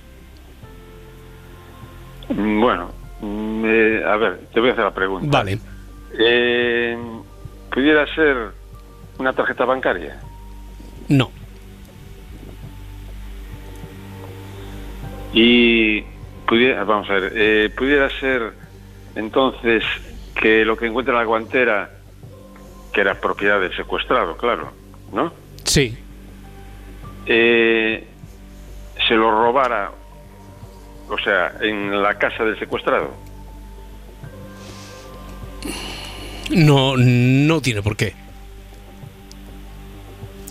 Bueno, 2.29 2.93
eh, 3.23 4.05
a 4.07 4.17
ver, 4.17 4.41
te 4.53 4.61
voy 4.61 4.71
a 4.71 4.73
hacer 4.73 4.85
la 4.85 4.95
pregunta. 4.95 5.39
Vale. 5.39 5.59
Eh, 6.19 6.97
¿Pudiera 7.73 8.07
ser 8.15 8.51
una 9.19 9.33
tarjeta 9.33 9.65
bancaria? 9.65 10.21
No. 11.09 11.31
Y 15.33 16.03
pudiera, 16.47 16.83
vamos 16.85 17.09
a 17.11 17.15
ver, 17.15 17.33
eh, 17.37 17.71
pudiera 17.77 18.11
ser 18.19 18.53
entonces 19.15 19.85
que 20.35 20.65
lo 20.65 20.77
que 20.77 20.87
encuentra 20.87 21.15
la 21.15 21.25
guantera, 21.25 21.91
que 22.93 23.01
era 23.01 23.21
propiedad 23.21 23.61
del 23.61 23.75
secuestrado, 23.77 24.37
claro, 24.37 24.73
¿no? 25.13 25.33
Sí. 25.65 25.97
Eh, 27.27 28.05
se 29.07 29.15
lo 29.15 29.31
robara, 29.31 29.93
o 31.11 31.19
sea, 31.19 31.53
en 31.61 32.03
la 32.03 32.15
casa 32.19 32.45
del 32.45 32.59
secuestrado. 32.59 33.15
No, 36.51 36.97
no 36.97 37.61
tiene 37.61 37.83
por 37.83 37.97
qué. 37.97 38.15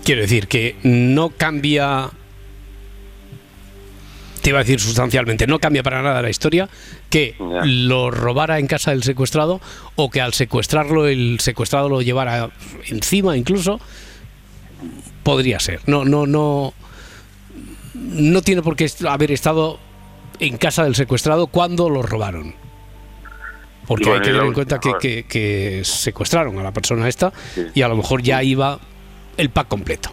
Quiero 0.04 0.22
decir 0.22 0.48
que 0.48 0.76
no 0.84 1.30
cambia. 1.30 2.10
Te 4.42 4.52
iba 4.52 4.60
a 4.60 4.64
decir 4.64 4.80
sustancialmente, 4.80 5.48
no 5.48 5.60
cambia 5.60 5.84
para 5.84 6.02
nada 6.02 6.22
la 6.22 6.30
historia 6.30 6.70
que 7.10 7.36
lo 7.66 8.10
robara 8.10 8.58
en 8.58 8.68
casa 8.68 8.92
del 8.92 9.04
secuestrado 9.04 9.60
o 9.96 10.10
que 10.10 10.22
al 10.22 10.34
secuestrarlo 10.34 11.08
el 11.08 11.42
secuestrado 11.42 11.90
lo 11.90 12.02
llevara 12.02 12.50
encima 12.88 13.36
incluso. 13.36 13.82
Podría 15.24 15.60
ser. 15.60 15.82
No, 15.88 16.06
no, 16.06 16.26
no. 16.26 16.74
No 17.94 18.42
tiene 18.42 18.62
por 18.62 18.78
qué 18.78 18.90
haber 19.08 19.32
estado 19.32 19.80
en 20.40 20.58
casa 20.58 20.84
del 20.84 20.96
secuestrado 20.96 21.48
cuando 21.48 21.90
lo 21.90 22.02
robaron. 22.02 22.54
Porque 23.88 24.04
bueno, 24.06 24.16
hay 24.16 24.22
que 24.22 24.32
tener 24.32 24.46
en 24.46 24.54
cuenta 24.54 24.80
que, 24.80 24.90
última, 24.90 25.00
que- 25.00 25.24
que 25.26 25.82
secuestraron 25.84 26.58
a 26.60 26.64
la 26.64 26.72
persona 26.72 27.08
esta 27.08 27.34
y 27.74 27.82
a 27.82 27.88
lo 27.88 27.96
mejor 27.98 28.22
ya 28.22 28.42
iba 28.44 28.80
el 29.38 29.50
pack 29.50 29.68
completo. 29.68 30.12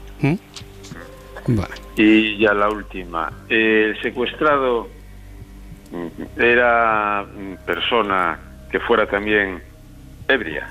Y 1.97 2.39
ya 2.39 2.53
la 2.55 2.69
última, 2.69 3.31
el 3.49 3.97
secuestrado 4.03 4.89
mm, 5.93 6.41
era 6.41 7.23
mm, 7.25 7.65
persona 7.65 8.39
que 8.71 8.81
fuera 8.81 9.07
también 9.07 9.63
ebria. 10.27 10.69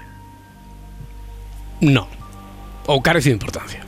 No. 1.81 2.07
O 2.87 3.01
carece 3.01 3.29
de 3.29 3.33
importancia. 3.33 3.84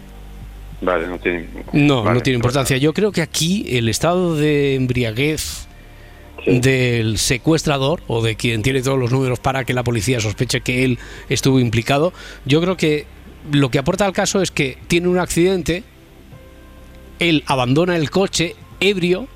Vale, 0.82 1.08
no 1.08 1.18
tiene. 1.20 1.48
No, 1.74 2.04
vale, 2.04 2.18
no 2.18 2.22
tiene 2.22 2.36
importancia. 2.36 2.78
Yo 2.78 2.94
creo 2.94 3.12
que 3.12 3.22
aquí 3.22 3.66
el 3.70 3.90
estado 3.90 4.36
de 4.36 4.76
embriaguez 4.76 5.68
del 6.46 7.18
secuestrador 7.18 8.02
o 8.08 8.22
de 8.22 8.36
quien 8.36 8.62
tiene 8.62 8.82
todos 8.82 8.98
los 8.98 9.12
números 9.12 9.40
para 9.40 9.66
que 9.66 9.74
la 9.74 9.84
policía 9.84 10.20
sospeche 10.20 10.62
que 10.62 10.86
él 10.86 11.00
estuvo 11.30 11.60
implicado, 11.60 12.14
yo 12.46 12.62
creo 12.62 12.78
que 12.78 13.06
lo 13.52 13.70
que 13.70 13.80
aporta 13.80 14.06
al 14.06 14.14
caso 14.14 14.42
es 14.42 14.52
que 14.52 14.78
tiene 14.88 15.08
un 15.08 15.18
accidente, 15.18 15.84
él 17.20 17.44
abandona 17.48 17.96
el 17.96 18.10
coche 18.10 18.56
ebrio, 18.80 19.28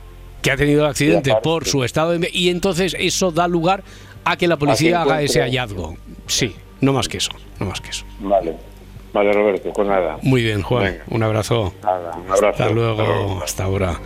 que 0.42 0.52
ha 0.52 0.58
tenido 0.58 0.82
el 0.82 0.90
accidente 0.90 1.34
por 1.44 1.66
su 1.66 1.84
estado 1.84 2.18
de... 2.18 2.30
Y 2.32 2.50
entonces 2.50 2.96
eso 2.98 3.32
da 3.32 3.48
lugar 3.48 3.84
a 4.24 4.38
que 4.38 4.48
la 4.48 4.58
policía 4.58 5.02
haga 5.02 5.22
ese 5.22 5.42
hallazgo. 5.42 5.98
Sí, 6.28 6.56
no 6.80 6.94
más 6.94 7.08
que 7.08 7.18
eso, 7.18 7.32
no 7.60 7.68
más 7.68 7.82
que 7.82 7.90
eso. 7.90 8.06
Vale. 8.20 8.71
Vale, 9.14 9.34
Roberto, 9.34 9.72
pues 9.74 9.88
nada. 9.88 10.18
Muy 10.22 10.42
bien, 10.42 10.62
Juan. 10.62 10.84
Venga. 10.84 11.04
Un 11.10 11.24
abrazo. 11.24 11.74
Nada, 11.84 12.16
un 12.16 12.32
abrazo. 12.32 12.48
Hasta 12.48 12.70
luego, 12.70 13.02
Hasta 13.02 13.14
luego. 13.14 13.44
hasta 13.44 13.64
ahora. 13.66 14.00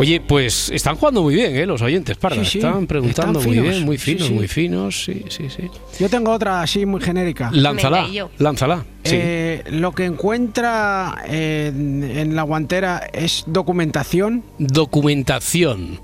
Oye, 0.00 0.20
pues 0.20 0.70
están 0.70 0.94
jugando 0.94 1.22
muy 1.22 1.34
bien, 1.34 1.56
¿eh? 1.56 1.66
Los 1.66 1.82
oyentes, 1.82 2.16
Parda. 2.16 2.36
Sí, 2.44 2.50
sí, 2.52 2.58
Están 2.58 2.86
preguntando 2.86 3.40
están 3.40 3.52
muy 3.52 3.60
bien, 3.68 3.84
muy 3.84 3.98
sí, 3.98 4.12
finos, 4.12 4.28
sí. 4.28 4.32
muy 4.32 4.46
finos. 4.48 5.04
Sí, 5.04 5.24
sí, 5.28 5.50
sí. 5.50 5.68
Yo 5.98 6.08
tengo 6.08 6.30
otra 6.30 6.62
así 6.62 6.86
muy 6.86 7.00
genérica. 7.00 7.50
Lánzala, 7.52 8.06
lánzala. 8.38 8.84
Sí. 9.02 9.16
Eh, 9.18 9.64
lo 9.70 9.90
que 9.92 10.04
encuentra 10.04 11.16
en, 11.26 12.04
en 12.04 12.36
la 12.36 12.42
guantera 12.42 13.08
es 13.12 13.42
documentación. 13.48 14.44
Documentación. 14.58 16.00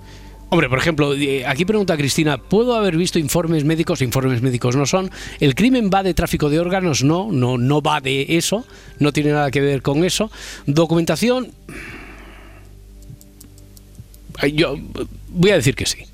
Hombre, 0.55 0.69
por 0.69 0.79
ejemplo, 0.79 1.15
eh, 1.17 1.45
aquí 1.45 1.65
pregunta 1.65 1.97
Cristina, 1.97 2.39
¿puedo 2.39 2.77
haber 2.77 2.97
visto 2.97 3.19
informes 3.19 3.65
médicos? 3.65 4.01
Informes 4.03 4.41
médicos 4.41 4.77
no 4.77 4.87
son. 4.87 5.11
¿El 5.41 5.57
crimen 5.57 5.91
va 5.93 6.05
de 6.05 6.15
tráfico 6.15 6.49
de 6.49 6.61
órganos? 6.61 7.03
No, 7.03 7.33
no, 7.33 7.59
no 7.59 7.83
va 7.83 8.01
de 8.01 8.25
eso. 8.37 8.65
No 9.01 9.13
tiene 9.13 9.33
nada 9.33 9.51
que 9.51 9.61
ver 9.61 9.83
con 9.83 10.05
eso. 10.05 10.31
Documentación. 10.67 11.51
Yo 14.53 14.77
voy 15.31 15.51
a 15.51 15.57
decir 15.57 15.75
que 15.75 15.87
sí. 15.87 16.05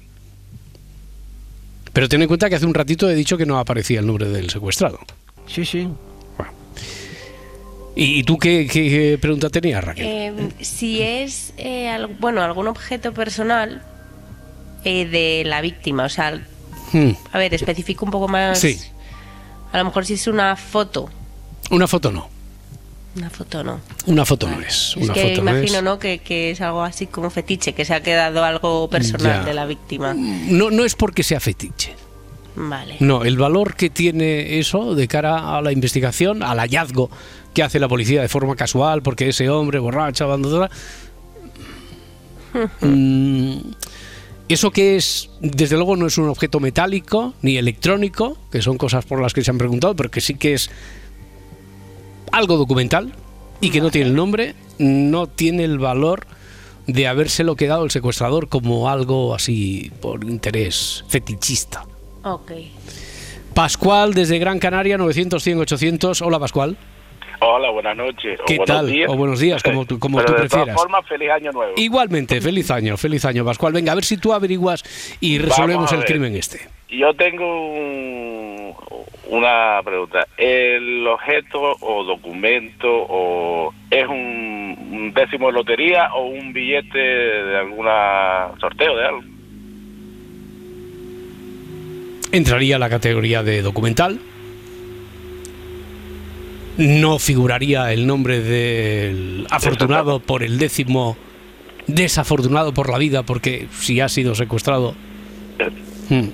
Pero 1.93 2.09
ten 2.09 2.23
en 2.23 2.29
cuenta 2.29 2.49
que 2.49 2.55
hace 2.57 2.65
un 2.65 2.73
ratito 2.73 3.11
he 3.11 3.15
dicho 3.15 3.37
que 3.37 3.45
no 3.45 3.59
aparecía 3.59 4.01
el 4.01 4.07
nombre 4.07 4.27
del 4.31 4.49
secuestrado. 4.49 5.01
Sí, 5.47 5.67
sí. 5.67 5.87
¿Y, 7.95 8.21
y 8.21 8.23
tú 8.23 8.39
qué, 8.39 8.67
qué- 8.73 8.89
qué 8.89 9.19
pregunta 9.21 9.51
tenías, 9.51 9.85
Raquel? 9.85 10.07
Eh, 10.07 10.33
si 10.63 11.03
es, 11.03 11.53
eh, 11.59 11.91
al- 11.91 12.07
bueno, 12.07 12.41
algún 12.41 12.69
objeto 12.69 13.13
personal 13.13 13.83
eh, 14.85 15.07
de 15.07 15.43
la 15.49 15.61
víctima, 15.61 16.05
o 16.05 16.09
sea, 16.09 16.41
Hmm, 16.93 17.11
a 17.33 17.39
ver, 17.39 17.55
especifico 17.55 18.05
un 18.05 18.11
poco 18.11 18.27
más. 18.27 18.59
Sí, 18.59 18.77
A 19.73 19.79
lo 19.79 19.85
mejor 19.85 20.05
si 20.07 20.15
es 20.15 20.27
una 20.27 20.57
foto. 20.57 21.09
una 21.71 21.87
foto 21.87 22.11
no. 22.11 22.29
Una 23.17 23.31
foto 23.31 23.63
no. 23.63 23.81
Una 24.07 24.25
foto 24.25 24.49
no 24.49 24.61
es. 24.61 24.95
Es 24.97 25.05
Una 25.05 25.15
que 25.15 25.21
foto 25.31 25.45
no 25.45 25.51
imagino, 25.53 25.79
es. 25.79 25.85
¿no? 25.85 25.99
Que, 26.01 26.19
que 26.19 26.51
es 26.51 26.61
algo 26.61 26.83
así 26.83 27.07
como 27.07 27.31
fetiche, 27.31 27.75
que 27.75 27.85
se 27.85 27.95
ha 27.95 28.03
quedado 28.03 28.43
algo 28.45 28.89
personal 28.91 29.41
Ya. 29.41 29.45
de 29.45 29.55
la 29.55 29.67
víctima. 29.67 30.15
No, 30.15 30.71
no 30.73 30.85
es 30.85 30.97
porque 30.97 31.23
sea 31.23 31.39
fetiche. 31.39 31.95
Vale. 32.57 32.97
No, 32.99 33.25
el 33.25 33.37
valor 33.37 33.75
que 33.77 33.89
tiene 33.91 34.59
eso 34.59 34.97
de 34.97 35.07
cara 35.07 35.57
a 35.57 35.63
la 35.63 35.71
investigación, 35.71 36.43
al 36.43 36.59
hallazgo 36.59 37.09
que 37.55 37.63
hace 37.63 37.79
la 37.79 37.87
policía 37.89 38.21
de 38.21 38.29
forma 38.29 38.57
casual, 38.57 39.03
porque 39.03 39.29
ese 39.29 39.49
hombre 39.49 39.79
borracho, 39.79 40.25
abandonado. 40.25 40.69
mm, 42.81 43.59
eso 44.55 44.71
que 44.71 44.97
es, 44.97 45.31
desde 45.41 45.77
luego, 45.77 45.97
no 45.97 46.07
es 46.07 46.19
un 46.19 46.29
objeto 46.29 46.61
metálico 46.61 47.35
ni 47.43 47.57
electrónico, 47.57 48.37
que 48.51 48.63
son 48.63 48.79
cosas 48.79 49.05
por 49.05 49.21
las 49.21 49.33
que 49.33 49.45
se 49.45 49.51
han 49.51 49.59
preguntado, 49.59 49.95
pero 49.95 50.11
que 50.11 50.21
sí 50.21 50.35
que 50.35 50.55
es 50.55 50.71
algo 52.33 52.57
documental 52.57 53.13
y 53.61 53.71
que 53.71 53.81
no 53.81 53.91
tiene 53.91 54.09
el 54.09 54.17
nombre, 54.17 54.55
no 54.79 55.27
tiene 55.27 55.65
el 55.65 55.79
valor 55.79 56.27
de 56.87 57.07
habérselo 57.07 57.57
quedado 57.57 57.85
el 57.85 57.91
secuestrador 57.91 58.49
como 58.49 58.89
algo 58.89 59.35
así 59.35 59.93
por 60.01 60.25
interés 60.25 61.05
fetichista. 61.09 61.85
Ok. 62.25 62.53
Pascual 63.55 64.15
desde 64.15 64.39
Gran 64.39 64.59
Canaria, 64.59 64.97
900, 64.97 65.43
100, 65.43 65.59
800. 65.61 66.23
Hola 66.23 66.39
Pascual. 66.39 66.77
Hola, 67.43 67.71
buenas 67.71 67.97
noches. 67.97 68.39
o 68.41 68.45
¿Qué 68.45 68.57
buenos 68.59 68.77
tal? 68.77 68.87
días. 68.91 69.11
O 69.11 69.17
buenos 69.17 69.41
días, 69.41 69.63
como 69.63 69.87
tú, 69.87 69.99
como 69.99 70.19
Pero 70.19 70.27
tú 70.27 70.33
de 70.35 70.39
prefieras. 70.41 70.67
todas 70.67 70.81
formas, 70.83 71.07
feliz 71.09 71.31
año 71.31 71.53
nuevo. 71.53 71.73
Igualmente, 71.77 72.41
feliz 72.41 72.71
año, 72.71 72.97
feliz 72.99 73.25
año 73.25 73.45
Pascual. 73.45 73.73
Venga, 73.73 73.93
a 73.93 73.95
ver 73.95 74.05
si 74.05 74.19
tú 74.19 74.33
averiguas 74.33 74.83
y 75.21 75.39
resolvemos 75.39 75.91
el 75.93 76.05
crimen 76.05 76.37
este. 76.37 76.61
Yo 76.91 77.15
tengo 77.15 77.71
un- 77.73 78.75
una 79.29 79.81
pregunta. 79.85 80.27
¿El 80.37 81.07
objeto 81.07 81.77
o 81.81 82.05
documento 82.05 82.89
o 82.91 83.73
es 83.91 84.07
un, 84.07 84.77
un 84.91 85.13
décimo 85.15 85.47
de 85.47 85.53
lotería 85.55 86.13
o 86.15 86.27
un 86.27 86.53
billete 86.53 86.99
de 86.99 87.57
alguna 87.57 88.49
sorteo 88.61 88.97
de 88.97 89.07
algo? 89.07 89.23
Entraría 92.33 92.77
a 92.77 92.79
la 92.79 92.91
categoría 92.91 93.43
de 93.43 93.63
documental. 93.63 94.21
No 96.81 97.19
figuraría 97.19 97.93
el 97.93 98.07
nombre 98.07 98.41
del 98.41 99.47
afortunado 99.51 100.19
por 100.19 100.43
el 100.43 100.59
décimo, 100.59 101.15
desafortunado 101.87 102.73
por 102.73 102.89
la 102.89 102.97
vida, 102.97 103.23
porque 103.23 103.69
si 103.79 104.01
ha 104.01 104.09
sido 104.09 104.35
secuestrado. 104.35 104.95
Hmm. 106.09 106.29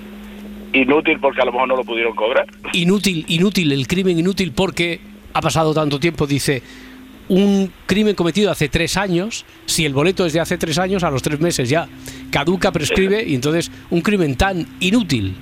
Inútil 0.71 1.19
porque 1.19 1.41
a 1.41 1.45
lo 1.45 1.51
mejor 1.51 1.67
no 1.67 1.75
lo 1.75 1.83
pudieron 1.83 2.15
cobrar. 2.15 2.45
Inútil, 2.71 3.25
inútil, 3.27 3.73
el 3.73 3.87
crimen 3.87 4.17
inútil 4.19 4.53
porque 4.53 5.01
ha 5.33 5.41
pasado 5.41 5.73
tanto 5.73 5.99
tiempo, 5.99 6.25
dice, 6.25 6.63
un 7.27 7.69
crimen 7.85 8.15
cometido 8.15 8.49
hace 8.49 8.69
tres 8.69 8.95
años, 8.95 9.45
si 9.65 9.83
el 9.85 9.93
boleto 9.93 10.25
es 10.25 10.31
de 10.31 10.39
hace 10.39 10.57
tres 10.57 10.77
años, 10.79 11.03
a 11.03 11.11
los 11.11 11.21
tres 11.21 11.41
meses 11.41 11.67
ya 11.67 11.89
caduca, 12.31 12.71
prescribe, 12.71 13.21
y 13.27 13.35
entonces 13.35 13.69
un 13.89 13.99
crimen 13.99 14.37
tan 14.37 14.65
inútil 14.79 15.35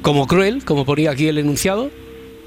como 0.00 0.28
cruel, 0.28 0.64
como 0.64 0.84
ponía 0.84 1.10
aquí 1.10 1.26
el 1.26 1.38
enunciado, 1.38 1.90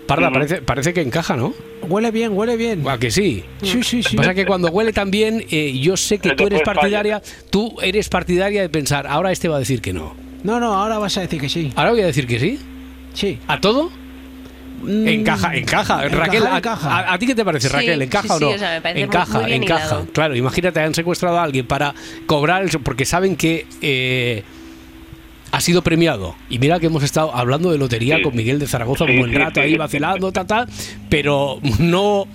Parda, 0.08 0.32
parece, 0.32 0.62
parece 0.62 0.94
que 0.94 1.02
encaja, 1.02 1.36
¿no? 1.36 1.54
Huele 1.84 2.12
bien, 2.12 2.32
huele 2.36 2.56
bien. 2.56 2.88
¿A 2.88 2.98
que 2.98 3.12
sí? 3.12 3.44
Sí, 3.62 3.84
sí, 3.84 4.02
sí. 4.04 4.12
que 4.12 4.18
pasa 4.18 4.34
que 4.34 4.46
cuando 4.46 4.70
huele 4.70 4.94
tan 4.94 5.12
bien, 5.12 5.46
eh, 5.52 5.78
yo 5.80 5.98
sé 5.98 6.18
que 6.20 6.32
tú 6.36 6.48
eres 6.48 6.62
partidaria, 6.62 7.22
tú 7.50 7.76
eres 7.82 8.08
partidaria 8.10 8.62
de 8.62 8.70
pensar, 8.70 9.06
ahora 9.08 9.32
este 9.32 9.48
va 9.50 9.58
a 9.58 9.60
decir 9.60 9.82
que 9.82 9.94
no. 9.94 10.16
No, 10.44 10.60
no, 10.60 10.74
ahora 10.74 10.98
vas 10.98 11.18
a 11.18 11.22
decir 11.22 11.42
que 11.42 11.50
sí. 11.50 11.72
Ahora 11.76 11.92
voy 11.92 12.02
a 12.02 12.06
decir 12.06 12.26
que 12.26 12.40
sí. 12.40 12.58
Sí. 13.14 13.38
¿A 13.48 13.60
todo? 13.60 13.92
Encaja, 14.88 15.56
encaja. 15.56 16.06
Encajar, 16.06 16.12
Raquel, 16.18 16.46
a- 16.46 16.58
encaja. 16.58 16.90
A, 17.00 17.14
a 17.14 17.20
ti 17.20 17.26
qué 17.26 17.36
te 17.36 17.44
parece, 17.44 17.68
Sí, 17.68 17.74
Raquel? 17.74 18.02
¿Encaja 18.02 18.28
sí, 18.28 18.34
o 18.34 18.40
no? 18.40 18.48
sí, 18.50 18.56
o 18.56 18.60
sea, 18.60 18.80
me 18.80 18.94
muy- 18.94 19.02
encaja, 19.04 19.38
muy 19.40 19.46
bien 19.48 19.64
encaja. 19.64 19.86
hilado. 19.88 20.06
Claro, 20.14 20.36
imagínate, 20.36 20.80
han 20.80 20.94
secuestrado 20.94 21.40
a 21.40 21.44
alguien 21.44 21.66
para 21.66 21.94
cobrar, 22.28 22.62
el, 22.64 22.70
porque 22.82 23.04
saben 23.06 23.36
que 23.36 23.66
eh, 23.82 24.44
ha 25.52 25.62
sido 25.62 25.82
premiado. 25.82 26.36
Y 26.50 26.60
mira 26.60 26.80
que 26.80 26.88
hemos 26.88 27.04
estado 27.04 27.34
hablando 27.36 27.72
de 27.72 27.78
lotería 27.78 28.18
Sí. 28.18 28.22
con 28.24 28.36
Miguel 28.36 28.60
de 28.60 28.68
Zaragoza 28.68 29.06
un 29.06 29.12
Sí, 29.12 29.18
buen 29.18 29.32
sí, 29.32 29.38
rato 29.38 29.54
sí. 29.56 29.60
ahí 29.62 29.78
vacilando, 29.78 30.32
ta, 30.32 30.46
ta, 30.46 30.68
pero 31.10 31.60
no 31.80 32.28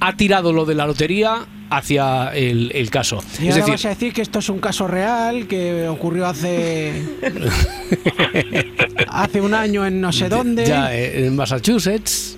ha 0.00 0.16
tirado 0.16 0.52
lo 0.52 0.64
de 0.64 0.74
la 0.74 0.86
lotería 0.86 1.46
hacia 1.70 2.28
el, 2.34 2.70
el 2.74 2.88
caso. 2.90 3.22
Y 3.40 3.48
es 3.48 3.54
ahora 3.54 3.56
decir, 3.56 3.72
vas 3.72 3.84
a 3.84 3.88
decir 3.90 4.12
que 4.12 4.22
esto 4.22 4.38
es 4.38 4.48
un 4.48 4.58
caso 4.58 4.86
real, 4.86 5.46
que 5.46 5.86
ocurrió 5.88 6.26
hace 6.26 7.02
hace 9.08 9.40
un 9.40 9.54
año 9.54 9.86
en 9.86 10.00
no 10.00 10.12
sé 10.12 10.28
dónde. 10.28 10.66
Ya, 10.66 10.94
eh, 10.94 11.26
en 11.26 11.36
Massachusetts. 11.36 12.36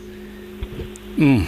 Mm. 1.16 1.42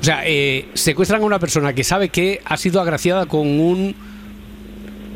O 0.00 0.04
sea, 0.04 0.22
eh, 0.26 0.66
secuestran 0.74 1.22
a 1.22 1.24
una 1.24 1.38
persona 1.38 1.72
que 1.72 1.84
sabe 1.84 2.08
que 2.08 2.40
ha 2.44 2.56
sido 2.56 2.80
agraciada 2.80 3.26
con 3.26 3.46
un 3.60 3.94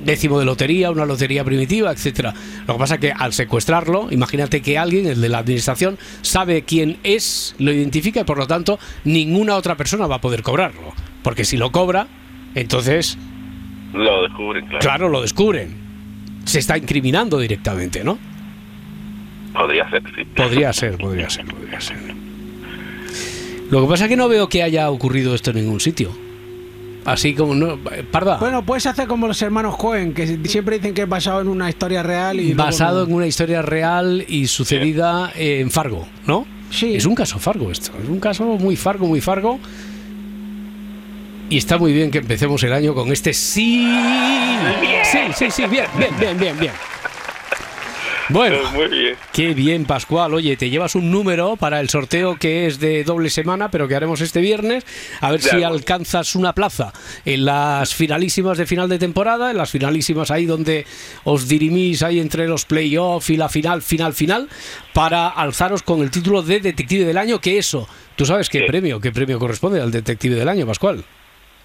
décimo 0.04 0.38
de 0.38 0.44
lotería, 0.44 0.90
una 0.90 1.04
lotería 1.06 1.44
primitiva, 1.44 1.90
etcétera. 1.92 2.34
Lo 2.66 2.74
que 2.74 2.78
pasa 2.78 2.94
es 2.94 3.00
que 3.00 3.12
al 3.12 3.32
secuestrarlo, 3.32 4.08
imagínate 4.10 4.62
que 4.62 4.78
alguien, 4.78 5.06
el 5.06 5.20
de 5.20 5.28
la 5.28 5.38
administración, 5.38 5.98
sabe 6.22 6.62
quién 6.62 6.98
es, 7.02 7.54
lo 7.58 7.72
identifica 7.72 8.20
y 8.20 8.24
por 8.24 8.38
lo 8.38 8.46
tanto 8.46 8.78
ninguna 9.04 9.56
otra 9.56 9.76
persona 9.76 10.06
va 10.06 10.16
a 10.16 10.20
poder 10.20 10.42
cobrarlo. 10.42 10.92
Porque 11.22 11.44
si 11.44 11.56
lo 11.56 11.70
cobra, 11.72 12.08
entonces, 12.54 13.16
Lo 13.94 14.22
descubren, 14.22 14.66
claro. 14.66 14.80
claro, 14.80 15.08
lo 15.08 15.22
descubren. 15.22 15.76
Se 16.44 16.58
está 16.58 16.76
incriminando 16.76 17.38
directamente, 17.38 18.02
¿no? 18.02 18.18
Podría 19.52 19.88
ser, 19.90 20.02
sí. 20.16 20.24
Podría 20.34 20.72
ser, 20.72 20.96
podría 20.98 21.30
ser, 21.30 21.44
podría 21.44 21.80
ser. 21.80 21.98
Lo 23.70 23.82
que 23.82 23.88
pasa 23.88 24.04
es 24.04 24.10
que 24.10 24.16
no 24.16 24.28
veo 24.28 24.48
que 24.48 24.62
haya 24.62 24.90
ocurrido 24.90 25.34
esto 25.34 25.50
en 25.50 25.56
ningún 25.56 25.80
sitio. 25.80 26.10
Así 27.04 27.34
como 27.34 27.54
no. 27.54 27.78
Parda. 28.10 28.38
Bueno, 28.38 28.64
puedes 28.64 28.86
hacer 28.86 29.08
como 29.08 29.26
los 29.26 29.40
hermanos 29.42 29.76
Cohen, 29.76 30.14
que 30.14 30.38
siempre 30.46 30.76
dicen 30.76 30.94
que 30.94 31.02
es 31.02 31.08
basado 31.08 31.40
en 31.40 31.48
una 31.48 31.68
historia 31.68 32.02
real 32.02 32.38
y 32.38 32.54
basado 32.54 33.00
no. 33.00 33.06
en 33.08 33.14
una 33.14 33.26
historia 33.26 33.62
real 33.62 34.24
y 34.28 34.46
sucedida 34.46 35.32
en 35.34 35.70
Fargo, 35.70 36.06
¿no? 36.26 36.46
Sí. 36.70 36.94
Es 36.94 37.04
un 37.04 37.14
caso 37.14 37.38
Fargo 37.38 37.70
esto. 37.70 37.92
Es 38.02 38.08
un 38.08 38.20
caso 38.20 38.44
muy 38.44 38.76
Fargo, 38.76 39.06
muy 39.06 39.20
Fargo. 39.20 39.58
Y 41.50 41.58
está 41.58 41.76
muy 41.76 41.92
bien 41.92 42.10
que 42.10 42.18
empecemos 42.18 42.62
el 42.62 42.72
año 42.72 42.94
con 42.94 43.12
este 43.12 43.34
sí. 43.34 43.86
Sí, 45.04 45.18
sí, 45.36 45.50
sí, 45.50 45.66
bien, 45.66 45.86
bien, 45.98 46.10
bien, 46.18 46.38
bien, 46.38 46.58
bien. 46.58 46.72
Bueno, 48.28 48.56
Muy 48.72 48.88
bien. 48.88 49.16
Qué 49.32 49.54
bien, 49.54 49.84
Pascual. 49.84 50.34
Oye, 50.34 50.56
te 50.56 50.70
llevas 50.70 50.94
un 50.94 51.10
número 51.10 51.56
para 51.56 51.80
el 51.80 51.88
sorteo 51.88 52.36
que 52.36 52.66
es 52.66 52.78
de 52.78 53.04
doble 53.04 53.30
semana, 53.30 53.70
pero 53.70 53.88
que 53.88 53.96
haremos 53.96 54.20
este 54.20 54.40
viernes. 54.40 54.84
A 55.20 55.30
ver 55.30 55.40
De 55.40 55.50
si 55.50 55.62
alcanzas 55.62 56.34
una 56.34 56.54
plaza 56.54 56.92
en 57.24 57.44
las 57.44 57.94
finalísimas 57.94 58.58
de 58.58 58.66
final 58.66 58.88
de 58.88 58.98
temporada, 58.98 59.50
en 59.50 59.56
las 59.56 59.70
finalísimas 59.70 60.30
ahí 60.30 60.46
donde 60.46 60.86
os 61.24 61.48
dirimís 61.48 62.02
ahí 62.02 62.20
entre 62.20 62.46
los 62.46 62.64
playoffs 62.64 63.30
y 63.30 63.36
la 63.36 63.48
final, 63.48 63.82
final, 63.82 64.12
final, 64.14 64.48
para 64.92 65.28
alzaros 65.28 65.82
con 65.82 66.00
el 66.02 66.10
título 66.10 66.42
de 66.42 66.60
Detective 66.60 67.04
del 67.04 67.18
Año, 67.18 67.40
que 67.40 67.58
eso, 67.58 67.88
¿tú 68.16 68.24
sabes 68.24 68.48
qué 68.48 68.62
premio, 68.66 69.00
qué 69.00 69.12
premio 69.12 69.38
corresponde 69.38 69.80
al 69.80 69.90
Detective 69.90 70.36
del 70.36 70.48
Año, 70.48 70.66
Pascual? 70.66 71.04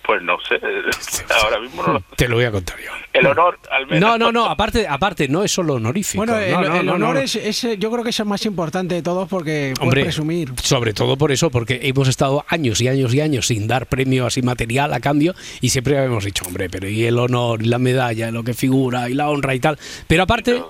Pues 0.07 0.21
no 0.23 0.37
sé. 0.47 0.55
Ahora 1.43 1.59
mismo 1.59 1.83
no 1.83 1.93
lo- 1.93 2.01
Te 2.15 2.27
lo 2.29 2.35
voy 2.37 2.45
a 2.45 2.51
contar 2.51 2.77
yo. 2.79 2.91
El 3.13 3.27
honor, 3.27 3.59
al 3.69 3.85
menos. 3.87 3.99
No, 3.99 4.17
no, 4.17 4.31
no, 4.31 4.45
aparte, 4.45 4.87
aparte, 4.87 5.27
no 5.27 5.43
es 5.43 5.51
solo 5.51 5.73
honorífico. 5.75 6.23
Bueno, 6.25 6.37
el, 6.39 6.51
No, 6.53 6.61
no, 6.61 6.75
el 6.79 6.85
no, 6.85 6.93
honor 6.93 7.15
no. 7.15 7.19
Es, 7.19 7.35
es, 7.35 7.61
yo 7.77 7.91
creo 7.91 8.03
que 8.03 8.11
es 8.11 8.19
el 8.21 8.25
más 8.27 8.45
importante 8.45 8.95
de 8.95 9.01
todos 9.01 9.27
porque 9.27 9.73
Hombre, 9.81 10.03
presumir. 10.03 10.53
sobre 10.63 10.93
todo 10.93 11.17
por 11.17 11.31
eso, 11.31 11.49
porque 11.51 11.79
hemos 11.83 12.07
estado 12.07 12.45
años 12.47 12.79
y 12.79 12.87
años 12.87 13.13
y 13.13 13.21
años 13.21 13.47
sin 13.47 13.67
dar 13.67 13.87
premio 13.87 14.25
así 14.27 14.41
material 14.41 14.93
a 14.93 14.99
cambio 15.01 15.35
y 15.61 15.69
siempre 15.69 15.97
habíamos 15.97 16.23
dicho, 16.25 16.45
hombre, 16.47 16.69
pero 16.69 16.87
y 16.87 17.03
el 17.05 17.17
honor 17.19 17.61
y 17.61 17.65
la 17.65 17.79
medalla, 17.79 18.29
y 18.29 18.31
lo 18.31 18.43
que 18.43 18.53
figura 18.53 19.09
y 19.09 19.13
la 19.13 19.29
honra 19.29 19.55
y 19.55 19.59
tal. 19.59 19.77
Pero 20.07 20.23
aparte, 20.23 20.61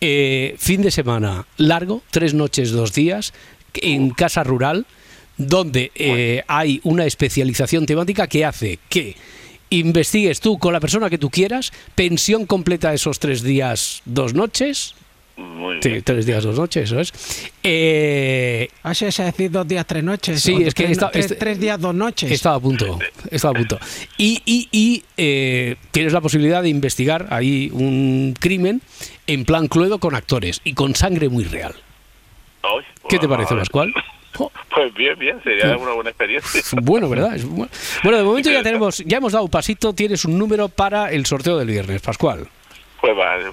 eh, 0.00 0.54
fin 0.58 0.80
de 0.82 0.90
semana 0.90 1.44
largo, 1.58 2.02
tres 2.10 2.32
noches, 2.32 2.70
dos 2.70 2.92
días, 2.94 3.34
en 3.74 4.10
casa 4.10 4.44
rural, 4.44 4.86
donde 5.38 5.90
eh, 5.94 6.42
hay 6.46 6.80
una 6.84 7.06
especialización 7.06 7.86
temática 7.86 8.26
que 8.26 8.44
hace 8.44 8.78
que 8.88 9.16
investigues 9.70 10.40
tú 10.40 10.58
con 10.58 10.72
la 10.72 10.80
persona 10.80 11.08
que 11.10 11.18
tú 11.18 11.30
quieras, 11.30 11.72
pensión 11.94 12.44
completa 12.46 12.92
esos 12.92 13.18
tres 13.18 13.42
días, 13.42 14.02
dos 14.04 14.34
noches. 14.34 14.94
Muy 15.36 15.76
Sí, 15.80 16.02
tres 16.02 16.26
días, 16.26 16.42
dos 16.42 16.56
noches, 16.56 16.84
eso 16.90 16.98
es. 16.98 17.12
Eh, 17.62 18.68
Así 18.82 19.04
es 19.04 19.16
decir, 19.16 19.50
dos 19.52 19.68
días, 19.68 19.86
tres 19.86 20.02
noches. 20.02 20.42
Sí, 20.42 20.56
es 20.64 20.74
que 20.74 20.84
tres, 20.86 20.98
tres- 21.12 21.24
este- 21.26 21.34
tres 21.36 21.60
días, 21.60 21.80
dos 21.80 21.94
noches. 21.94 22.32
Estaba 22.32 22.56
a 22.56 22.60
punto, 22.60 22.98
estaba 23.30 23.52
a 23.52 23.58
punto. 23.60 23.78
Y, 24.16 24.42
y- 24.44 24.68
y, 24.72 25.04
eh, 25.16 25.76
tienes 25.92 26.12
la 26.12 26.20
posibilidad 26.20 26.60
de 26.60 26.70
investigar 26.70 27.28
ahí 27.30 27.70
un 27.72 28.34
crimen 28.40 28.82
en 29.28 29.44
plan 29.44 29.68
cluedo 29.68 30.00
con 30.00 30.16
actores 30.16 30.60
y 30.64 30.72
con 30.72 30.96
sangre 30.96 31.28
muy 31.28 31.44
real. 31.44 31.74
¿Qué 33.08 33.18
te 33.18 33.28
parece, 33.28 33.54
Pascual? 33.54 33.92
Pues 34.72 34.94
bien, 34.94 35.18
bien, 35.18 35.42
sería 35.42 35.76
una 35.76 35.94
buena 35.94 36.10
experiencia. 36.10 36.62
Bueno, 36.82 37.08
¿verdad? 37.08 37.34
Es 37.34 37.44
bueno, 37.44 37.68
de 38.04 38.22
momento 38.22 38.50
ya 38.52 38.62
tenemos, 38.62 38.98
ya 38.98 39.16
hemos 39.16 39.32
dado 39.32 39.44
un 39.46 39.50
pasito, 39.50 39.92
tienes 39.92 40.24
un 40.24 40.38
número 40.38 40.68
para 40.68 41.10
el 41.10 41.26
sorteo 41.26 41.58
del 41.58 41.66
viernes, 41.66 42.00
Pascual. 42.00 42.46
Pues 43.00 43.16
vale, 43.16 43.44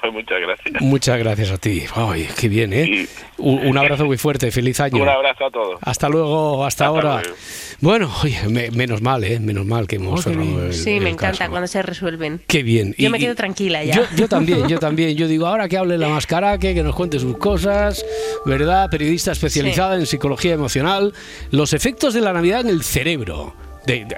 pues 0.00 0.12
muchas 0.12 0.40
gracias. 0.40 0.82
Muchas 0.82 1.18
gracias 1.18 1.50
a 1.52 1.58
ti. 1.58 1.84
Ay, 1.94 2.26
qué 2.38 2.48
bien, 2.48 2.72
¿eh? 2.72 3.06
Un, 3.38 3.66
un 3.68 3.78
abrazo 3.78 4.04
muy 4.04 4.18
fuerte, 4.18 4.50
feliz 4.50 4.80
año. 4.80 5.00
Un 5.02 5.08
abrazo 5.08 5.46
a 5.46 5.50
todos. 5.50 5.78
Hasta 5.82 6.08
luego, 6.08 6.64
hasta, 6.64 6.86
ahora. 6.86 7.20
luego. 7.22 7.36
Bueno, 7.80 8.10
oye, 8.24 8.40
me- 8.48 8.70
menos 8.72 9.00
mal, 9.00 9.22
¿eh? 9.24 9.38
Menos 9.38 9.64
mal 9.64 9.86
que 9.86 9.96
hemos 9.96 10.24
cerrado 10.24 10.66
el- 10.66 10.74
Sí, 10.74 10.94
el 10.96 11.04
me 11.04 11.10
encanta 11.10 11.38
caso. 11.38 11.50
cuando 11.50 11.68
se 11.68 11.80
resuelven. 11.82 12.42
Qué 12.48 12.62
bien. 12.64 12.94
Yo 12.98 13.06
Y- 13.06 13.10
me 13.10 13.18
quedo 13.20 13.34
tranquila 13.36 13.84
ya. 13.84 13.94
Yo, 13.94 14.02
yo 14.16 14.28
también, 14.28 14.66
yo 14.68 14.78
también. 14.80 15.16
Yo 15.16 15.28
digo, 15.28 15.46
ahora 15.46 15.68
que 15.68 15.78
hable 15.78 15.96
la 15.96 16.08
mascaraque, 16.08 16.74
que 16.74 16.82
nos 16.82 16.94
cuente 16.96 17.18
sus 17.20 17.38
cosas, 17.38 18.04
¿verdad? 18.44 18.90
Periodista 18.90 19.32
especializada 19.32 19.94
en 19.94 20.04
psicología 20.06 20.54
emocional. 20.54 21.14
Los 21.52 21.72
efectos 21.74 22.12
de 22.12 22.20
la 22.22 22.32
Navidad 22.32 22.62
en 22.62 22.68
el 22.68 22.82
cerebro. 22.82 23.54
De- 23.92 24.04
de- 24.04 24.16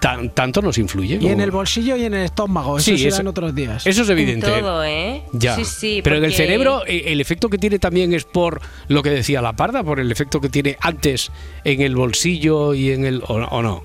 tan- 0.00 0.30
tanto 0.30 0.60
nos 0.62 0.76
influye. 0.78 1.14
Y 1.14 1.18
como- 1.18 1.30
en 1.32 1.40
el 1.40 1.50
bolsillo 1.50 1.96
y 1.96 2.04
en 2.04 2.14
el 2.14 2.24
estómago. 2.24 2.78
Eso 2.78 2.90
Sí, 2.90 2.98
serán 2.98 3.20
eso- 3.22 3.30
otros 3.30 3.54
días. 3.54 3.86
Eso 3.86 4.02
es 4.02 4.08
evidente. 4.10 4.46
Todo, 4.46 4.84
¿eh? 4.84 5.22
Ya. 5.32 5.56
Sí, 5.56 5.64
sí. 5.64 6.00
Pero 6.04 6.16
en 6.16 6.24
el 6.24 6.34
cerebro, 6.34 6.82
eh, 6.86 7.04
el 7.06 7.20
efecto 7.20 7.48
que 7.48 7.58
tiene 7.58 7.78
también 7.78 8.12
es 8.12 8.24
por 8.24 8.60
lo 8.88 9.02
que 9.02 9.10
decía 9.10 9.40
la 9.42 9.54
parda, 9.54 9.82
por 9.82 10.00
el 10.00 10.10
efecto 10.12 10.40
que 10.40 10.48
tiene 10.48 10.76
antes 10.80 11.30
en 11.64 11.80
el 11.80 11.94
bolsillo 11.96 12.74
y 12.74 12.90
en 12.92 13.04
el. 13.04 13.22
¿O, 13.26 13.34
o 13.34 13.62
no? 13.62 13.82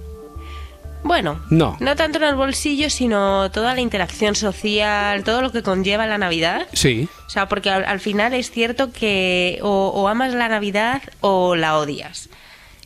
Bueno, 1.01 1.39
No. 1.49 1.77
no 1.79 1.95
tanto 1.95 2.17
en 2.17 2.25
el 2.25 2.35
bolsillo, 2.35 2.89
sino 2.89 3.49
toda 3.51 3.73
la 3.73 3.79
interacción 3.79 4.35
social, 4.35 5.23
todo 5.23 5.41
lo 5.41 5.49
que 5.53 5.63
conlleva 5.63 6.05
la 6.07 6.17
Navidad. 6.17 6.67
Sí. 6.73 7.07
O 7.25 7.29
sea, 7.29 7.47
porque 7.47 7.69
al, 7.69 7.85
al 7.85 8.01
final 8.01 8.33
es 8.33 8.51
cierto 8.51 8.91
que 8.91 9.59
o, 9.61 9.87
o 9.95 10.07
amas 10.09 10.33
la 10.33 10.49
Navidad 10.49 11.01
o 11.21 11.55
la 11.55 11.77
odias. 11.77 12.27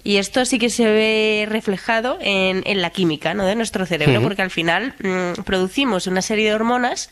Y 0.03 0.17
esto 0.17 0.45
sí 0.45 0.59
que 0.59 0.69
se 0.69 0.85
ve 0.85 1.45
reflejado 1.49 2.17
en, 2.21 2.63
en 2.65 2.81
la 2.81 2.89
química 2.89 3.33
¿no? 3.33 3.45
de 3.45 3.55
nuestro 3.55 3.85
cerebro, 3.85 4.21
porque 4.21 4.41
al 4.41 4.51
final 4.51 4.95
mm, 5.01 5.43
producimos 5.43 6.07
una 6.07 6.21
serie 6.21 6.49
de 6.49 6.55
hormonas 6.55 7.09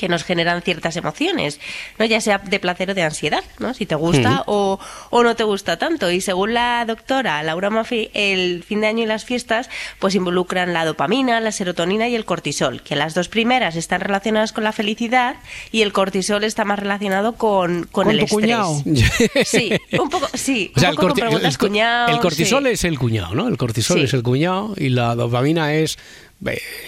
que 0.00 0.08
nos 0.08 0.24
generan 0.24 0.62
ciertas 0.62 0.96
emociones, 0.96 1.60
¿no? 1.98 2.06
ya 2.06 2.20
sea 2.22 2.38
de 2.38 2.58
placer 2.58 2.90
o 2.90 2.94
de 2.94 3.02
ansiedad, 3.02 3.44
¿no? 3.58 3.74
si 3.74 3.84
te 3.84 3.94
gusta 3.94 4.44
o, 4.46 4.80
o 5.10 5.22
no 5.22 5.36
te 5.36 5.44
gusta 5.44 5.76
tanto. 5.76 6.10
Y 6.10 6.22
según 6.22 6.54
la 6.54 6.82
doctora 6.86 7.42
Laura 7.42 7.68
Maffei, 7.68 8.10
el 8.14 8.64
fin 8.64 8.80
de 8.80 8.86
año 8.86 9.02
y 9.04 9.06
las 9.06 9.26
fiestas 9.26 9.68
pues 9.98 10.14
involucran 10.14 10.72
la 10.72 10.86
dopamina, 10.86 11.38
la 11.40 11.52
serotonina 11.52 12.08
y 12.08 12.14
el 12.14 12.24
cortisol, 12.24 12.82
que 12.82 12.96
las 12.96 13.12
dos 13.12 13.28
primeras 13.28 13.76
están 13.76 14.00
relacionadas 14.00 14.52
con 14.52 14.64
la 14.64 14.72
felicidad 14.72 15.36
y 15.70 15.82
el 15.82 15.92
cortisol 15.92 16.44
está 16.44 16.64
más 16.64 16.78
relacionado 16.78 17.34
con, 17.34 17.84
con, 17.92 18.04
Con 18.04 18.10
el 18.10 18.18
tu 18.20 18.24
estrés. 18.24 18.40
cuñado. 18.40 18.82
Sí, 19.44 19.70
un 19.98 20.08
poco, 20.08 20.28
sí, 20.34 20.72
O 20.76 20.80
sea, 20.80 20.88
un 20.90 20.94
el, 20.94 21.00
poco 21.00 21.14
con 21.20 21.44
el 21.44 21.58
co- 21.58 21.66
cuñado, 21.66 22.08
el 22.08 22.20
cortisol 22.20 22.64
sí. 22.64 22.70
es 22.70 22.84
el 22.84 22.98
cuñado, 22.98 23.34
¿no? 23.34 23.48
El 23.48 23.58
cortisol 23.58 23.98
Sí. 23.98 24.04
es 24.04 24.14
el 24.14 24.22
cuñado 24.22 24.74
y 24.78 24.88
la 24.88 25.14
dopamina 25.14 25.74
es. 25.74 25.98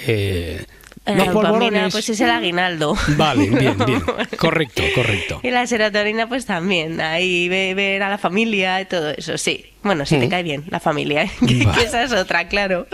eh, 0.07 0.65
eh, 1.07 1.17
los 1.17 1.29
polvorones. 1.29 1.93
pues 1.93 2.09
es 2.09 2.21
el 2.21 2.31
aguinaldo. 2.31 2.95
Vale, 3.17 3.49
bien, 3.51 3.77
bien. 3.87 4.03
Correcto, 4.39 4.83
correcto. 4.95 5.41
Y 5.43 5.51
la 5.51 5.67
serotonina, 5.67 6.29
pues 6.29 6.47
también. 6.47 7.01
Ahí 7.01 7.49
ve- 7.49 7.75
ver 7.75 8.03
a 8.03 8.09
la 8.11 8.19
familia 8.19 8.81
y 8.81 8.85
todo 8.87 9.11
eso, 9.11 9.37
sí. 9.39 9.67
Bueno, 9.83 10.07
si 10.07 10.17
te 10.19 10.27
Mm. 10.27 10.31
cae 10.31 10.43
bien 10.43 10.65
la 10.69 10.81
familia, 10.81 11.25
¿eh? 11.25 11.31
que, 11.41 11.59
que 11.67 11.83
esa 11.83 12.03
es 12.03 12.13
otra, 12.13 12.49
claro. 12.49 12.87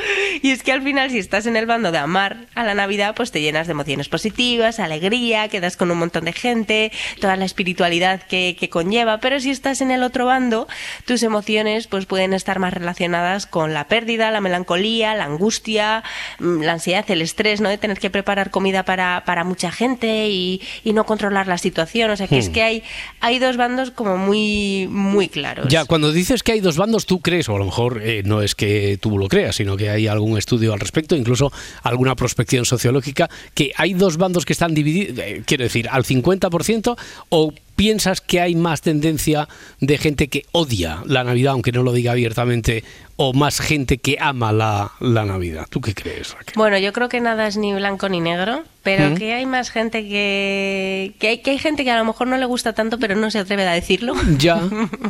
Y 0.42 0.50
es 0.50 0.62
que 0.62 0.72
al 0.72 0.82
final, 0.82 1.10
si 1.10 1.18
estás 1.18 1.46
en 1.46 1.56
el 1.56 1.66
bando 1.66 1.92
de 1.92 1.98
amar 1.98 2.46
a 2.54 2.64
la 2.64 2.74
Navidad, 2.74 3.14
pues 3.14 3.30
te 3.30 3.40
llenas 3.40 3.66
de 3.66 3.72
emociones 3.72 4.08
positivas, 4.08 4.78
alegría, 4.80 5.48
quedas 5.48 5.76
con 5.76 5.90
un 5.90 5.98
montón 5.98 6.24
de 6.24 6.32
gente, 6.32 6.92
toda 7.20 7.36
la 7.36 7.44
espiritualidad 7.44 8.22
que, 8.22 8.56
que 8.58 8.68
conlleva. 8.70 9.18
Pero 9.20 9.38
si 9.40 9.50
estás 9.50 9.80
en 9.80 9.90
el 9.90 10.02
otro 10.02 10.24
bando, 10.26 10.66
tus 11.04 11.22
emociones 11.22 11.86
pues 11.88 12.06
pueden 12.06 12.32
estar 12.32 12.58
más 12.58 12.72
relacionadas 12.72 13.46
con 13.46 13.74
la 13.74 13.88
pérdida, 13.88 14.30
la 14.30 14.40
melancolía, 14.40 15.14
la 15.14 15.24
angustia, 15.24 16.02
mm, 16.38 16.62
la 16.62 16.72
ansiedad, 16.72 17.04
el 17.10 17.20
estrés, 17.22 17.60
¿no? 17.60 17.68
De 17.68 17.78
tener 17.78 17.98
que 17.98 18.08
preparar 18.10 18.50
comida 18.50 18.84
para, 18.84 19.24
para 19.26 19.44
mucha 19.44 19.70
gente 19.70 20.28
y, 20.28 20.62
y 20.84 20.92
no 20.94 21.04
controlar 21.04 21.46
la 21.48 21.58
situación. 21.58 22.10
O 22.10 22.16
sea, 22.16 22.26
que 22.28 22.38
es 22.38 22.48
Hmm. 22.48 22.52
que 22.52 22.62
hay, 22.62 22.82
hay 23.20 23.38
dos 23.38 23.56
bandos 23.58 23.90
como 23.90 24.16
muy, 24.16 24.86
muy 24.90 25.28
claros. 25.28 25.66
Ya, 25.68 25.84
cuando 25.84 26.12
dices 26.12 26.42
que 26.42 26.52
hay 26.52 26.60
dos 26.60 26.77
bandos, 26.78 27.06
tú 27.06 27.20
crees, 27.20 27.48
o 27.48 27.56
a 27.56 27.58
lo 27.58 27.66
mejor 27.66 28.00
eh, 28.02 28.22
no 28.24 28.40
es 28.40 28.54
que 28.54 28.98
tú 29.00 29.18
lo 29.18 29.28
creas, 29.28 29.56
sino 29.56 29.76
que 29.76 29.90
hay 29.90 30.06
algún 30.06 30.38
estudio 30.38 30.72
al 30.72 30.80
respecto, 30.80 31.14
incluso 31.14 31.52
alguna 31.82 32.14
prospección 32.16 32.64
sociológica, 32.64 33.28
que 33.54 33.72
hay 33.76 33.94
dos 33.94 34.16
bandos 34.16 34.46
que 34.46 34.54
están 34.54 34.74
divididos, 34.74 35.18
eh, 35.18 35.42
quiero 35.44 35.64
decir, 35.64 35.88
al 35.90 36.04
50%, 36.04 36.96
o 37.28 37.52
piensas 37.78 38.20
que 38.20 38.40
hay 38.40 38.56
más 38.56 38.82
tendencia 38.82 39.48
de 39.78 39.98
gente 39.98 40.26
que 40.26 40.42
odia 40.50 41.00
la 41.06 41.22
Navidad, 41.22 41.52
aunque 41.52 41.70
no 41.70 41.84
lo 41.84 41.92
diga 41.92 42.10
abiertamente, 42.10 42.82
o 43.14 43.32
más 43.32 43.60
gente 43.60 43.98
que 43.98 44.16
ama 44.20 44.50
la, 44.52 44.90
la 44.98 45.24
Navidad. 45.24 45.66
¿Tú 45.70 45.80
qué 45.80 45.94
crees, 45.94 46.32
Raquel? 46.34 46.54
Bueno, 46.56 46.76
yo 46.78 46.92
creo 46.92 47.08
que 47.08 47.20
nada 47.20 47.46
es 47.46 47.56
ni 47.56 47.72
blanco 47.74 48.08
ni 48.08 48.20
negro, 48.20 48.64
pero 48.82 49.10
Mm. 49.10 49.14
que 49.14 49.32
hay 49.32 49.46
más 49.46 49.70
gente 49.70 50.02
que, 50.08 51.12
que 51.20 51.28
hay, 51.28 51.38
que 51.38 51.52
hay 51.52 51.58
gente 51.58 51.84
que 51.84 51.90
a 51.92 51.98
lo 51.98 52.04
mejor 52.04 52.26
no 52.26 52.36
le 52.36 52.46
gusta 52.46 52.72
tanto, 52.72 52.98
pero 52.98 53.14
no 53.14 53.30
se 53.30 53.38
atreve 53.38 53.62
a 53.66 53.72
decirlo. 53.72 54.14
Ya, 54.38 54.60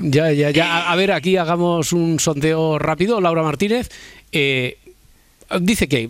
ya, 0.02 0.30
ya, 0.32 0.50
ya. 0.50 0.76
A, 0.88 0.92
a 0.92 0.96
ver, 0.96 1.12
aquí 1.12 1.38
hagamos 1.38 1.94
un 1.94 2.20
sondeo 2.20 2.78
rápido. 2.78 3.20
Laura 3.22 3.42
Martínez. 3.42 3.88
eh, 4.32 4.76
Dice 5.60 5.88
que 5.88 6.08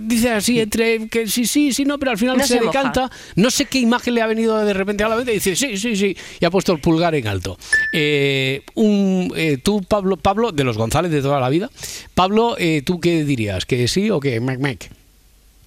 dice 0.00 0.30
así 0.30 0.58
entre 0.58 1.08
que 1.08 1.28
sí 1.28 1.46
sí 1.46 1.72
sí 1.72 1.84
no 1.84 1.98
pero 1.98 2.10
al 2.10 2.18
final 2.18 2.36
No 2.36 2.44
se, 2.44 2.58
se 2.58 2.64
decanta. 2.64 3.08
No 3.36 3.48
sé 3.50 3.66
qué 3.66 3.78
imagen 3.78 4.14
le 4.14 4.22
ha 4.22 4.26
venido 4.26 4.58
de 4.64 4.74
repente 4.74 5.04
a 5.04 5.08
la 5.08 5.14
mente 5.16 5.30
y 5.30 5.34
dice 5.34 5.54
sí 5.54 5.76
sí 5.76 5.94
sí 5.94 6.16
y 6.40 6.44
ha 6.44 6.50
puesto 6.50 6.72
el 6.72 6.80
pulgar 6.80 7.14
en 7.14 7.28
alto. 7.28 7.56
Eh, 7.92 8.62
un, 8.74 9.32
eh, 9.36 9.58
tú 9.62 9.82
Pablo 9.82 10.16
Pablo 10.16 10.50
de 10.50 10.64
los 10.64 10.76
González 10.76 11.12
de 11.12 11.22
toda 11.22 11.38
la 11.38 11.48
vida. 11.48 11.70
Pablo 12.14 12.56
eh, 12.58 12.82
tú 12.84 12.98
qué 12.98 13.24
dirías 13.24 13.66
que 13.66 13.86
sí 13.86 14.10
o 14.10 14.18
que 14.18 14.40
mec 14.40 14.58
mec 14.58 14.90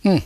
Mm. 0.05 0.17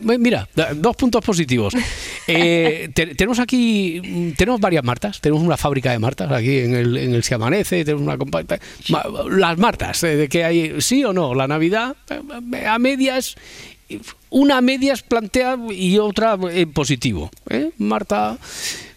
Mira, 0.00 0.48
dos 0.76 0.96
puntos 0.96 1.24
positivos. 1.24 1.74
Eh, 2.26 2.88
te- 2.94 3.14
tenemos 3.16 3.38
aquí, 3.38 4.32
tenemos 4.38 4.58
varias 4.58 4.82
Martas, 4.82 5.20
tenemos 5.20 5.42
una 5.42 5.58
fábrica 5.58 5.90
de 5.92 5.98
Martas 5.98 6.32
aquí 6.32 6.60
en 6.60 6.74
el, 6.74 6.96
en 6.96 7.14
el 7.14 7.22
Se 7.22 7.34
Amanece, 7.34 7.84
tenemos 7.84 8.02
una 8.06 8.16
compa- 8.16 8.58
ma- 8.88 9.04
Las 9.28 9.58
Martas, 9.58 10.02
eh, 10.04 10.16
de 10.16 10.26
que 10.30 10.42
hay, 10.42 10.80
sí 10.80 11.04
o 11.04 11.12
no, 11.12 11.34
la 11.34 11.46
Navidad 11.46 11.96
eh, 12.08 12.66
a 12.66 12.78
medias, 12.78 13.36
una 14.30 14.56
a 14.56 14.60
medias 14.62 15.02
plantea 15.02 15.58
y 15.70 15.98
otra 15.98 16.38
en 16.50 16.72
positivo. 16.72 17.30
¿eh? 17.50 17.72
Marta, 17.76 18.38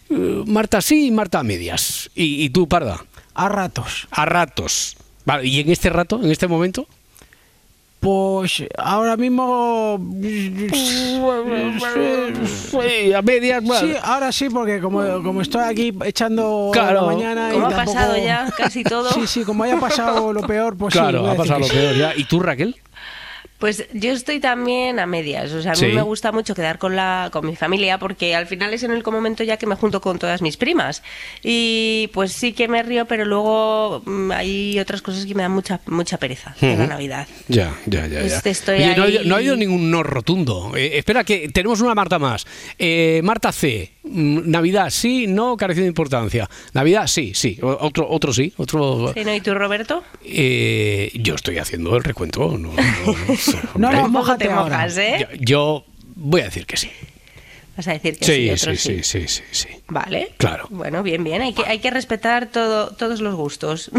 eh, 0.08 0.42
Marta 0.46 0.80
sí 0.80 1.08
y 1.08 1.10
Marta 1.10 1.40
a 1.40 1.42
medias. 1.42 2.10
¿Y, 2.14 2.42
y 2.44 2.48
tú, 2.48 2.66
Parda? 2.66 3.04
A 3.34 3.50
ratos. 3.50 4.08
A 4.10 4.24
ratos. 4.24 4.96
Vale, 5.26 5.46
¿y 5.46 5.60
en 5.60 5.70
este 5.70 5.90
rato, 5.90 6.18
en 6.22 6.30
este 6.30 6.48
momento? 6.48 6.88
Pues 8.00 8.62
ahora 8.76 9.16
mismo. 9.16 9.98
Sí, 10.72 11.20
a 13.12 13.22
medias. 13.22 13.62
bueno. 13.64 13.86
Sí, 13.86 13.94
ahora 14.02 14.32
sí, 14.32 14.48
porque 14.50 14.80
como, 14.80 15.22
como 15.22 15.42
estoy 15.42 15.62
aquí 15.64 15.92
echando 16.04 16.70
Claro. 16.72 17.06
la 17.06 17.14
mañana. 17.14 17.50
y 17.50 17.52
Como 17.54 17.66
ha 17.66 17.70
tampoco- 17.70 17.94
pasado 17.94 18.16
ya 18.16 18.50
casi 18.56 18.84
todo. 18.84 19.10
Sí, 19.12 19.26
sí, 19.26 19.42
como 19.44 19.64
haya 19.64 19.78
pasado 19.80 20.32
lo 20.32 20.42
peor, 20.42 20.76
pues 20.76 20.94
sí. 20.94 21.00
claro, 21.00 21.20
voy 21.22 21.30
a 21.30 21.32
ha 21.32 21.36
pasado 21.36 21.60
lo 21.60 21.66
sí. 21.66 21.72
peor 21.76 21.94
ya. 21.96 22.12
¿Y 22.16 22.24
tú, 22.24 22.40
Raquel? 22.40 22.76
Pues 23.58 23.88
yo 23.92 24.12
estoy 24.12 24.38
también 24.40 25.00
a 25.00 25.06
medias. 25.06 25.52
O 25.52 25.62
sea, 25.62 25.72
a 25.72 25.74
mí 25.74 25.80
Sí. 25.80 25.92
me 25.92 26.02
gusta 26.02 26.30
mucho 26.32 26.54
quedar 26.54 26.78
con 26.78 26.94
la 26.94 27.28
con 27.32 27.44
mi 27.44 27.56
familia 27.56 27.98
porque 27.98 28.34
al 28.34 28.46
final 28.46 28.72
es 28.72 28.84
en 28.84 28.92
el 28.92 29.02
momento 29.04 29.42
ya 29.42 29.56
que 29.56 29.66
me 29.66 29.74
junto 29.74 30.00
con 30.00 30.18
todas 30.18 30.42
mis 30.42 30.56
primas. 30.56 31.02
Y 31.42 32.08
pues 32.12 32.32
sí 32.32 32.52
que 32.52 32.68
me 32.68 32.82
río, 32.82 33.06
pero 33.06 33.24
luego 33.24 34.02
mm, 34.04 34.30
hay 34.32 34.78
otras 34.78 35.02
cosas 35.02 35.26
que 35.26 35.34
me 35.34 35.42
dan 35.42 35.52
mucha 35.52 35.80
mucha 35.86 36.18
pereza 36.18 36.54
de 36.60 36.76
la. 36.76 36.86
Navidad. 36.86 37.26
Ya, 37.48 37.74
ya, 37.86 38.06
ya. 38.06 38.20
ya. 38.20 38.26
Este, 38.26 38.50
estoy 38.50 38.76
Oye, 38.76 38.94
no, 38.96 39.02
ha 39.04 39.08
no 39.24 39.34
ha 39.34 39.38
habido 39.38 39.56
ningún 39.56 39.90
no 39.90 40.02
rotundo. 40.02 40.72
Eh, 40.76 40.98
espera, 40.98 41.24
que 41.24 41.48
tenemos 41.48 41.80
una 41.80 41.94
Marta 41.94 42.18
más. 42.18 42.46
Eh, 42.78 43.20
Marta 43.24 43.50
C. 43.50 43.90
mm, 44.04 44.48
Navidad 44.50 44.90
sí, 44.90 45.26
no, 45.26 45.56
careció 45.56 45.82
de 45.82 45.88
importancia. 45.88 46.48
Navidad 46.74 47.06
sí, 47.08 47.32
sí. 47.34 47.58
Otro, 47.62 48.08
otro 48.08 48.32
sí. 48.32 48.52
Otro. 48.56 49.12
Sí, 49.14 49.24
¿no? 49.24 49.34
¿Y 49.34 49.40
tú, 49.40 49.54
Roberto? 49.54 50.04
Eh, 50.24 51.10
yo 51.14 51.34
estoy 51.34 51.58
haciendo 51.58 51.96
el 51.96 52.04
recuento. 52.04 52.56
No, 52.58 52.68
no, 52.72 52.72
no 53.76 53.90
No, 53.92 54.08
mójate 54.08 54.46
te 54.46 54.50
ahora. 54.50 54.76
mojas, 54.76 54.96
¿eh? 54.98 55.26
yo, 55.32 55.36
yo 55.40 55.84
voy 56.14 56.40
a 56.42 56.44
decir 56.44 56.66
que 56.66 56.76
sí. 56.76 56.90
Vas 57.78 57.86
a 57.86 57.92
decir 57.92 58.18
que 58.18 58.24
sí, 58.24 58.32
Sí, 58.32 58.50
otros 58.50 58.80
sí, 58.80 59.02
sí, 59.02 59.02
sí, 59.04 59.28
sí, 59.28 59.42
sí. 59.52 59.68
Vale. 59.86 60.32
Claro. 60.36 60.66
Bueno, 60.68 61.04
bien, 61.04 61.22
bien. 61.22 61.42
Hay 61.42 61.52
que, 61.52 61.62
hay 61.64 61.78
que 61.78 61.92
respetar 61.92 62.48
todo, 62.50 62.88
todos 62.88 63.20
los 63.20 63.36
gustos. 63.36 63.92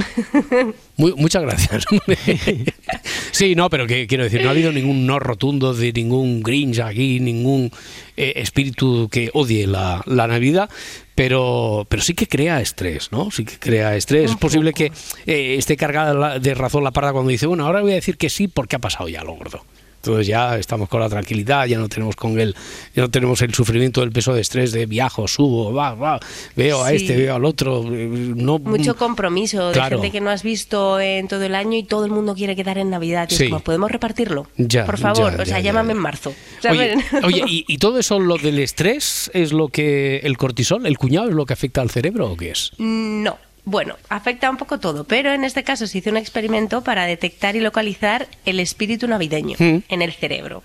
Muy- 0.97 1.13
muchas 1.15 1.43
gracias. 1.43 1.86
sí, 3.32 3.55
no, 3.55 3.69
pero 3.69 3.88
que 3.88 4.05
quiero 4.05 4.25
decir, 4.25 4.41
no 4.41 4.49
ha 4.49 4.51
habido 4.51 4.73
ningún 4.73 5.05
no 5.05 5.17
rotundo 5.19 5.73
de 5.73 5.93
ningún 5.93 6.43
Grinch 6.43 6.80
aquí, 6.80 7.21
ningún 7.21 7.71
eh, 8.17 8.34
espíritu 8.36 9.07
que 9.09 9.30
odie 9.34 9.65
la, 9.65 10.03
la 10.05 10.27
Navidad, 10.27 10.69
pero, 11.15 11.88
pero 11.88 12.01
sí 12.01 12.13
que 12.15 12.27
crea 12.27 12.59
estrés, 12.59 13.13
¿no? 13.13 13.32
Sí 13.32 13.45
que 13.45 13.57
crea 13.59 13.95
estrés. 13.95 14.32
Es 14.32 14.36
posible 14.36 14.73
que 14.73 14.91
eh, 15.25 15.55
esté 15.57 15.77
cargada 15.77 16.38
de 16.38 16.53
razón 16.53 16.84
la 16.84 16.91
parda 16.91 17.13
cuando 17.13 17.32
dice, 17.32 17.45
bueno, 17.47 17.65
ahora 17.65 17.80
voy 17.82 17.93
a 17.93 17.95
decir 17.95 18.17
que 18.17 18.30
sí 18.30 18.49
porque 18.49 18.75
ha 18.75 18.80
pasado 18.80 19.07
ya 19.07 19.23
lo 19.23 19.36
gordo. 19.36 19.63
Entonces 20.02 20.28
ya 20.28 20.58
estamos 20.58 20.88
con 20.88 21.02
la 21.02 21.10
tranquilidad, 21.10 21.66
ya 21.66 21.78
no 21.78 21.89
tenemos 21.89 22.16
con 22.16 22.39
el, 22.39 22.56
ya 22.95 23.02
no 23.02 23.10
tenemos 23.12 23.41
el 23.41 23.54
sufrimiento 23.54 24.00
del 24.00 24.12
peso 24.14 24.34
de 24.34 24.39
estrés 24.41 24.72
de 24.72 24.86
viajo, 24.86 25.28
subo, 25.28 25.74
va, 25.74 25.93
va, 25.93 26.20
veo 26.56 26.84
a 26.84 26.89
Sí. 26.89 26.95
este, 26.95 27.18
veo 27.18 27.36
al 27.36 27.43
otro. 27.43 27.84
eh, 27.93 28.08
No, 28.36 28.60
Mucho 28.60 28.95
compromiso 28.95 29.72
Claro. 29.74 29.97
de 29.97 30.02
gente 30.04 30.12
que 30.18 30.22
no 30.22 30.30
has 30.30 30.41
visto 30.43 31.00
en 31.02 31.28
todo 31.28 31.43
el 31.43 31.54
año 31.54 31.78
y 31.78 31.84
todo 31.84 32.06
el 32.06 32.12
mundo 32.12 32.34
quiere 32.34 32.56
quedar 32.56 32.78
en 32.78 32.89
Navidad. 32.89 33.28
Y 33.30 33.36
Sí. 33.36 33.43
es 33.43 33.50
como, 33.50 33.60
¿podemos 33.62 33.91
repartirlo? 33.91 34.47
Ya, 34.58 34.86
Por 34.86 34.97
favor, 34.97 35.36
ya, 35.36 35.41
o 35.43 35.45
sea, 35.45 35.58
ya, 35.60 35.66
llámame 35.66 35.91
en 35.91 35.97
marzo. 36.00 36.34
Oye, 36.70 36.95
oye, 37.26 37.43
¿y, 37.47 37.66
y 37.68 37.78
todo 37.78 38.00
eso, 38.00 38.20
lo 38.20 38.38
del 38.38 38.60
estrés, 38.60 39.30
es 39.34 39.52
lo 39.52 39.68
que 39.68 40.18
el 40.24 40.38
cortisol, 40.38 40.86
el 40.86 40.97
cuñado, 40.97 41.28
es 41.28 41.36
lo 41.36 41.45
que 41.45 41.54
afecta 41.54 41.82
al 41.82 41.89
cerebro 41.89 42.32
o 42.32 42.38
qué 42.38 42.52
es? 42.52 42.72
No. 42.78 43.38
Bueno, 43.72 43.97
afecta 44.09 44.49
un 44.49 44.57
poco 44.57 44.80
todo, 44.80 45.03
pero 45.03 45.32
en 45.32 45.43
este 45.43 45.63
caso 45.63 45.86
se 45.86 45.99
hizo 45.99 46.09
un 46.09 46.17
experimento 46.17 46.84
para 46.84 47.05
detectar 47.05 47.55
y 47.55 47.59
localizar 47.59 48.28
el 48.43 48.59
espíritu 48.59 49.07
navideño 49.07 49.57
Mm. 49.59 49.84
en 49.88 50.01
el 50.01 50.11
cerebro. 50.11 50.63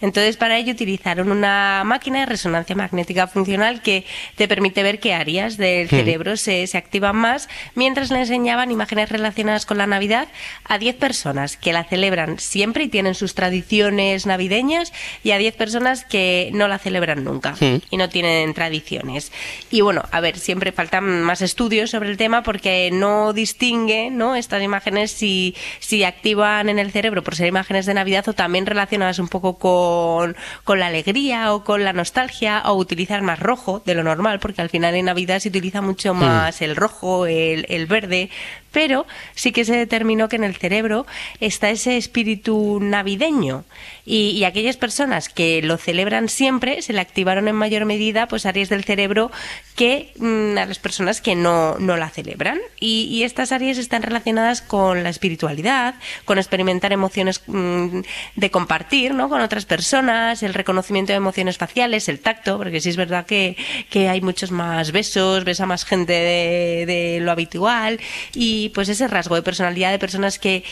Entonces, 0.00 0.38
para 0.38 0.56
ello 0.56 0.72
utilizaron 0.72 1.30
una 1.30 1.82
máquina 1.84 2.20
de 2.20 2.24
resonancia 2.26 2.74
magnética 2.74 3.26
funcional 3.26 3.82
que 3.82 4.06
te 4.36 4.48
permite 4.48 4.82
ver 4.82 5.00
qué 5.00 5.12
áreas 5.12 5.58
del 5.58 5.84
Mm. 5.84 5.90
cerebro 5.90 6.36
se, 6.38 6.66
se 6.66 6.78
activan 6.78 7.16
más, 7.16 7.50
mientras 7.74 8.10
le 8.10 8.20
enseñaban 8.20 8.70
imágenes 8.70 9.10
relacionadas 9.10 9.66
con 9.66 9.76
la 9.76 9.86
Navidad 9.86 10.26
a 10.64 10.78
10 10.78 10.96
personas 10.96 11.58
que 11.58 11.74
la 11.74 11.84
celebran 11.84 12.38
siempre 12.38 12.84
y 12.84 12.88
tienen 12.88 13.14
sus 13.14 13.34
tradiciones 13.34 14.24
navideñas 14.24 14.94
y 15.22 15.32
a 15.32 15.36
10 15.36 15.54
personas 15.56 16.06
que 16.06 16.48
no 16.54 16.68
la 16.68 16.78
celebran 16.78 17.22
nunca 17.22 17.54
Mm. 17.60 17.82
y 17.90 17.96
no 17.98 18.08
tienen 18.08 18.54
tradiciones. 18.54 19.30
Y 19.70 19.82
bueno, 19.82 20.04
a 20.10 20.20
ver, 20.20 20.38
siempre 20.38 20.72
faltan 20.72 21.20
más 21.22 21.42
estudios 21.42 21.90
sobre 21.90 22.08
el 22.08 22.16
tema 22.16 22.44
porque 22.46 22.90
no 22.92 23.32
distingue 23.32 24.08
¿no? 24.10 24.36
estas 24.36 24.62
imágenes 24.62 25.10
si, 25.10 25.56
si 25.80 26.04
activan 26.04 26.68
en 26.68 26.78
el 26.78 26.92
cerebro 26.92 27.24
por 27.24 27.34
ser 27.34 27.48
imágenes 27.48 27.86
de 27.86 27.94
Navidad 27.94 28.26
o 28.28 28.32
también 28.32 28.64
relacionadas 28.64 29.18
un 29.18 29.26
poco 29.26 29.58
con, 29.58 30.36
con 30.62 30.78
la 30.78 30.86
alegría 30.86 31.52
o 31.52 31.64
con 31.64 31.82
la 31.82 31.92
nostalgia 31.92 32.62
o 32.66 32.74
utilizar 32.74 33.20
más 33.22 33.40
rojo 33.40 33.82
de 33.84 33.94
lo 33.96 34.04
normal 34.04 34.38
porque 34.38 34.62
al 34.62 34.70
final 34.70 34.94
en 34.94 35.06
Navidad 35.06 35.40
se 35.40 35.48
utiliza 35.48 35.82
mucho 35.82 36.14
más 36.14 36.62
el 36.62 36.76
rojo, 36.76 37.26
el, 37.26 37.66
el 37.68 37.86
verde, 37.86 38.30
pero 38.76 39.06
sí 39.34 39.52
que 39.52 39.64
se 39.64 39.74
determinó 39.74 40.28
que 40.28 40.36
en 40.36 40.44
el 40.44 40.54
cerebro 40.54 41.06
está 41.40 41.70
ese 41.70 41.96
espíritu 41.96 42.78
navideño. 42.78 43.64
Y, 44.04 44.44
aquellas 44.44 44.76
personas 44.76 45.28
que 45.28 45.62
lo 45.62 45.78
celebran 45.78 46.28
siempre 46.28 46.80
se 46.82 46.92
le 46.92 47.00
activaron 47.00 47.48
en 47.48 47.56
mayor 47.56 47.86
medida 47.86 48.28
pues 48.28 48.46
áreas 48.46 48.68
del 48.68 48.84
cerebro 48.84 49.32
que 49.74 50.12
mm, 50.18 50.58
a 50.58 50.66
las 50.66 50.78
personas 50.78 51.20
que 51.20 51.34
no, 51.34 51.76
no 51.78 51.96
la 51.96 52.10
celebran. 52.10 52.58
Y, 52.78 53.08
y 53.10 53.24
estas 53.24 53.50
áreas 53.50 53.78
están 53.78 54.02
relacionadas 54.02 54.62
con 54.62 55.02
la 55.02 55.08
espiritualidad, 55.08 55.96
con 56.24 56.38
experimentar 56.38 56.92
emociones 56.92 57.42
mm, 57.46 58.00
de 58.36 58.50
compartir 58.50 59.12
¿no? 59.14 59.28
con 59.28 59.40
otras 59.40 59.64
personas, 59.64 60.42
el 60.42 60.54
reconocimiento 60.54 61.12
de 61.12 61.16
emociones 61.16 61.58
faciales, 61.58 62.08
el 62.08 62.20
tacto, 62.20 62.58
porque 62.58 62.80
sí 62.80 62.90
es 62.90 62.96
verdad 62.96 63.26
que, 63.26 63.56
que 63.90 64.08
hay 64.08 64.20
muchos 64.20 64.52
más 64.52 64.92
besos, 64.92 65.44
besa 65.44 65.66
más 65.66 65.84
gente 65.84 66.12
de, 66.12 66.86
de 66.86 67.20
lo 67.20 67.32
habitual. 67.32 67.98
Y 68.34 68.65
pues 68.68 68.88
ese 68.88 69.08
rasgo 69.08 69.34
de 69.34 69.42
personalidad 69.42 69.90
de 69.90 69.98
personas 69.98 70.38
que, 70.38 70.64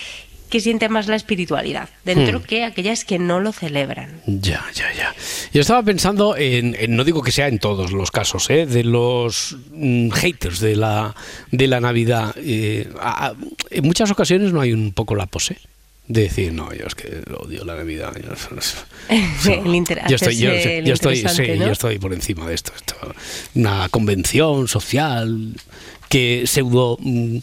que 0.51 0.61
sienten 0.61 0.92
más 0.92 1.09
la 1.09 1.16
espiritualidad 1.16 1.88
dentro 2.05 2.38
Hmm. 2.40 2.42
que 2.42 2.64
aquellas 2.64 3.05
que 3.05 3.18
no 3.18 3.40
lo 3.40 3.53
celebran. 3.53 4.20
Ya, 4.26 4.64
ya, 4.74 4.92
ya. 4.92 5.14
Yo 5.53 5.61
estaba 5.62 5.82
pensando 5.82 6.36
en, 6.36 6.76
en- 6.78 6.95
no 6.97 7.03
digo 7.05 7.22
que 7.22 7.32
sea 7.32 7.49
en 7.49 7.59
todos 7.59 7.90
los 7.92 8.11
casos, 8.11 8.49
¿eh? 8.51 8.66
de 8.66 8.84
los 8.84 9.57
mm, 9.72 10.11
haters 10.11 10.61
de 10.61 10.76
la, 10.76 11.14
de 11.51 11.66
la 11.66 11.80
Navidad. 11.80 12.34
eh, 12.36 12.88
a- 13.01 13.28
a- 13.28 13.34
en 13.70 13.84
muchas 13.84 14.11
ocasiones 14.11 14.53
no 14.53 14.61
hay 14.61 14.72
un 14.72 14.92
poco 14.92 15.14
la 15.16 15.26
pose. 15.26 15.57
De 16.07 16.24
decir, 16.24 16.53
no, 16.53 16.70
yo 16.74 16.84
es 16.86 16.95
que 16.95 17.22
odio 17.40 17.64
la 17.64 17.76
Navidad. 17.76 18.12
Yo, 19.42 19.53
El 19.55 19.74
yo 20.07 20.16
estoy, 20.16 20.36
yo, 20.36 20.51
estoy, 20.53 21.16
sí, 21.16 21.20
interesante, 21.22 21.57
¿no? 21.57 21.66
yo 21.66 21.72
estoy 21.72 21.99
por 21.99 22.12
encima 22.12 22.47
de 22.47 22.55
esto. 22.55 22.72
esto 22.76 22.95
una 23.55 23.88
convención 23.88 24.68
social 24.68 25.55
que 26.11 26.42
pseudo 26.47 26.99
mm, 27.01 27.38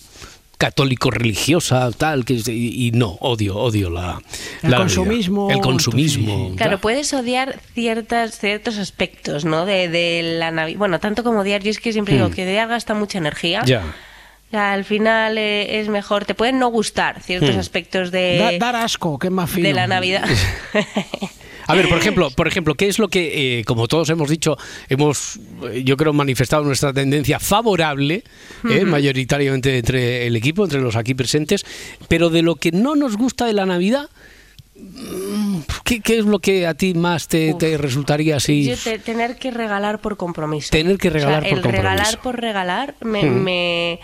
católico 0.62 1.10
religiosa 1.10 1.90
tal 1.92 2.24
que 2.24 2.36
y, 2.36 2.88
y 2.88 2.92
no 2.92 3.18
odio 3.20 3.56
odio 3.58 3.90
la 3.90 4.22
El 4.62 4.70
la 4.72 4.78
consumismo, 4.78 5.50
el 5.50 5.60
consumismo 5.60 6.54
Claro, 6.56 6.80
puedes 6.80 7.12
odiar 7.14 7.60
ciertas, 7.74 8.38
ciertos 8.40 8.78
aspectos, 8.78 9.44
¿no? 9.44 9.66
De, 9.66 9.88
de 9.90 10.22
la 10.38 10.52
Navidad. 10.52 10.78
Bueno, 10.78 11.00
tanto 11.00 11.24
como 11.24 11.40
odiar, 11.40 11.64
yo 11.64 11.72
es 11.72 11.80
que 11.80 11.92
siempre 11.92 12.14
digo 12.14 12.28
Hmm. 12.30 12.34
que 12.34 12.44
odiar 12.48 12.68
gasta 12.68 12.94
mucha 12.94 13.18
energía. 13.18 13.64
ya 13.66 13.82
O 13.82 14.52
sea, 14.52 14.74
al 14.74 14.84
final 14.86 15.38
eh, 15.40 15.80
es 15.80 15.88
mejor, 15.90 16.26
te 16.26 16.36
pueden 16.36 16.60
no 16.60 16.68
gustar 16.70 17.22
ciertos 17.24 17.56
Hmm. 17.56 17.60
aspectos 17.60 18.12
de, 18.12 18.38
Da- 18.38 18.58
dar 18.60 18.76
asco, 18.76 19.18
que 19.18 19.28
es 19.28 19.34
más 19.34 19.50
fino. 19.50 19.68
de 19.68 19.74
la 19.74 19.88
Navidad. 19.88 20.26
A 21.72 21.76
ver, 21.76 21.88
por 21.90 21.98
ejemplo, 21.98 22.30
por 22.32 22.48
ejemplo, 22.48 22.76
¿qué 22.76 22.88
es 22.88 23.00
lo 23.00 23.08
que, 23.08 23.60
eh, 23.60 23.64
como 23.66 23.88
todos 23.88 24.10
hemos 24.10 24.30
dicho, 24.30 24.58
hemos, 24.90 25.40
eh, 25.72 25.84
yo 25.84 25.96
creo, 25.98 26.14
manifestado 26.14 26.64
nuestra 26.64 26.92
tendencia 26.94 27.40
favorable, 27.40 28.24
eh, 28.70 28.86
mayoritariamente 28.86 29.78
entre 29.78 30.28
el 30.28 30.36
equipo, 30.36 30.64
entre 30.64 30.82
los 30.82 30.96
aquí 30.96 31.14
presentes, 31.14 31.66
pero 32.08 32.30
de 32.30 32.42
lo 32.42 32.56
que 32.56 32.72
no 32.72 32.96
nos 32.96 33.16
gusta 33.18 33.46
de 33.46 33.54
la 33.54 33.66
Navidad, 33.66 34.10
mm, 34.76 35.60
¿qué, 35.84 36.02
qué 36.02 36.20
es 36.20 36.26
lo 36.26 36.40
que 36.40 36.68
a 36.68 36.74
ti 36.74 36.94
más 36.94 37.28
te, 37.28 37.54
te 37.56 37.78
resultaría 37.78 38.36
así? 38.38 38.66
Yo 38.66 38.76
te- 38.78 39.00
tener 39.00 39.38
que 39.38 39.52
regalar 39.52 40.00
por 40.00 40.18
compromiso. 40.18 40.70
Tener 40.72 40.98
que 40.98 41.10
regalar 41.10 41.40
O 41.40 41.42
sea, 41.42 41.50
por 41.50 41.58
el 41.58 41.64
compromiso. 41.64 41.94
regalar 41.94 42.22
por 42.22 42.40
regalar 42.42 42.96
me, 43.02 43.24
Hmm. 43.24 43.44
me- 43.44 44.00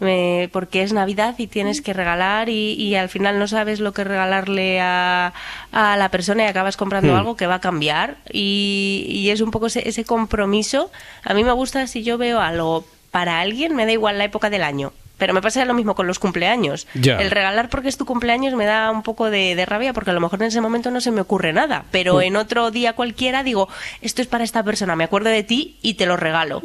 me- 0.00 0.48
porque 0.52 0.82
es 0.82 0.92
Navidad 0.92 1.34
y 1.38 1.46
tienes 1.46 1.80
que 1.82 1.92
regalar 1.92 2.48
y, 2.48 2.72
y 2.72 2.94
al 2.96 3.08
final 3.08 3.38
no 3.38 3.46
sabes 3.46 3.78
lo 3.80 3.92
que 3.92 4.02
regalarle 4.04 4.80
a, 4.80 5.32
a 5.72 5.96
la 5.96 6.08
persona 6.08 6.42
y 6.44 6.46
acabas 6.46 6.76
comprando 6.76 7.12
Hmm. 7.12 7.16
algo 7.16 7.36
que 7.36 7.46
va 7.46 7.56
a 7.56 7.60
cambiar 7.60 8.16
y, 8.32 9.04
y 9.08 9.30
es 9.30 9.40
un 9.40 9.50
poco 9.50 9.66
ese, 9.66 9.88
ese 9.88 10.04
compromiso. 10.04 10.90
A 11.24 11.34
mí 11.34 11.44
me 11.44 11.52
gusta 11.52 11.86
si 11.86 12.02
yo 12.02 12.18
veo 12.18 12.40
algo 12.40 12.84
para 13.10 13.40
alguien, 13.40 13.74
me 13.76 13.86
da 13.86 13.92
igual 13.92 14.18
la 14.18 14.24
época 14.24 14.50
del 14.50 14.62
año. 14.62 14.92
Pero 15.18 15.34
me 15.34 15.42
pasa 15.42 15.62
lo 15.66 15.74
mismo 15.74 15.94
con 15.94 16.06
los 16.06 16.18
cumpleaños. 16.18 16.86
Ya. 16.94 17.18
El 17.20 17.30
regalar 17.30 17.68
porque 17.68 17.88
es 17.90 17.98
tu 17.98 18.06
cumpleaños 18.06 18.54
me 18.54 18.64
da 18.64 18.90
un 18.90 19.02
poco 19.02 19.28
de, 19.28 19.54
de 19.54 19.66
rabia 19.66 19.92
porque 19.92 20.12
a 20.12 20.14
lo 20.14 20.20
mejor 20.20 20.40
en 20.40 20.48
ese 20.48 20.62
momento 20.62 20.90
no 20.90 21.02
se 21.02 21.10
me 21.10 21.20
ocurre 21.20 21.52
nada. 21.52 21.84
Pero 21.90 22.14
Mm. 22.16 22.22
en 22.22 22.36
otro 22.36 22.70
día 22.70 22.94
cualquiera 22.94 23.42
digo, 23.42 23.68
esto 24.00 24.22
es 24.22 24.28
para 24.28 24.44
esta 24.44 24.62
persona, 24.62 24.96
me 24.96 25.04
acuerdo 25.04 25.28
de 25.28 25.42
ti 25.42 25.76
y 25.82 25.94
te 25.94 26.06
lo 26.06 26.16
regalo. 26.16 26.62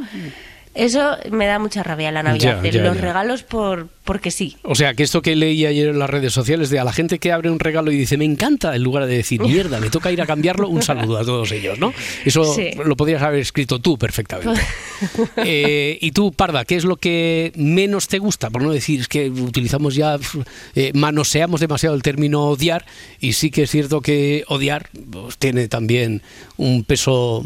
Eso 0.75 1.15
me 1.31 1.45
da 1.45 1.57
mucha 1.57 1.83
rabia 1.83 2.11
la 2.11 2.21
Navidad, 2.21 2.57
Ya, 2.57 2.61
de 2.61 2.71
ya, 2.71 2.83
los 2.83 2.95
ya. 2.95 3.01
regalos 3.01 3.43
por 3.43 3.87
porque 4.03 4.29
sí. 4.29 4.55
O 4.61 4.75
sea, 4.75 4.93
que 4.93 5.01
esto 5.01 5.23
que 5.23 5.35
leí 5.35 5.65
ayer 5.65 5.87
en 5.89 5.97
las 5.97 6.09
redes 6.09 6.31
sociales 6.31 6.69
de 6.69 6.77
a 6.77 6.83
la 6.83 6.93
gente 6.93 7.17
que 7.17 7.31
abre 7.31 7.49
un 7.49 7.57
regalo 7.59 7.91
y 7.91 7.97
dice, 7.97 8.17
me 8.17 8.25
encanta, 8.25 8.75
en 8.75 8.83
lugar 8.83 9.07
de 9.07 9.15
decir, 9.17 9.41
mierda, 9.41 9.79
me 9.79 9.89
toca 9.89 10.11
ir 10.11 10.21
a 10.21 10.27
cambiarlo, 10.27 10.69
un 10.69 10.83
saludo 10.83 11.17
a 11.17 11.23
todos 11.25 11.51
ellos, 11.51 11.79
¿no? 11.79 11.91
Eso 12.23 12.43
Sí. 12.53 12.69
lo 12.85 12.95
podrías 12.95 13.21
haber 13.23 13.39
escrito 13.39 13.79
tú 13.79 13.97
perfectamente. 13.97 14.61
Eh, 15.37 15.97
y 16.01 16.11
tú, 16.11 16.31
Parda, 16.31 16.63
¿qué 16.65 16.75
es 16.77 16.85
lo 16.85 16.95
que 16.95 17.51
menos 17.55 18.07
te 18.07 18.17
gusta? 18.19 18.49
Por 18.49 18.61
no 18.63 18.71
decir, 18.71 19.01
es 19.01 19.07
que 19.09 19.29
utilizamos 19.29 19.93
ya, 19.95 20.17
eh, 20.75 20.91
manoseamos 20.93 21.59
demasiado 21.59 21.95
el 21.95 22.01
término 22.01 22.43
odiar, 22.45 22.85
y 23.19 23.33
sí 23.33 23.51
que 23.51 23.63
es 23.63 23.71
cierto 23.71 23.99
que 24.01 24.43
odiar 24.47 24.89
pues, 25.11 25.37
tiene 25.37 25.67
también 25.67 26.21
un 26.57 26.83
peso 26.85 27.43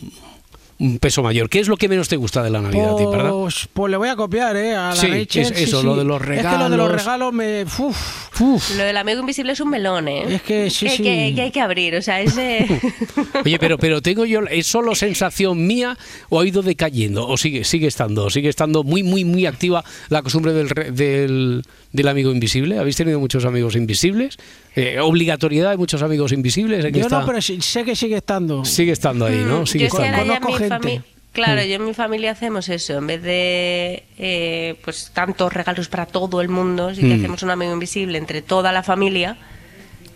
un 0.80 0.98
peso 0.98 1.22
mayor. 1.22 1.50
¿Qué 1.50 1.60
es 1.60 1.68
lo 1.68 1.76
que 1.78 1.90
menos 1.90 2.08
te 2.08 2.16
gusta 2.16 2.42
de 2.42 2.50
la 2.50 2.62
Navidad, 2.62 2.94
a 2.94 2.96
ti? 2.98 3.04
Pues, 3.06 3.68
pues 3.74 3.92
le 3.92 3.98
voy 3.98 4.08
a 4.10 4.16
copiar, 4.16 4.56
¿eh? 4.56 4.76
A 4.76 4.90
la 4.90 4.96
Sí, 4.96 5.08
Rachel, 5.08 5.42
es- 5.44 5.48
sí, 5.50 5.64
eso, 5.66 5.82
sí. 5.82 5.86
lo 5.86 5.96
de 5.98 6.06
los 6.06 6.22
Es 6.22 6.28
que 6.28 6.36
lo 6.58 6.70
de 6.70 6.78
los 6.78 6.88
regalos. 6.90 6.92
regalos 7.04 7.34
me... 7.34 7.64
uf, 7.64 8.78
Lo 8.78 8.84
del 8.84 8.96
amigo 8.98 9.20
invisible 9.20 9.52
es 9.52 9.60
un 9.60 9.70
melón, 9.70 10.08
¿eh? 10.08 10.36
Es 10.36 10.42
que 10.42 10.70
sí, 10.70 10.86
que, 10.86 10.92
sí. 10.96 11.04
que- 11.04 11.34
que 11.36 11.42
hay 11.42 11.52
que 11.52 11.60
abrir, 11.62 11.96
o 11.96 12.02
sea, 12.02 12.22
ese... 12.22 12.66
Oye, 13.46 13.60
pero, 13.60 13.78
pero 13.78 14.02
tengo 14.02 14.24
yo, 14.26 14.40
¿es 14.50 14.68
solo 14.68 14.96
sensación 14.96 15.68
mía 15.68 15.98
o 16.30 16.40
ha 16.40 16.48
ido 16.48 16.62
decayendo? 16.62 17.28
¿O 17.28 17.36
sigue, 17.38 17.66
sigue 17.66 17.88
estando? 17.88 18.30
¿Sigue 18.30 18.48
estando 18.48 18.84
muy, 18.86 19.04
muy, 19.04 19.26
muy 19.26 19.46
activa 19.46 19.84
la 20.08 20.22
costumbre 20.22 20.54
del, 20.54 20.70
re- 20.70 20.92
del, 20.92 21.64
del 21.92 22.08
amigo 22.08 22.32
invisible? 22.32 22.80
¿Habéis 22.80 22.96
tenido 22.96 23.20
muchos 23.20 23.44
amigos 23.44 23.76
invisibles? 23.76 24.38
Eh, 24.76 25.00
¿Obligatoriedad 25.02 25.72
de 25.72 25.78
muchos 25.78 26.02
amigos 26.04 26.32
invisibles? 26.32 26.86
¿En 26.86 26.94
qué 26.94 27.00
Yo 27.00 27.06
está? 27.08 27.20
no, 27.20 27.26
pero 27.26 27.42
sí- 27.42 27.60
sé 27.60 27.84
que 27.84 27.98
sigue 27.98 28.16
estando. 28.16 28.64
Sigue 28.64 28.94
estando 28.94 29.26
ahí, 29.26 29.44
¿no? 29.46 29.66
Sigue 29.66 29.90
Mm, 29.90 29.92
Yo 29.92 29.96
es 29.98 30.00
que 30.00 30.06
estando. 30.08 30.69
Mi. 30.78 31.02
Claro, 31.32 31.62
Mm. 31.62 31.66
yo 31.66 31.76
en 31.76 31.86
mi 31.86 31.94
familia 31.94 32.32
hacemos 32.32 32.70
eso. 32.70 32.98
En 32.98 33.08
vez 33.08 33.22
de 33.22 34.04
eh, 34.18 34.76
pues 34.84 35.12
tantos 35.14 35.54
regalos 35.54 35.88
para 35.88 36.06
todo 36.06 36.42
el 36.42 36.50
mundo, 36.50 36.94
sí 36.94 37.02
que 37.02 37.16
Mm. 37.16 37.20
hacemos 37.20 37.44
un 37.44 37.52
amigo 37.52 37.72
invisible 37.74 38.18
entre 38.18 38.42
toda 38.42 38.72
la 38.72 38.84
familia 38.84 39.38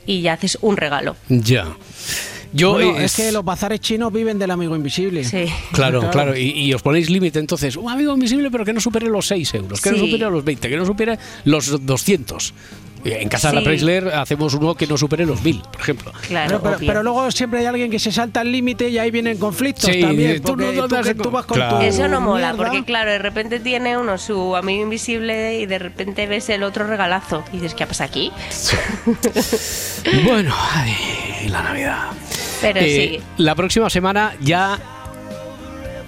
y 0.06 0.22
ya 0.22 0.34
haces 0.34 0.58
un 0.62 0.76
regalo. 0.78 1.16
Ya. 1.30 1.68
Yo 2.56 2.74
Bueno, 2.74 3.00
eh, 3.00 3.06
es 3.06 3.16
que 3.16 3.32
los 3.32 3.44
bazares 3.44 3.80
chinos 3.80 4.14
viven 4.14 4.38
del 4.38 4.52
amigo 4.52 4.76
invisible. 4.76 5.24
Sí. 5.24 5.46
Claro, 5.72 6.08
claro, 6.12 6.38
y, 6.38 6.50
y 6.52 6.74
os 6.74 6.82
ponéis 6.84 7.10
límite 7.10 7.40
entonces, 7.40 7.76
un 7.78 7.90
amigo 7.90 8.14
invisible 8.14 8.52
pero 8.52 8.64
que 8.66 8.74
no 8.74 8.80
supere 8.80 9.08
los 9.08 9.26
6 9.28 9.54
euros, 9.56 9.82
que 9.82 9.92
no 9.92 9.98
supere 9.98 10.30
los 10.30 10.44
20, 10.44 10.70
que 10.70 10.78
no 10.78 10.86
supere 10.86 11.18
los 11.46 11.84
200. 11.86 12.54
Eh, 13.06 13.18
En 13.22 13.30
casa 13.30 13.50
de 13.50 13.56
la. 13.56 13.64
Preisler 13.64 14.08
hacemos 14.10 14.54
uno 14.54 14.76
que 14.76 14.88
no 14.88 14.98
supere 14.98 15.26
los 15.26 15.42
1000, 15.44 15.62
por 15.62 15.82
ejemplo. 15.82 16.12
Claro, 16.28 16.48
Pero, 16.48 16.62
pero- 16.62 16.78
obvio. 16.78 16.88
pero 16.88 17.04
luego 17.04 17.32
siempre 17.32 17.60
hay 17.60 17.66
alguien 17.66 17.92
que 17.92 18.00
se 18.00 18.12
salta 18.12 18.42
el 18.42 18.52
límite 18.52 18.88
y 18.90 18.98
ahí 18.98 19.12
vienen 19.12 19.38
conflictos 19.38 19.90
Sí, 19.90 20.02
también. 20.02 20.42
tú 20.42 20.56
no- 20.56 20.72
tú, 20.88 21.16
tú 21.24 21.32
vas 21.32 21.46
con 21.46 21.58
Claro. 21.58 21.78
tu 21.80 21.84
Eso 21.84 22.08
no 22.08 22.22
mola, 22.22 22.54
mierda. 22.54 22.58
porque 22.70 22.86
claro, 22.86 23.12
de 23.12 23.20
repente 23.20 23.60
tiene 23.60 23.98
uno 23.98 24.18
su 24.18 24.56
amigo 24.56 24.84
invisible 24.84 25.60
y 25.60 25.66
de 25.66 25.80
repente 25.80 26.28
ves 26.28 26.50
el 26.50 26.64
otro 26.64 26.88
regalazo 26.88 27.44
y 27.52 27.58
dices, 27.58 27.74
¿qué 27.74 27.86
pasa 27.86 28.06
aquí? 28.06 28.32
Bueno, 30.26 30.54
Ay, 30.74 31.48
la 31.50 31.62
Navidad. 31.64 32.00
Pero 32.62 32.80
Eh, 32.80 33.18
sí. 33.20 33.24
La 33.38 33.56
próxima 33.56 33.90
semana 33.90 34.34
ya 34.42 34.80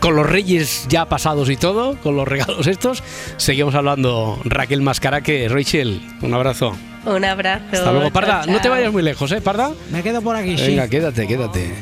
con 0.06 0.16
los 0.16 0.30
reyes 0.30 0.86
ya 0.88 1.06
pasados 1.06 1.49
y 1.49 1.58
todo, 1.58 1.97
con 1.97 2.16
los 2.16 2.28
regalos 2.28 2.68
estos, 2.68 3.01
seguimos 3.38 3.74
hablando 3.74 4.39
Raquel 4.45 4.84
Mascaraque. 4.84 5.49
Rachel, 5.49 5.99
un 6.22 6.32
abrazo. 6.32 6.78
Un 7.08 7.26
abrazo. 7.26 7.66
Hasta 7.72 7.91
luego. 7.91 8.12
Parda, 8.12 8.43
chao, 8.43 8.53
no 8.53 8.62
te 8.62 8.70
vayas 8.70 8.91
muy 8.91 9.01
lejos, 9.01 9.32
¿eh, 9.32 9.41
Parda? 9.41 9.72
Me 9.89 10.03
quedo 10.03 10.22
por 10.22 10.36
aquí, 10.36 10.60
sí. 10.60 10.68
Venga, 10.68 10.88
quédate, 10.88 11.26
quédate. 11.26 11.74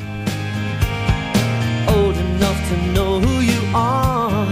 old 1.88 2.16
enough 2.16 2.56
to 2.70 2.76
know 2.94 3.20
who 3.20 3.42
you 3.42 3.60
are, 3.74 4.46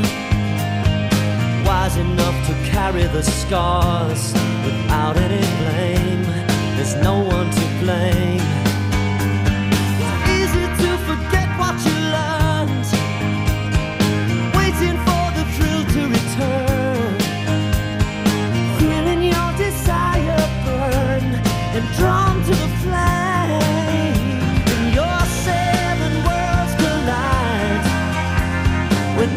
wise 1.64 1.96
enough 1.96 2.46
to 2.46 2.52
carry 2.70 3.04
the 3.04 3.22
scars 3.22 4.34
without 4.66 5.16
any 5.16 5.40
blame. 5.60 6.24
There's 6.76 6.94
no 6.96 7.20
one 7.20 7.50
to 7.50 7.66
blame. 7.80 8.61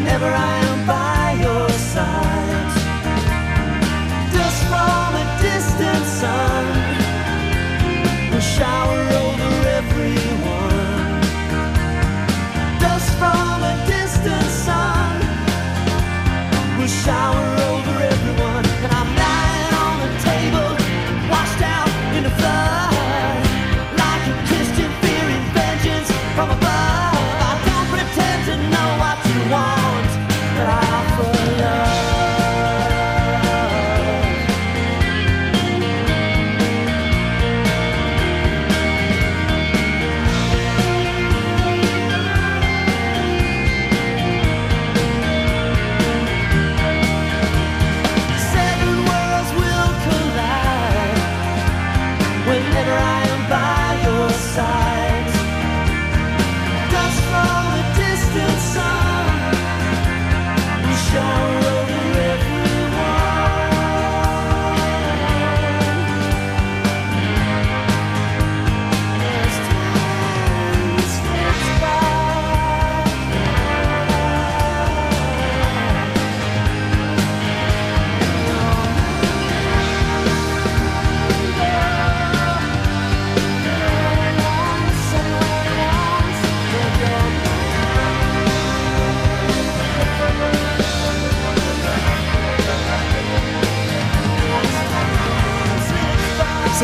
Whenever 0.06 0.32
I 0.32 0.55